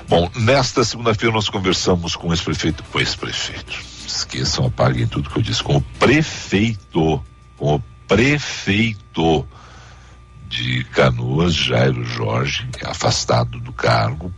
Bom, 0.07 0.31
nesta 0.37 0.85
segunda-feira 0.85 1.35
nós 1.35 1.49
conversamos 1.49 2.15
com 2.15 2.29
o 2.29 2.33
ex-prefeito, 2.35 2.85
com 2.93 2.99
o 2.99 3.01
ex-prefeito 3.01 3.94
esqueçam, 4.07 4.67
apaguem 4.67 5.07
tudo 5.07 5.31
que 5.31 5.39
eu 5.39 5.43
disse, 5.43 5.63
com 5.63 5.77
o 5.77 5.81
prefeito, 5.81 7.23
com 7.57 7.77
o 7.77 7.83
prefeito 8.07 9.47
de 10.49 10.85
Canoas, 10.85 11.55
Jairo 11.55 12.05
Jorge, 12.05 12.69
é 12.81 12.89
afastado 12.89 13.59
do 13.59 13.73
cargo. 13.73 14.33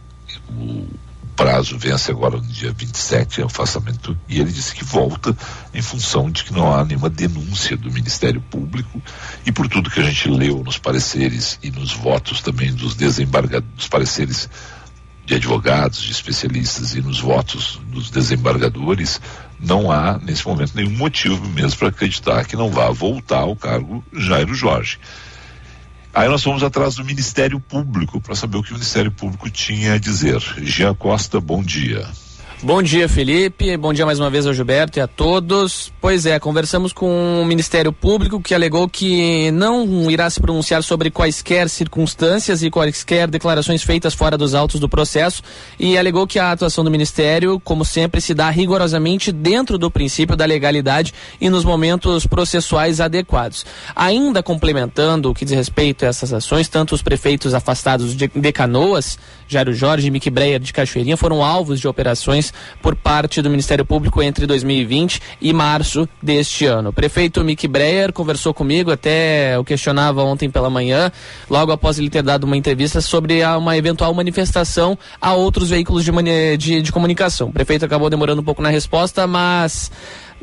O 0.48 0.86
prazo 1.36 1.76
vence 1.76 2.10
agora 2.10 2.38
no 2.38 2.46
dia 2.46 2.72
27, 2.72 3.42
é 3.42 3.44
o 3.44 3.48
afastamento, 3.48 4.18
e 4.26 4.40
ele 4.40 4.50
disse 4.50 4.74
que 4.74 4.82
volta 4.82 5.36
em 5.74 5.82
função 5.82 6.30
de 6.30 6.42
que 6.42 6.52
não 6.54 6.74
há 6.74 6.82
nenhuma 6.82 7.10
denúncia 7.10 7.76
do 7.76 7.92
Ministério 7.92 8.40
Público 8.40 9.02
e 9.44 9.52
por 9.52 9.68
tudo 9.68 9.90
que 9.90 10.00
a 10.00 10.04
gente 10.04 10.30
leu 10.30 10.64
nos 10.64 10.78
pareceres 10.78 11.58
e 11.62 11.70
nos 11.70 11.92
votos 11.92 12.40
também 12.40 12.72
dos 12.72 12.94
desembargadores, 12.94 13.74
dos 13.76 13.88
pareceres 13.88 14.48
de 15.26 15.34
advogados, 15.34 16.02
de 16.02 16.12
especialistas 16.12 16.94
e 16.94 17.02
nos 17.02 17.20
votos 17.20 17.80
dos 17.88 18.10
desembargadores, 18.10 19.20
não 19.58 19.90
há, 19.90 20.18
nesse 20.18 20.46
momento, 20.46 20.74
nenhum 20.74 20.96
motivo 20.96 21.46
mesmo 21.48 21.78
para 21.78 21.88
acreditar 21.88 22.44
que 22.44 22.56
não 22.56 22.70
vá 22.70 22.90
voltar 22.90 23.40
ao 23.40 23.56
cargo 23.56 24.04
Jairo 24.12 24.54
Jorge. 24.54 24.98
Aí 26.14 26.28
nós 26.28 26.42
fomos 26.42 26.62
atrás 26.62 26.94
do 26.94 27.04
Ministério 27.04 27.60
Público 27.60 28.20
para 28.20 28.34
saber 28.34 28.56
o 28.56 28.62
que 28.62 28.70
o 28.70 28.74
Ministério 28.74 29.10
Público 29.10 29.50
tinha 29.50 29.94
a 29.94 29.98
dizer. 29.98 30.40
Jean 30.62 30.94
Costa, 30.94 31.40
bom 31.40 31.62
dia. 31.62 32.06
Bom 32.62 32.82
dia, 32.82 33.06
Felipe. 33.06 33.76
Bom 33.76 33.92
dia 33.92 34.06
mais 34.06 34.18
uma 34.18 34.30
vez 34.30 34.46
ao 34.46 34.54
Gilberto 34.54 34.98
e 34.98 35.02
a 35.02 35.06
todos. 35.06 35.92
Pois 36.00 36.24
é, 36.24 36.38
conversamos 36.38 36.90
com 36.90 37.42
o 37.42 37.44
Ministério 37.44 37.92
Público 37.92 38.40
que 38.40 38.54
alegou 38.54 38.88
que 38.88 39.50
não 39.50 40.10
irá 40.10 40.28
se 40.30 40.40
pronunciar 40.40 40.82
sobre 40.82 41.10
quaisquer 41.10 41.68
circunstâncias 41.68 42.62
e 42.62 42.70
quaisquer 42.70 43.28
declarações 43.28 43.82
feitas 43.82 44.14
fora 44.14 44.38
dos 44.38 44.54
autos 44.54 44.80
do 44.80 44.88
processo 44.88 45.42
e 45.78 45.98
alegou 45.98 46.26
que 46.26 46.38
a 46.38 46.50
atuação 46.50 46.82
do 46.82 46.90
Ministério, 46.90 47.60
como 47.60 47.84
sempre, 47.84 48.22
se 48.22 48.32
dá 48.32 48.48
rigorosamente 48.48 49.30
dentro 49.30 49.76
do 49.76 49.90
princípio 49.90 50.34
da 50.34 50.46
legalidade 50.46 51.12
e 51.38 51.50
nos 51.50 51.64
momentos 51.64 52.26
processuais 52.26 53.02
adequados. 53.02 53.66
Ainda 53.94 54.42
complementando 54.42 55.30
o 55.30 55.34
que 55.34 55.44
diz 55.44 55.54
respeito 55.54 56.06
a 56.06 56.08
essas 56.08 56.32
ações, 56.32 56.70
tanto 56.70 56.94
os 56.94 57.02
prefeitos 57.02 57.52
afastados 57.52 58.16
de, 58.16 58.28
de 58.28 58.52
Canoas, 58.52 59.18
Jairo 59.46 59.74
Jorge 59.74 60.08
e 60.08 60.10
Mick 60.10 60.30
Breyer 60.30 60.58
de 60.58 60.72
Cachoeirinha, 60.72 61.18
foram 61.18 61.44
alvos 61.44 61.78
de 61.78 61.86
operações 61.86 62.45
por 62.82 62.94
parte 62.94 63.40
do 63.42 63.50
Ministério 63.50 63.84
Público 63.84 64.22
entre 64.22 64.46
2020 64.46 65.20
e 65.40 65.52
março 65.52 66.08
deste 66.22 66.66
ano. 66.66 66.90
O 66.90 66.92
prefeito 66.92 67.42
Mick 67.44 67.66
Breyer 67.68 68.12
conversou 68.12 68.52
comigo, 68.52 68.90
até 68.90 69.56
eu 69.56 69.64
questionava 69.64 70.22
ontem 70.22 70.50
pela 70.50 70.70
manhã, 70.70 71.10
logo 71.48 71.72
após 71.72 71.98
ele 71.98 72.10
ter 72.10 72.22
dado 72.22 72.44
uma 72.44 72.56
entrevista 72.56 73.00
sobre 73.00 73.44
uma 73.44 73.76
eventual 73.76 74.12
manifestação 74.14 74.98
a 75.20 75.34
outros 75.34 75.70
veículos 75.70 76.04
de, 76.04 76.56
de, 76.56 76.82
de 76.82 76.92
comunicação. 76.92 77.48
O 77.48 77.52
prefeito 77.52 77.84
acabou 77.84 78.10
demorando 78.10 78.40
um 78.40 78.44
pouco 78.44 78.62
na 78.62 78.68
resposta, 78.68 79.26
mas 79.26 79.90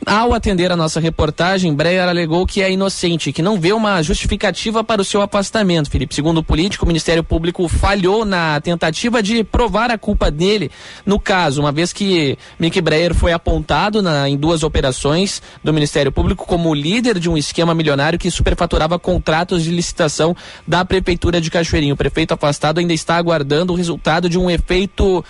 ao 0.05 0.33
atender 0.33 0.71
a 0.71 0.75
nossa 0.75 0.99
reportagem, 0.99 1.73
Breyer 1.73 2.07
alegou 2.07 2.45
que 2.45 2.61
é 2.61 2.71
inocente, 2.71 3.31
que 3.31 3.41
não 3.41 3.59
vê 3.59 3.73
uma 3.73 4.01
justificativa 4.01 4.83
para 4.83 5.01
o 5.01 5.05
seu 5.05 5.21
afastamento. 5.21 5.89
Felipe, 5.89 6.15
segundo 6.15 6.39
o 6.39 6.43
político, 6.43 6.85
o 6.85 6.87
Ministério 6.87 7.23
Público 7.23 7.67
falhou 7.67 8.25
na 8.25 8.59
tentativa 8.61 9.21
de 9.21 9.43
provar 9.43 9.91
a 9.91 9.97
culpa 9.97 10.29
dele 10.29 10.71
no 11.05 11.19
caso, 11.19 11.61
uma 11.61 11.71
vez 11.71 11.91
que 11.91 12.37
Mick 12.59 12.79
Breyer 12.81 13.13
foi 13.13 13.31
apontado 13.31 14.01
na, 14.01 14.29
em 14.29 14.37
duas 14.37 14.63
operações 14.63 15.41
do 15.63 15.73
Ministério 15.73 16.11
Público 16.11 16.45
como 16.45 16.73
líder 16.73 17.19
de 17.19 17.29
um 17.29 17.37
esquema 17.37 17.73
milionário 17.73 18.19
que 18.19 18.31
superfaturava 18.31 18.97
contratos 18.97 19.63
de 19.63 19.71
licitação 19.71 20.35
da 20.67 20.85
Prefeitura 20.85 21.41
de 21.41 21.51
Cachoeirinho. 21.51 21.93
O 21.93 21.97
prefeito 21.97 22.33
afastado 22.33 22.79
ainda 22.79 22.93
está 22.93 23.15
aguardando 23.15 23.73
o 23.73 23.75
resultado 23.75 24.29
de 24.29 24.37
um 24.37 24.49
efeito 24.49 25.23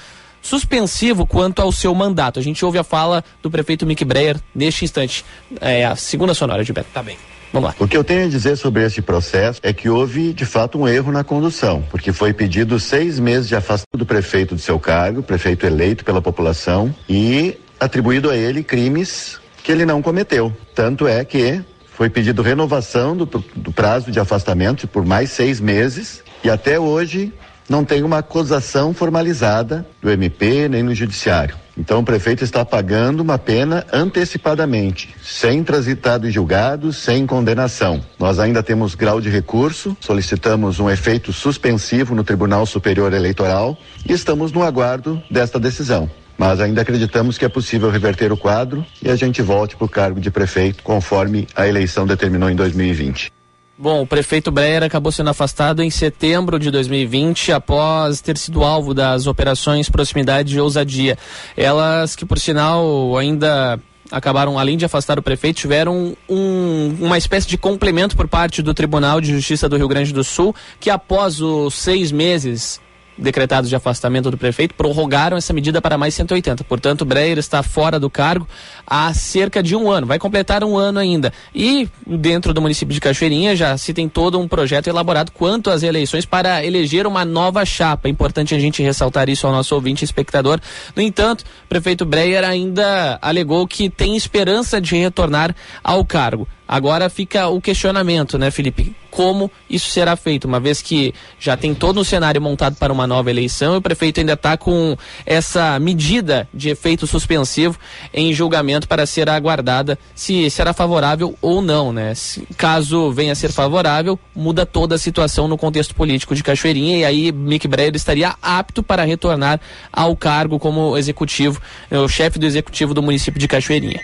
suspensivo 0.43 1.25
quanto 1.25 1.61
ao 1.61 1.71
seu 1.71 1.95
mandato. 1.95 2.39
A 2.39 2.43
gente 2.43 2.63
ouve 2.63 2.77
a 2.77 2.83
fala 2.83 3.23
do 3.41 3.49
prefeito 3.49 3.85
Mick 3.85 4.05
Breyer 4.05 4.37
neste 4.53 4.85
instante. 4.85 5.25
É 5.59 5.85
a 5.85 5.95
segunda 5.95 6.35
sonora, 6.35 6.63
Gilberto. 6.63 6.91
Tá 6.93 7.01
bem. 7.01 7.17
Vamos 7.51 7.69
lá. 7.69 7.75
O 7.79 7.87
que 7.87 7.95
eu 7.95 8.03
tenho 8.03 8.25
a 8.25 8.29
dizer 8.29 8.57
sobre 8.57 8.83
esse 8.83 9.01
processo 9.01 9.59
é 9.63 9.71
que 9.71 9.87
houve, 9.87 10.33
de 10.33 10.45
fato, 10.45 10.79
um 10.79 10.87
erro 10.87 11.11
na 11.11 11.23
condução, 11.23 11.83
porque 11.89 12.11
foi 12.11 12.33
pedido 12.33 12.79
seis 12.79 13.19
meses 13.19 13.47
de 13.47 13.55
afastamento 13.55 13.97
do 13.97 14.05
prefeito 14.05 14.55
do 14.55 14.61
seu 14.61 14.79
cargo, 14.79 15.21
prefeito 15.21 15.65
eleito 15.65 16.03
pela 16.03 16.19
população, 16.19 16.93
e 17.07 17.55
atribuído 17.79 18.31
a 18.31 18.35
ele 18.35 18.63
crimes 18.63 19.39
que 19.63 19.71
ele 19.71 19.85
não 19.85 20.01
cometeu. 20.01 20.51
Tanto 20.73 21.07
é 21.07 21.23
que 21.23 21.61
foi 21.95 22.09
pedido 22.09 22.41
renovação 22.41 23.15
do, 23.15 23.25
do 23.25 23.71
prazo 23.71 24.11
de 24.11 24.19
afastamento 24.19 24.87
por 24.87 25.05
mais 25.05 25.29
seis 25.29 25.59
meses, 25.59 26.23
e 26.43 26.49
até 26.49 26.79
hoje 26.79 27.31
não 27.73 27.83
tem 27.83 28.03
uma 28.03 28.19
acusação 28.19 28.93
formalizada 28.93 29.83
do 29.99 30.11
MP 30.11 30.69
nem 30.69 30.83
no 30.83 30.93
judiciário. 30.93 31.55
Então 31.75 32.01
o 32.01 32.03
prefeito 32.03 32.43
está 32.43 32.63
pagando 32.63 33.21
uma 33.21 33.39
pena 33.39 33.83
antecipadamente, 33.91 35.15
sem 35.23 35.63
transitado 35.63 36.27
em 36.27 36.31
julgado, 36.31 36.93
sem 36.93 37.25
condenação. 37.25 37.99
Nós 38.19 38.37
ainda 38.37 38.61
temos 38.61 38.93
grau 38.93 39.19
de 39.19 39.27
recurso, 39.27 39.97
solicitamos 39.99 40.79
um 40.79 40.87
efeito 40.87 41.33
suspensivo 41.33 42.13
no 42.13 42.23
Tribunal 42.23 42.63
Superior 42.67 43.11
Eleitoral 43.11 43.75
e 44.07 44.13
estamos 44.13 44.51
no 44.51 44.61
aguardo 44.61 45.19
desta 45.31 45.59
decisão. 45.59 46.07
Mas 46.37 46.61
ainda 46.61 46.83
acreditamos 46.83 47.39
que 47.39 47.45
é 47.45 47.49
possível 47.49 47.89
reverter 47.89 48.31
o 48.31 48.37
quadro 48.37 48.85
e 49.01 49.09
a 49.09 49.15
gente 49.15 49.41
volte 49.41 49.75
para 49.75 49.85
o 49.85 49.89
cargo 49.89 50.21
de 50.21 50.29
prefeito 50.29 50.83
conforme 50.83 51.47
a 51.55 51.67
eleição 51.67 52.05
determinou 52.05 52.51
em 52.51 52.55
2020. 52.55 53.31
Bom, 53.75 54.03
o 54.03 54.07
prefeito 54.07 54.51
Breyer 54.51 54.83
acabou 54.83 55.11
sendo 55.11 55.31
afastado 55.31 55.81
em 55.81 55.89
setembro 55.89 56.59
de 56.59 56.69
2020 56.69 57.51
após 57.51 58.21
ter 58.21 58.37
sido 58.37 58.63
alvo 58.63 58.93
das 58.93 59.25
operações 59.25 59.89
Proximidade 59.89 60.55
e 60.55 60.61
Ousadia. 60.61 61.17
Elas 61.57 62.15
que, 62.15 62.23
por 62.23 62.37
sinal, 62.37 63.17
ainda 63.17 63.79
acabaram, 64.11 64.59
além 64.59 64.77
de 64.77 64.85
afastar 64.85 65.17
o 65.17 65.23
prefeito, 65.23 65.57
tiveram 65.57 66.15
um, 66.29 66.95
uma 67.01 67.17
espécie 67.17 67.47
de 67.47 67.57
complemento 67.57 68.15
por 68.15 68.27
parte 68.27 68.61
do 68.61 68.75
Tribunal 68.75 69.19
de 69.19 69.31
Justiça 69.31 69.67
do 69.67 69.75
Rio 69.75 69.87
Grande 69.87 70.13
do 70.13 70.23
Sul, 70.23 70.55
que 70.79 70.91
após 70.91 71.41
os 71.41 71.73
seis 71.73 72.11
meses 72.11 72.79
decretados 73.17 73.69
de 73.69 73.75
afastamento 73.75 74.31
do 74.31 74.37
prefeito 74.37 74.73
prorrogaram 74.75 75.37
essa 75.37 75.53
medida 75.53 75.81
para 75.81 75.97
mais 75.97 76.13
180. 76.13 76.63
Portanto, 76.63 77.05
Breyer 77.05 77.37
está 77.37 77.61
fora 77.61 77.99
do 77.99 78.09
cargo 78.09 78.47
há 78.85 79.13
cerca 79.13 79.61
de 79.61 79.75
um 79.75 79.89
ano, 79.89 80.07
vai 80.07 80.19
completar 80.19 80.63
um 80.63 80.77
ano 80.77 80.99
ainda. 80.99 81.31
E 81.53 81.87
dentro 82.05 82.53
do 82.53 82.61
município 82.61 82.93
de 82.93 82.99
Cachoeirinha 82.99 83.55
já 83.55 83.77
se 83.77 83.93
tem 83.93 84.09
todo 84.09 84.39
um 84.39 84.47
projeto 84.47 84.87
elaborado 84.87 85.31
quanto 85.31 85.69
às 85.69 85.83
eleições 85.83 86.25
para 86.25 86.65
eleger 86.65 87.07
uma 87.07 87.23
nova 87.25 87.65
chapa. 87.65 88.09
Importante 88.09 88.55
a 88.55 88.59
gente 88.59 88.81
ressaltar 88.81 89.29
isso 89.29 89.47
ao 89.47 89.53
nosso 89.53 89.73
ouvinte 89.75 90.03
e 90.03 90.05
espectador. 90.05 90.59
No 90.95 91.01
entanto, 91.01 91.41
o 91.41 91.67
prefeito 91.67 92.05
Breyer 92.05 92.43
ainda 92.43 93.17
alegou 93.21 93.67
que 93.67 93.89
tem 93.89 94.15
esperança 94.15 94.79
de 94.81 94.95
retornar 94.95 95.55
ao 95.83 96.03
cargo. 96.05 96.47
Agora 96.67 97.09
fica 97.09 97.47
o 97.47 97.59
questionamento, 97.59 98.37
né, 98.37 98.49
Felipe? 98.49 98.95
Como 99.11 99.51
isso 99.69 99.91
será 99.91 100.15
feito, 100.15 100.45
uma 100.45 100.59
vez 100.59 100.81
que 100.81 101.13
já 101.39 101.55
tem 101.55 101.75
todo 101.75 101.99
um 101.99 102.03
cenário 102.03 102.41
montado 102.41 102.77
para 102.77 102.91
uma 102.91 103.05
nova 103.05 103.29
eleição 103.29 103.75
e 103.75 103.77
o 103.77 103.81
prefeito 103.81 104.19
ainda 104.19 104.33
está 104.33 104.57
com 104.57 104.97
essa 105.23 105.77
medida 105.79 106.47
de 106.51 106.69
efeito 106.69 107.05
suspensivo 107.05 107.77
em 108.11 108.33
julgamento 108.33 108.87
para 108.87 109.05
ser 109.05 109.29
aguardada 109.29 109.99
se 110.15 110.49
será 110.49 110.73
favorável 110.73 111.37
ou 111.41 111.61
não, 111.61 111.93
né? 111.93 112.15
Se, 112.15 112.47
caso 112.57 113.11
venha 113.11 113.33
a 113.33 113.35
ser 113.35 113.51
favorável, 113.51 114.17
muda 114.35 114.65
toda 114.65 114.95
a 114.95 114.97
situação 114.97 115.47
no 115.47 115.57
contexto 115.57 115.93
político 115.93 116.33
de 116.33 116.41
Cachoeirinha 116.41 116.97
e 116.97 117.05
aí 117.05 117.31
Mick 117.31 117.67
Breyer 117.67 117.95
estaria 117.95 118.33
apto 118.41 118.81
para 118.81 119.03
retornar 119.03 119.59
ao 119.91 120.15
cargo 120.15 120.57
como 120.57 120.97
executivo, 120.97 121.61
eh, 121.91 121.99
o 121.99 122.07
chefe 122.07 122.39
do 122.39 122.47
executivo 122.47 122.95
do 122.95 123.03
município 123.03 123.39
de 123.39 123.47
Cachoeirinha. 123.47 124.01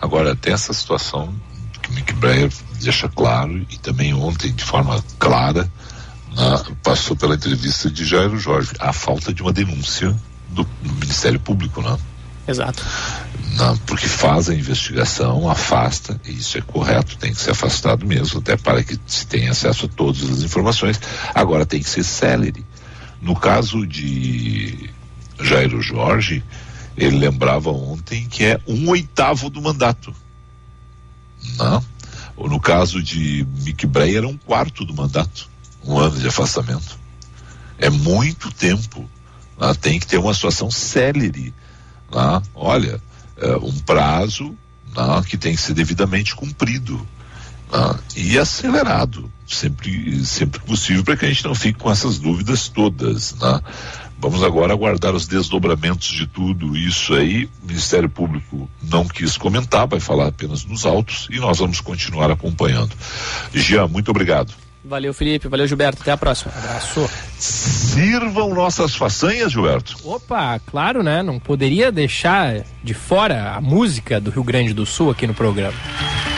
Agora, 0.00 0.34
tem 0.34 0.52
essa 0.52 0.72
situação 0.72 1.32
Mick 1.98 2.12
Breyer 2.14 2.48
deixa 2.80 3.08
claro 3.08 3.66
e 3.68 3.76
também 3.78 4.14
ontem 4.14 4.52
de 4.52 4.62
forma 4.62 5.02
clara 5.18 5.68
na, 6.32 6.64
passou 6.80 7.16
pela 7.16 7.34
entrevista 7.34 7.90
de 7.90 8.04
Jairo 8.04 8.38
Jorge 8.38 8.70
a 8.78 8.92
falta 8.92 9.34
de 9.34 9.42
uma 9.42 9.52
denúncia 9.52 10.14
do, 10.48 10.62
do 10.62 10.92
Ministério 10.94 11.40
Público, 11.40 11.82
né? 11.82 11.98
Exato. 12.46 12.84
Não, 13.56 13.76
porque 13.78 14.06
faz 14.06 14.48
a 14.48 14.54
investigação, 14.54 15.50
afasta, 15.50 16.18
e 16.24 16.30
isso 16.30 16.56
é 16.56 16.60
correto, 16.60 17.18
tem 17.18 17.34
que 17.34 17.40
ser 17.40 17.50
afastado 17.50 18.06
mesmo, 18.06 18.38
até 18.38 18.56
para 18.56 18.82
que 18.82 18.96
se 19.04 19.26
tenha 19.26 19.50
acesso 19.50 19.86
a 19.86 19.88
todas 19.88 20.22
as 20.30 20.42
informações. 20.42 21.00
Agora 21.34 21.66
tem 21.66 21.82
que 21.82 21.90
ser 21.90 22.04
célere. 22.04 22.64
No 23.20 23.34
caso 23.34 23.84
de 23.84 24.88
Jairo 25.40 25.82
Jorge, 25.82 26.44
ele 26.96 27.18
lembrava 27.18 27.70
ontem 27.70 28.28
que 28.28 28.44
é 28.44 28.60
um 28.68 28.88
oitavo 28.88 29.50
do 29.50 29.60
mandato. 29.60 30.14
Ou 32.36 32.48
no 32.48 32.60
caso 32.60 33.02
de 33.02 33.46
Mick 33.62 33.86
Breyer, 33.86 34.24
um 34.24 34.36
quarto 34.36 34.84
do 34.84 34.94
mandato. 34.94 35.48
Um 35.84 35.98
ano 35.98 36.18
de 36.18 36.28
afastamento. 36.28 36.98
É 37.78 37.90
muito 37.90 38.52
tempo. 38.52 39.08
Né? 39.58 39.74
Tem 39.80 39.98
que 39.98 40.06
ter 40.06 40.18
uma 40.18 40.34
situação 40.34 40.70
célere. 40.70 41.52
Né? 42.12 42.42
Olha, 42.54 43.00
é 43.36 43.56
um 43.56 43.76
prazo 43.80 44.54
né? 44.96 45.22
que 45.26 45.36
tem 45.36 45.54
que 45.54 45.60
ser 45.60 45.74
devidamente 45.74 46.34
cumprido. 46.34 46.96
né? 47.72 47.98
E 48.16 48.38
acelerado, 48.38 49.30
sempre, 49.46 50.24
sempre 50.24 50.60
possível, 50.60 51.04
para 51.04 51.16
que 51.16 51.24
a 51.24 51.28
gente 51.28 51.44
não 51.44 51.54
fique 51.54 51.78
com 51.78 51.90
essas 51.90 52.18
dúvidas 52.18 52.68
todas. 52.68 53.34
Né? 53.34 53.60
Vamos 54.20 54.42
agora 54.42 54.72
aguardar 54.72 55.14
os 55.14 55.26
desdobramentos 55.28 56.08
de 56.08 56.26
tudo 56.26 56.76
isso 56.76 57.14
aí. 57.14 57.44
O 57.62 57.66
Ministério 57.66 58.08
Público 58.08 58.68
não 58.82 59.06
quis 59.06 59.36
comentar, 59.36 59.86
vai 59.86 60.00
falar 60.00 60.26
apenas 60.26 60.64
nos 60.64 60.84
autos 60.84 61.28
e 61.30 61.38
nós 61.38 61.58
vamos 61.58 61.80
continuar 61.80 62.30
acompanhando. 62.30 62.94
Jean, 63.54 63.86
muito 63.86 64.10
obrigado. 64.10 64.52
Valeu, 64.84 65.12
Felipe. 65.12 65.48
Valeu, 65.48 65.66
Gilberto. 65.66 66.02
Até 66.02 66.12
a 66.12 66.16
próxima. 66.16 66.52
Abraço. 66.56 67.08
Sirvam 67.38 68.54
nossas 68.54 68.94
façanhas, 68.94 69.52
Gilberto. 69.52 69.96
Opa, 70.04 70.58
claro, 70.60 71.02
né? 71.02 71.22
Não 71.22 71.38
poderia 71.38 71.92
deixar 71.92 72.64
de 72.82 72.94
fora 72.94 73.52
a 73.52 73.60
música 73.60 74.20
do 74.20 74.30
Rio 74.30 74.44
Grande 74.44 74.72
do 74.72 74.86
Sul 74.86 75.10
aqui 75.10 75.26
no 75.26 75.34
programa. 75.34 75.76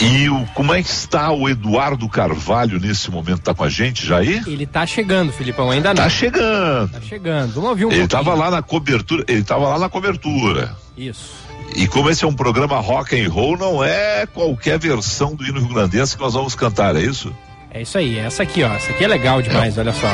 E 0.01 0.31
o, 0.31 0.47
como 0.55 0.73
é 0.73 0.83
que 0.83 0.89
está 0.89 1.31
o 1.31 1.47
Eduardo 1.49 2.09
Carvalho 2.09 2.81
nesse 2.81 3.11
momento? 3.11 3.41
Tá 3.43 3.53
com 3.55 3.65
a 3.65 3.69
gente 3.69 4.07
já 4.07 4.19
aí? 4.19 4.41
Ele 4.47 4.67
tá 4.67 4.87
chegando, 4.87 5.31
Filipão, 5.31 5.71
ainda 5.71 5.91
não. 5.91 6.03
Tá 6.03 6.09
chegando. 6.09 6.91
Tá 6.93 7.01
chegando. 7.03 7.53
Vamos 7.53 7.71
ouvir 7.71 7.85
um 7.85 7.89
Ele 7.89 8.07
pouquinho. 8.07 8.21
estava 8.21 8.35
lá 8.35 8.51
na 8.51 8.63
cobertura, 8.63 9.25
ele 9.29 9.41
estava 9.41 9.69
lá 9.69 9.79
na 9.79 9.89
cobertura. 9.91 10.75
Isso. 10.97 11.35
E 11.77 11.87
como 11.87 12.09
esse 12.09 12.25
é 12.25 12.29
um 12.29 12.33
programa 12.33 12.79
rock 12.81 13.21
and 13.21 13.29
roll, 13.31 13.59
não 13.59 13.85
é 13.85 14.27
qualquer 14.27 14.79
versão 14.79 15.35
do 15.35 15.45
hino 15.45 15.61
rio-grandense 15.61 16.17
que 16.17 16.23
nós 16.23 16.33
vamos 16.33 16.55
cantar, 16.55 16.97
é 16.97 17.03
isso? 17.03 17.33
É 17.71 17.83
isso 17.83 17.99
aí, 17.99 18.19
essa 18.19 18.43
aqui, 18.43 18.63
ó. 18.65 18.73
Essa 18.73 18.91
aqui 18.91 19.05
é 19.05 19.09
legal 19.09 19.43
demais, 19.43 19.77
olha 19.77 19.93
só. 19.93 20.07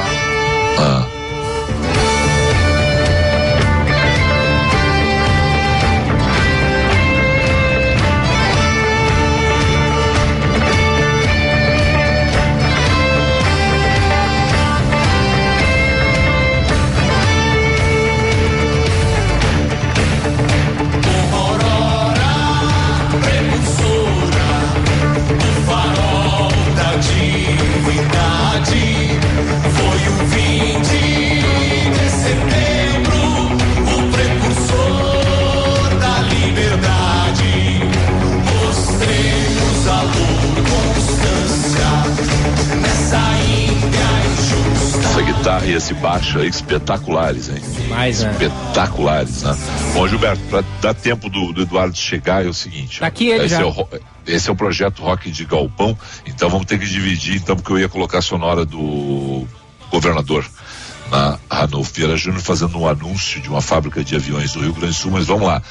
Ah. 0.79 1.07
Espetaculares, 46.35 47.49
hein? 47.49 47.63
Demais, 47.83 48.23
né? 48.23 48.33
Espetaculares, 48.33 49.43
né? 49.43 49.57
Bom, 49.95 50.09
Gilberto, 50.09 50.43
para 50.51 50.65
dar 50.81 50.95
tempo 50.95 51.29
do, 51.29 51.53
do 51.53 51.63
Eduardo 51.63 51.97
chegar 51.97 52.45
é 52.45 52.49
o 52.49 52.55
seguinte. 52.55 53.01
Tá 53.01 53.07
aqui 53.07 53.29
ele 53.29 53.45
esse 53.45 53.55
já. 53.55 53.63
É 53.63 53.65
o, 53.65 53.89
esse 54.27 54.49
é 54.49 54.53
o 54.53 54.57
projeto 54.57 55.03
Rock 55.03 55.31
de 55.31 55.45
Galpão, 55.45 55.97
então 56.27 56.51
vamos 56.51 56.67
ter 56.67 56.79
que 56.79 56.87
dividir, 56.87 57.37
então, 57.37 57.57
porque 57.57 57.73
eu 57.73 57.79
ia 57.79 57.89
colocar 57.89 58.19
a 58.19 58.23
sonora 58.23 58.65
do 58.65 59.47
governador 59.91 60.45
na 61.11 61.39
Ranulfo 61.51 61.93
Vieira 61.95 62.17
Júnior 62.17 62.43
fazendo 62.43 62.79
um 62.79 62.89
anúncio 62.89 63.41
de 63.41 63.49
uma 63.49 63.63
fábrica 63.63 64.03
de 64.03 64.17
aviões 64.17 64.53
do 64.53 64.61
Rio 64.61 64.73
Grande 64.73 64.95
do 64.95 64.95
Sul, 64.95 65.13
mas 65.13 65.27
vamos 65.27 65.47
lá. 65.47 65.63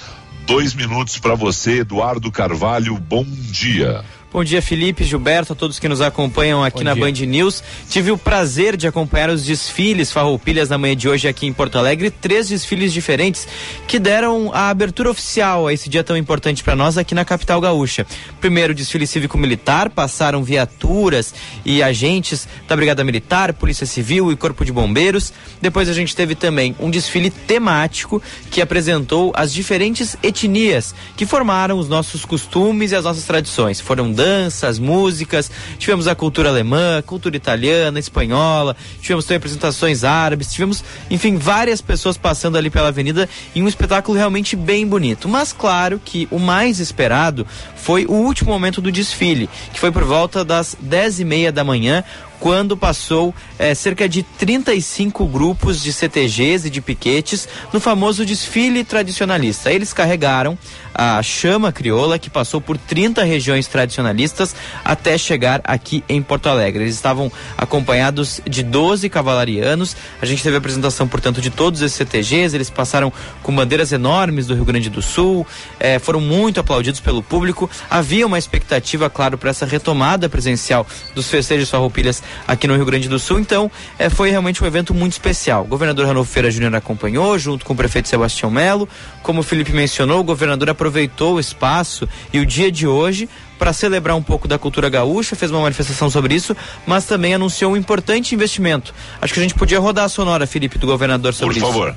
Dois 0.45 0.73
minutos 0.73 1.17
para 1.17 1.35
você, 1.35 1.79
Eduardo 1.79 2.31
Carvalho, 2.31 2.97
bom 2.97 3.25
dia. 3.25 4.03
Bom 4.36 4.43
dia, 4.43 4.61
Felipe, 4.61 5.05
Gilberto, 5.05 5.53
a 5.53 5.55
todos 5.55 5.79
que 5.79 5.88
nos 5.88 6.01
acompanham 6.01 6.61
aqui 6.61 6.79
Bom 6.79 6.83
na 6.83 6.93
dia. 6.93 7.05
Band 7.05 7.25
News. 7.25 7.63
Tive 7.89 8.11
o 8.11 8.17
prazer 8.17 8.75
de 8.75 8.86
acompanhar 8.86 9.29
os 9.29 9.45
desfiles 9.45 10.11
farroupilhas 10.11 10.67
na 10.67 10.77
manhã 10.77 10.93
de 10.93 11.07
hoje 11.07 11.25
aqui 11.25 11.47
em 11.47 11.53
Porto 11.53 11.77
Alegre. 11.77 12.11
Três 12.11 12.49
desfiles 12.49 12.91
diferentes 12.91 13.47
que 13.88 13.97
deram 13.97 14.51
a 14.53 14.69
abertura 14.69 15.09
oficial 15.09 15.67
a 15.67 15.73
esse 15.73 15.89
dia 15.89 16.03
tão 16.03 16.17
importante 16.17 16.65
para 16.65 16.75
nós 16.75 16.97
aqui 16.97 17.15
na 17.15 17.23
capital 17.23 17.61
gaúcha. 17.61 18.05
Primeiro, 18.41 18.73
o 18.73 18.75
desfile 18.75 19.07
cívico-militar, 19.07 19.89
passaram 19.89 20.43
viaturas 20.43 21.33
e 21.63 21.81
agentes 21.81 22.45
da 22.67 22.75
Brigada 22.75 23.05
Militar, 23.05 23.53
Polícia 23.53 23.86
Civil 23.86 24.33
e 24.33 24.36
Corpo 24.36 24.65
de 24.65 24.73
Bombeiros. 24.73 25.31
Depois 25.61 25.88
a 25.88 25.93
gente 25.93 26.13
teve 26.13 26.36
também 26.36 26.75
um 26.77 26.89
desfile 26.89 27.29
temático 27.29 28.21
que 28.51 28.61
apresentou 28.61 29.31
as 29.33 29.53
diferentes 29.53 30.17
etnias 30.21 30.93
que 31.15 31.25
formaram 31.25 31.79
os 31.79 31.88
nossos 31.88 32.25
costumes 32.25 32.91
e 32.91 32.97
as 32.97 33.05
nossas 33.05 33.23
tradições. 33.23 33.79
Foram 33.79 34.11
danças, 34.26 34.80
músicas, 34.80 35.51
tivemos 35.78 36.07
a 36.07 36.15
cultura 36.15 36.49
alemã, 36.49 37.03
cultura 37.05 37.38
italiana, 37.38 37.99
espanhola, 37.99 38.76
tivemos 38.99 39.23
também 39.23 39.38
apresentações 39.38 40.03
árabes, 40.03 40.51
tivemos, 40.51 40.84
enfim, 41.11 41.38
várias 41.38 41.80
pessoas 41.80 42.17
passando 42.17 42.57
ali 42.57 42.71
pela 42.71 42.88
avenida 42.88 43.30
em 43.55 43.61
um 43.61 43.67
espetáculo 43.67 44.17
realmente 44.17 44.55
bem 44.55 44.88
bonito. 44.88 45.30
Mas 45.30 45.53
claro 45.53 46.01
que 46.03 46.28
o 46.32 46.39
mais 46.39 46.80
esperado 46.80 47.45
foi 47.76 48.07
o 48.07 48.13
último 48.13 48.51
momento 48.51 48.82
do 48.82 48.91
desfile, 48.91 49.47
que 49.71 49.80
foi 49.80 49.91
por 49.91 50.03
volta 50.03 50.43
das 50.43 50.76
dez 50.80 51.19
e 51.19 51.23
meia 51.23 51.51
da 51.51 51.63
manhã, 51.63 52.03
quando 52.45 52.77
passou 52.77 53.33
eh, 53.57 53.73
cerca 53.73 54.07
de 54.07 54.21
35 54.21 55.25
grupos 55.25 55.81
de 55.81 55.91
CTGs 55.91 56.67
e 56.67 56.69
de 56.69 56.79
piquetes 56.79 57.49
no 57.73 57.79
famoso 57.79 58.23
desfile 58.23 58.83
tradicionalista. 58.83 59.73
Eles 59.73 59.91
carregaram 59.91 60.55
a 60.93 61.21
chama 61.23 61.71
crioula 61.71 62.19
que 62.19 62.29
passou 62.29 62.61
por 62.61 62.77
30 62.77 63.23
regiões 63.23 63.67
tradicionalistas 63.67 64.55
até 64.83 65.17
chegar 65.17 65.59
aqui 65.63 66.03
em 66.07 66.21
Porto 66.21 66.47
Alegre. 66.47 66.83
Eles 66.83 66.93
estavam 66.93 67.31
acompanhados 67.57 68.39
de 68.47 68.61
12 68.61 69.09
cavalarianos. 69.09 69.97
A 70.21 70.25
gente 70.27 70.43
teve 70.43 70.55
a 70.55 70.59
apresentação, 70.59 71.07
portanto, 71.07 71.41
de 71.41 71.49
todos 71.49 71.81
esses 71.81 71.97
CTGs. 71.97 72.55
Eles 72.55 72.69
passaram 72.69 73.11
com 73.41 73.53
bandeiras 73.53 73.91
enormes 73.91 74.45
do 74.45 74.53
Rio 74.53 74.65
Grande 74.65 74.89
do 74.89 75.01
Sul, 75.01 75.47
eh, 75.79 75.97
foram 75.97 76.21
muito 76.21 76.59
aplaudidos 76.59 76.99
pelo 76.99 77.23
público. 77.23 77.67
Havia 77.89 78.27
uma 78.27 78.37
expectativa, 78.37 79.09
claro, 79.09 79.35
para 79.35 79.49
essa 79.49 79.65
retomada 79.65 80.29
presencial 80.29 80.85
dos 81.15 81.27
festejos 81.27 81.69
farroupilhas 81.71 82.23
aqui 82.47 82.67
no 82.67 82.75
Rio 82.75 82.86
Grande 82.86 83.07
do 83.09 83.19
Sul. 83.19 83.39
Então, 83.39 83.71
eh, 83.97 84.09
foi 84.09 84.29
realmente 84.29 84.63
um 84.63 84.67
evento 84.67 84.93
muito 84.93 85.13
especial. 85.13 85.63
O 85.63 85.67
governador 85.67 86.05
Ranolfo 86.05 86.31
Feira 86.31 86.51
Júnior 86.51 86.75
acompanhou, 86.75 87.38
junto 87.38 87.65
com 87.65 87.73
o 87.73 87.75
prefeito 87.75 88.07
Sebastião 88.07 88.49
Melo. 88.51 88.88
Como 89.21 89.41
o 89.41 89.43
Felipe 89.43 89.71
mencionou, 89.71 90.19
o 90.19 90.23
governador 90.23 90.69
aproveitou 90.69 91.36
o 91.36 91.39
espaço 91.39 92.07
e 92.31 92.39
o 92.39 92.45
dia 92.45 92.71
de 92.71 92.88
hoje 92.88 93.29
para 93.57 93.71
celebrar 93.73 94.15
um 94.15 94.23
pouco 94.23 94.47
da 94.47 94.57
cultura 94.57 94.89
gaúcha, 94.89 95.36
fez 95.36 95.51
uma 95.51 95.61
manifestação 95.61 96.09
sobre 96.09 96.36
isso, 96.36 96.55
mas 96.86 97.05
também 97.05 97.33
anunciou 97.33 97.71
um 97.71 97.77
importante 97.77 98.36
investimento. 98.36 98.93
Acho 99.21 99.33
que 99.33 99.39
a 99.39 99.43
gente 99.43 99.55
podia 99.55 99.79
rodar 99.79 100.05
a 100.05 100.09
sonora, 100.09 100.45
Felipe, 100.45 100.77
do 100.77 100.86
governador 100.88 101.33
sobre 101.33 101.55
Por 101.55 101.59
isso. 101.59 101.67
favor. 101.67 101.95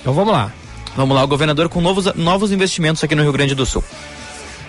Então 0.00 0.12
vamos 0.12 0.32
lá. 0.32 0.52
Vamos 0.96 1.14
lá, 1.14 1.22
o 1.22 1.28
governador 1.28 1.68
com 1.68 1.80
novos, 1.80 2.12
novos 2.16 2.50
investimentos 2.50 3.02
aqui 3.02 3.14
no 3.14 3.22
Rio 3.22 3.32
Grande 3.32 3.54
do 3.54 3.64
Sul. 3.64 3.82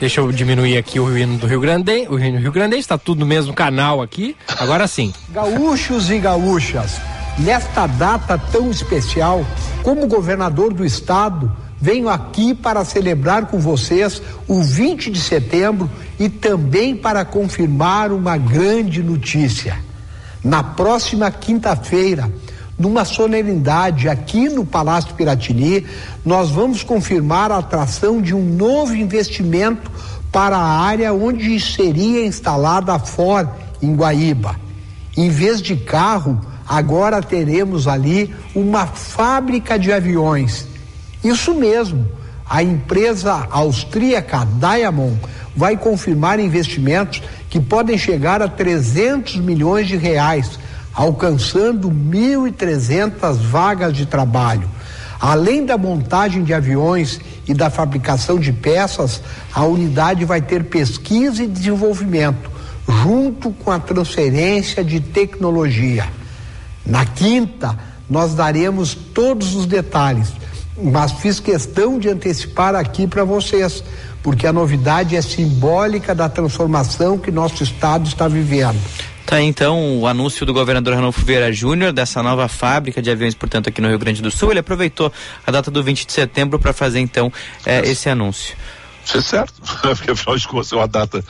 Deixa 0.02 0.20
eu 0.20 0.32
diminuir 0.32 0.80
aqui 0.80 1.00
o 1.00 1.16
hino 1.16 1.38
do 1.38 1.46
Rio 1.46 1.62
Grande. 1.62 2.08
O 2.10 2.18
hino 2.18 2.40
do 2.40 2.42
Rio 2.42 2.52
Grande 2.52 2.76
está 2.76 2.98
tudo 2.98 3.20
no 3.20 3.26
mesmo 3.28 3.54
canal 3.54 4.02
aqui. 4.02 4.36
Agora 4.58 4.88
sim. 4.88 5.14
Gaúchos 5.30 6.10
e 6.10 6.18
gaúchas, 6.18 7.00
nesta 7.38 7.86
data 7.86 8.36
tão 8.36 8.72
especial, 8.72 9.46
como 9.84 10.08
governador 10.08 10.74
do 10.74 10.84
estado, 10.84 11.56
venho 11.80 12.10
aqui 12.10 12.56
para 12.56 12.84
celebrar 12.84 13.46
com 13.46 13.60
vocês 13.60 14.24
o 14.48 14.64
20 14.64 15.12
de 15.12 15.22
setembro 15.22 15.88
e 16.20 16.28
também 16.30 16.96
para 16.96 17.24
confirmar 17.24 18.12
uma 18.12 18.36
grande 18.38 19.04
notícia. 19.04 19.78
Na 20.44 20.64
próxima 20.64 21.30
quinta-feira, 21.30 22.28
numa 22.82 23.06
solenidade 23.06 24.10
aqui 24.10 24.50
no 24.50 24.66
Palácio 24.66 25.14
Piratini, 25.14 25.86
nós 26.26 26.50
vamos 26.50 26.82
confirmar 26.84 27.52
a 27.52 27.60
atração 27.60 28.20
de 28.20 28.34
um 28.34 28.44
novo 28.44 28.96
investimento 28.96 29.92
para 30.32 30.58
a 30.58 30.82
área 30.82 31.14
onde 31.14 31.60
seria 31.60 32.26
instalada 32.26 32.94
a 32.94 33.00
Ford 33.00 33.48
em 33.82 33.94
Guaíba. 33.96 34.56
Em 35.16 35.30
vez 35.30 35.62
de 35.62 35.76
carro, 35.76 36.42
agora 36.68 37.22
teremos 37.22 37.88
ali 37.88 38.34
uma 38.56 38.88
fábrica 38.88 39.78
de 39.78 39.92
aviões. 39.92 40.68
Isso 41.24 41.54
mesmo, 41.54 42.08
a 42.50 42.64
empresa 42.64 43.48
austríaca 43.52 44.48
Diamond 44.60 45.20
vai 45.56 45.78
confirmar 45.78 46.40
investimentos 46.40 47.22
que 47.50 47.60
podem 47.60 47.98
chegar 47.98 48.42
a 48.42 48.48
300 48.48 49.36
milhões 49.36 49.88
de 49.88 49.98
reais, 49.98 50.58
alcançando 50.94 51.90
1.300 51.90 53.36
vagas 53.38 53.94
de 53.96 54.06
trabalho. 54.06 54.70
Além 55.20 55.66
da 55.66 55.78
montagem 55.78 56.44
de 56.44 56.54
aviões 56.54 57.20
e 57.48 57.54
da 57.54 57.70
fabricação 57.70 58.40
de 58.40 58.52
peças, 58.52 59.22
a 59.54 59.64
unidade 59.64 60.26
vai 60.26 60.42
ter 60.42 60.64
pesquisa 60.64 61.44
e 61.44 61.48
desenvolvimento, 61.48 62.50
junto 63.04 63.52
com 63.52 63.72
a 63.72 63.80
transferência 63.80 64.84
de 64.84 65.00
tecnologia. 65.00 66.08
Na 66.86 67.06
quinta, 67.06 67.78
nós 68.10 68.34
daremos 68.34 68.96
todos 68.96 69.54
os 69.54 69.68
detalhes, 69.68 70.34
mas 70.76 71.12
fiz 71.12 71.40
questão 71.40 72.00
de 72.00 72.10
antecipar 72.10 72.76
aqui 72.76 73.06
para 73.06 73.24
vocês, 73.24 73.84
porque 74.24 74.48
a 74.48 74.54
novidade 74.54 75.16
é 75.16 75.22
simbólica 75.22 76.16
da 76.16 76.28
transformação 76.28 77.18
que 77.18 77.32
nosso 77.32 77.64
estado 77.64 78.08
está 78.08 78.28
vivendo. 78.28 78.80
Tá 79.32 79.38
aí, 79.38 79.46
então 79.46 79.98
o 79.98 80.08
anúncio 80.08 80.46
do 80.46 80.52
governador 80.52 80.94
Ranolfo 80.94 81.24
Vieira 81.24 81.54
Júnior 81.54 81.94
dessa 81.94 82.22
nova 82.22 82.50
fábrica 82.50 83.02
de 83.02 83.10
aviões, 83.10 83.34
portanto, 83.34 83.70
aqui 83.70 83.80
no 83.80 83.88
Rio 83.88 83.98
Grande 83.98 84.22
do 84.22 84.30
Sul. 84.30 84.52
Ele 84.52 84.60
aproveitou 84.60 85.10
a 85.48 85.50
data 85.50 85.72
do 85.72 85.82
20 85.82 86.06
de 86.06 86.12
setembro 86.12 86.60
para 86.60 86.74
fazer 86.74 87.00
então 87.00 87.32
eh, 87.66 87.80
esse 87.86 88.10
anúncio. 88.10 88.58
Isso 89.06 89.20
é 89.20 89.22
certo, 89.22 89.54
porque 89.82 90.12
afinal 90.12 90.36
de 90.36 90.46
contas 90.46 90.74
é 90.74 90.76
uma 90.76 90.88
data 90.88 91.24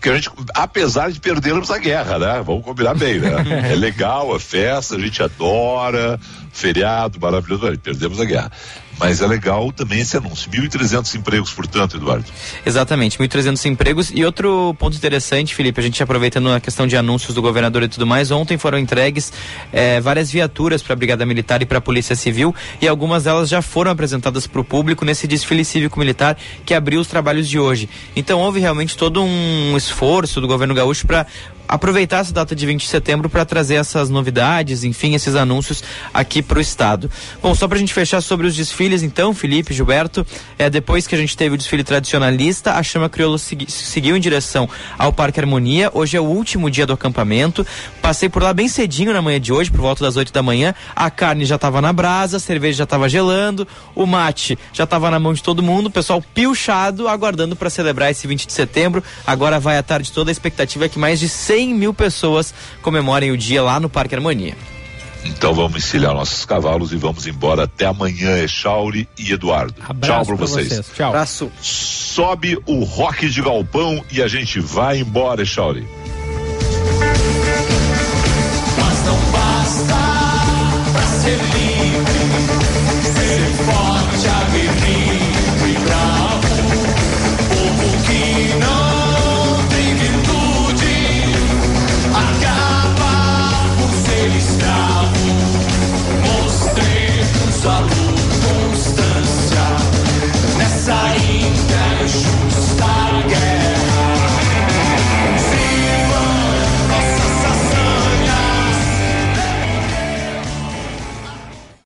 que 0.00 0.08
a 0.08 0.14
gente, 0.16 0.30
apesar 0.52 1.12
de 1.12 1.20
perdermos 1.20 1.70
a 1.70 1.78
guerra, 1.78 2.18
né? 2.18 2.42
Vamos 2.44 2.64
combinar 2.64 2.94
bem, 2.94 3.20
né? 3.20 3.30
É 3.70 3.76
legal, 3.76 4.34
é 4.34 4.40
festa, 4.40 4.96
a 4.96 4.98
gente 4.98 5.22
adora, 5.22 6.18
feriado 6.52 7.20
maravilhoso, 7.20 7.66
mas 7.66 7.78
perdemos 7.78 8.20
a 8.20 8.24
guerra. 8.24 8.50
Mas 8.98 9.20
é 9.20 9.26
legal 9.26 9.72
também 9.72 10.00
esse 10.00 10.16
anúncio. 10.16 10.50
1.300 10.50 11.14
empregos, 11.16 11.52
portanto, 11.52 11.96
Eduardo. 11.96 12.24
Exatamente, 12.64 13.18
1.300 13.18 13.64
empregos. 13.66 14.10
E 14.14 14.24
outro 14.24 14.74
ponto 14.78 14.96
interessante, 14.96 15.54
Felipe, 15.54 15.80
a 15.80 15.82
gente 15.82 16.02
aproveitando 16.02 16.50
a 16.50 16.60
questão 16.60 16.86
de 16.86 16.96
anúncios 16.96 17.34
do 17.34 17.42
governador 17.42 17.82
e 17.82 17.88
tudo 17.88 18.06
mais, 18.06 18.30
ontem 18.30 18.56
foram 18.56 18.78
entregues 18.78 19.32
eh, 19.72 20.00
várias 20.00 20.30
viaturas 20.30 20.82
para 20.82 20.92
a 20.92 20.96
Brigada 20.96 21.26
Militar 21.26 21.62
e 21.62 21.66
para 21.66 21.78
a 21.78 21.80
Polícia 21.80 22.14
Civil 22.14 22.54
e 22.80 22.88
algumas 22.88 23.24
delas 23.24 23.48
já 23.48 23.60
foram 23.60 23.90
apresentadas 23.90 24.46
para 24.46 24.60
o 24.60 24.64
público 24.64 25.04
nesse 25.04 25.26
desfile 25.26 25.64
cívico-militar 25.64 26.36
que 26.64 26.74
abriu 26.74 27.00
os 27.00 27.08
trabalhos 27.08 27.48
de 27.48 27.58
hoje. 27.58 27.88
Então 28.14 28.40
houve 28.40 28.60
realmente 28.60 28.96
todo 28.96 29.22
um 29.22 29.76
esforço 29.76 30.40
do 30.40 30.46
governo 30.46 30.74
gaúcho 30.74 31.06
para 31.06 31.26
aproveitar 31.68 32.18
essa 32.18 32.32
data 32.32 32.54
de 32.54 32.66
20 32.66 32.82
de 32.82 32.88
setembro 32.88 33.28
para 33.28 33.44
trazer 33.44 33.74
essas 33.74 34.10
novidades, 34.10 34.84
enfim, 34.84 35.14
esses 35.14 35.34
anúncios 35.34 35.82
aqui 36.12 36.42
para 36.42 36.58
o 36.58 36.60
estado. 36.60 37.10
Bom, 37.42 37.54
só 37.54 37.66
para 37.66 37.76
a 37.76 37.80
gente 37.80 37.92
fechar 37.92 38.20
sobre 38.20 38.46
os 38.46 38.54
desfiles, 38.54 39.02
então, 39.02 39.34
Felipe, 39.34 39.74
Gilberto, 39.74 40.26
é 40.58 40.68
depois 40.68 41.06
que 41.06 41.14
a 41.14 41.18
gente 41.18 41.36
teve 41.36 41.54
o 41.54 41.58
desfile 41.58 41.84
tradicionalista, 41.84 42.72
a 42.74 42.82
chama 42.82 43.08
crioulo 43.08 43.38
segui 43.38 43.70
seguiu 43.70 44.16
em 44.16 44.20
direção 44.20 44.68
ao 44.98 45.12
Parque 45.12 45.40
Harmonia. 45.40 45.90
Hoje 45.92 46.16
é 46.16 46.20
o 46.20 46.24
último 46.24 46.70
dia 46.70 46.86
do 46.86 46.92
acampamento. 46.92 47.66
Passei 48.02 48.28
por 48.28 48.42
lá 48.42 48.52
bem 48.52 48.68
cedinho 48.68 49.12
na 49.12 49.22
manhã 49.22 49.40
de 49.40 49.52
hoje, 49.52 49.70
por 49.70 49.80
volta 49.80 50.04
das 50.04 50.16
8 50.16 50.32
da 50.32 50.42
manhã. 50.42 50.74
A 50.94 51.10
carne 51.10 51.44
já 51.44 51.56
estava 51.56 51.80
na 51.80 51.92
brasa, 51.92 52.36
a 52.36 52.40
cerveja 52.40 52.78
já 52.78 52.84
estava 52.84 53.08
gelando, 53.08 53.66
o 53.94 54.06
mate 54.06 54.58
já 54.72 54.84
estava 54.84 55.10
na 55.10 55.18
mão 55.18 55.32
de 55.32 55.42
todo 55.42 55.62
mundo, 55.62 55.86
o 55.86 55.90
pessoal 55.90 56.22
pilchado, 56.34 57.08
aguardando 57.08 57.56
para 57.56 57.70
celebrar 57.70 58.10
esse 58.10 58.26
20 58.26 58.46
de 58.46 58.52
setembro. 58.52 59.02
Agora 59.26 59.58
vai 59.58 59.78
a 59.78 59.82
tarde 59.82 60.12
toda, 60.12 60.30
a 60.30 60.32
expectativa 60.32 60.84
é 60.84 60.88
que 60.88 60.98
mais 60.98 61.20
de 61.20 61.28
100 61.28 61.53
mil 61.74 61.94
pessoas 61.94 62.52
comemorem 62.82 63.30
o 63.30 63.36
dia 63.36 63.62
lá 63.62 63.78
no 63.78 63.88
Parque 63.88 64.14
Harmonia. 64.14 64.56
Então 65.24 65.54
vamos 65.54 65.76
encilhar 65.76 66.12
nossos 66.12 66.44
cavalos 66.44 66.92
e 66.92 66.96
vamos 66.96 67.26
embora 67.26 67.64
até 67.64 67.86
amanhã, 67.86 68.38
Echauri 68.38 69.08
e 69.18 69.32
Eduardo. 69.32 69.74
Tchau 70.02 70.26
pra 70.26 70.34
vocês. 70.34 70.90
Tchau. 70.94 71.08
Abraço. 71.08 71.50
Sobe 71.60 72.58
o 72.66 72.84
rock 72.84 73.28
de 73.28 73.40
galpão 73.40 74.04
e 74.12 74.22
a 74.22 74.28
gente 74.28 74.60
vai 74.60 74.98
embora, 74.98 75.42
Echauri. 75.42 75.86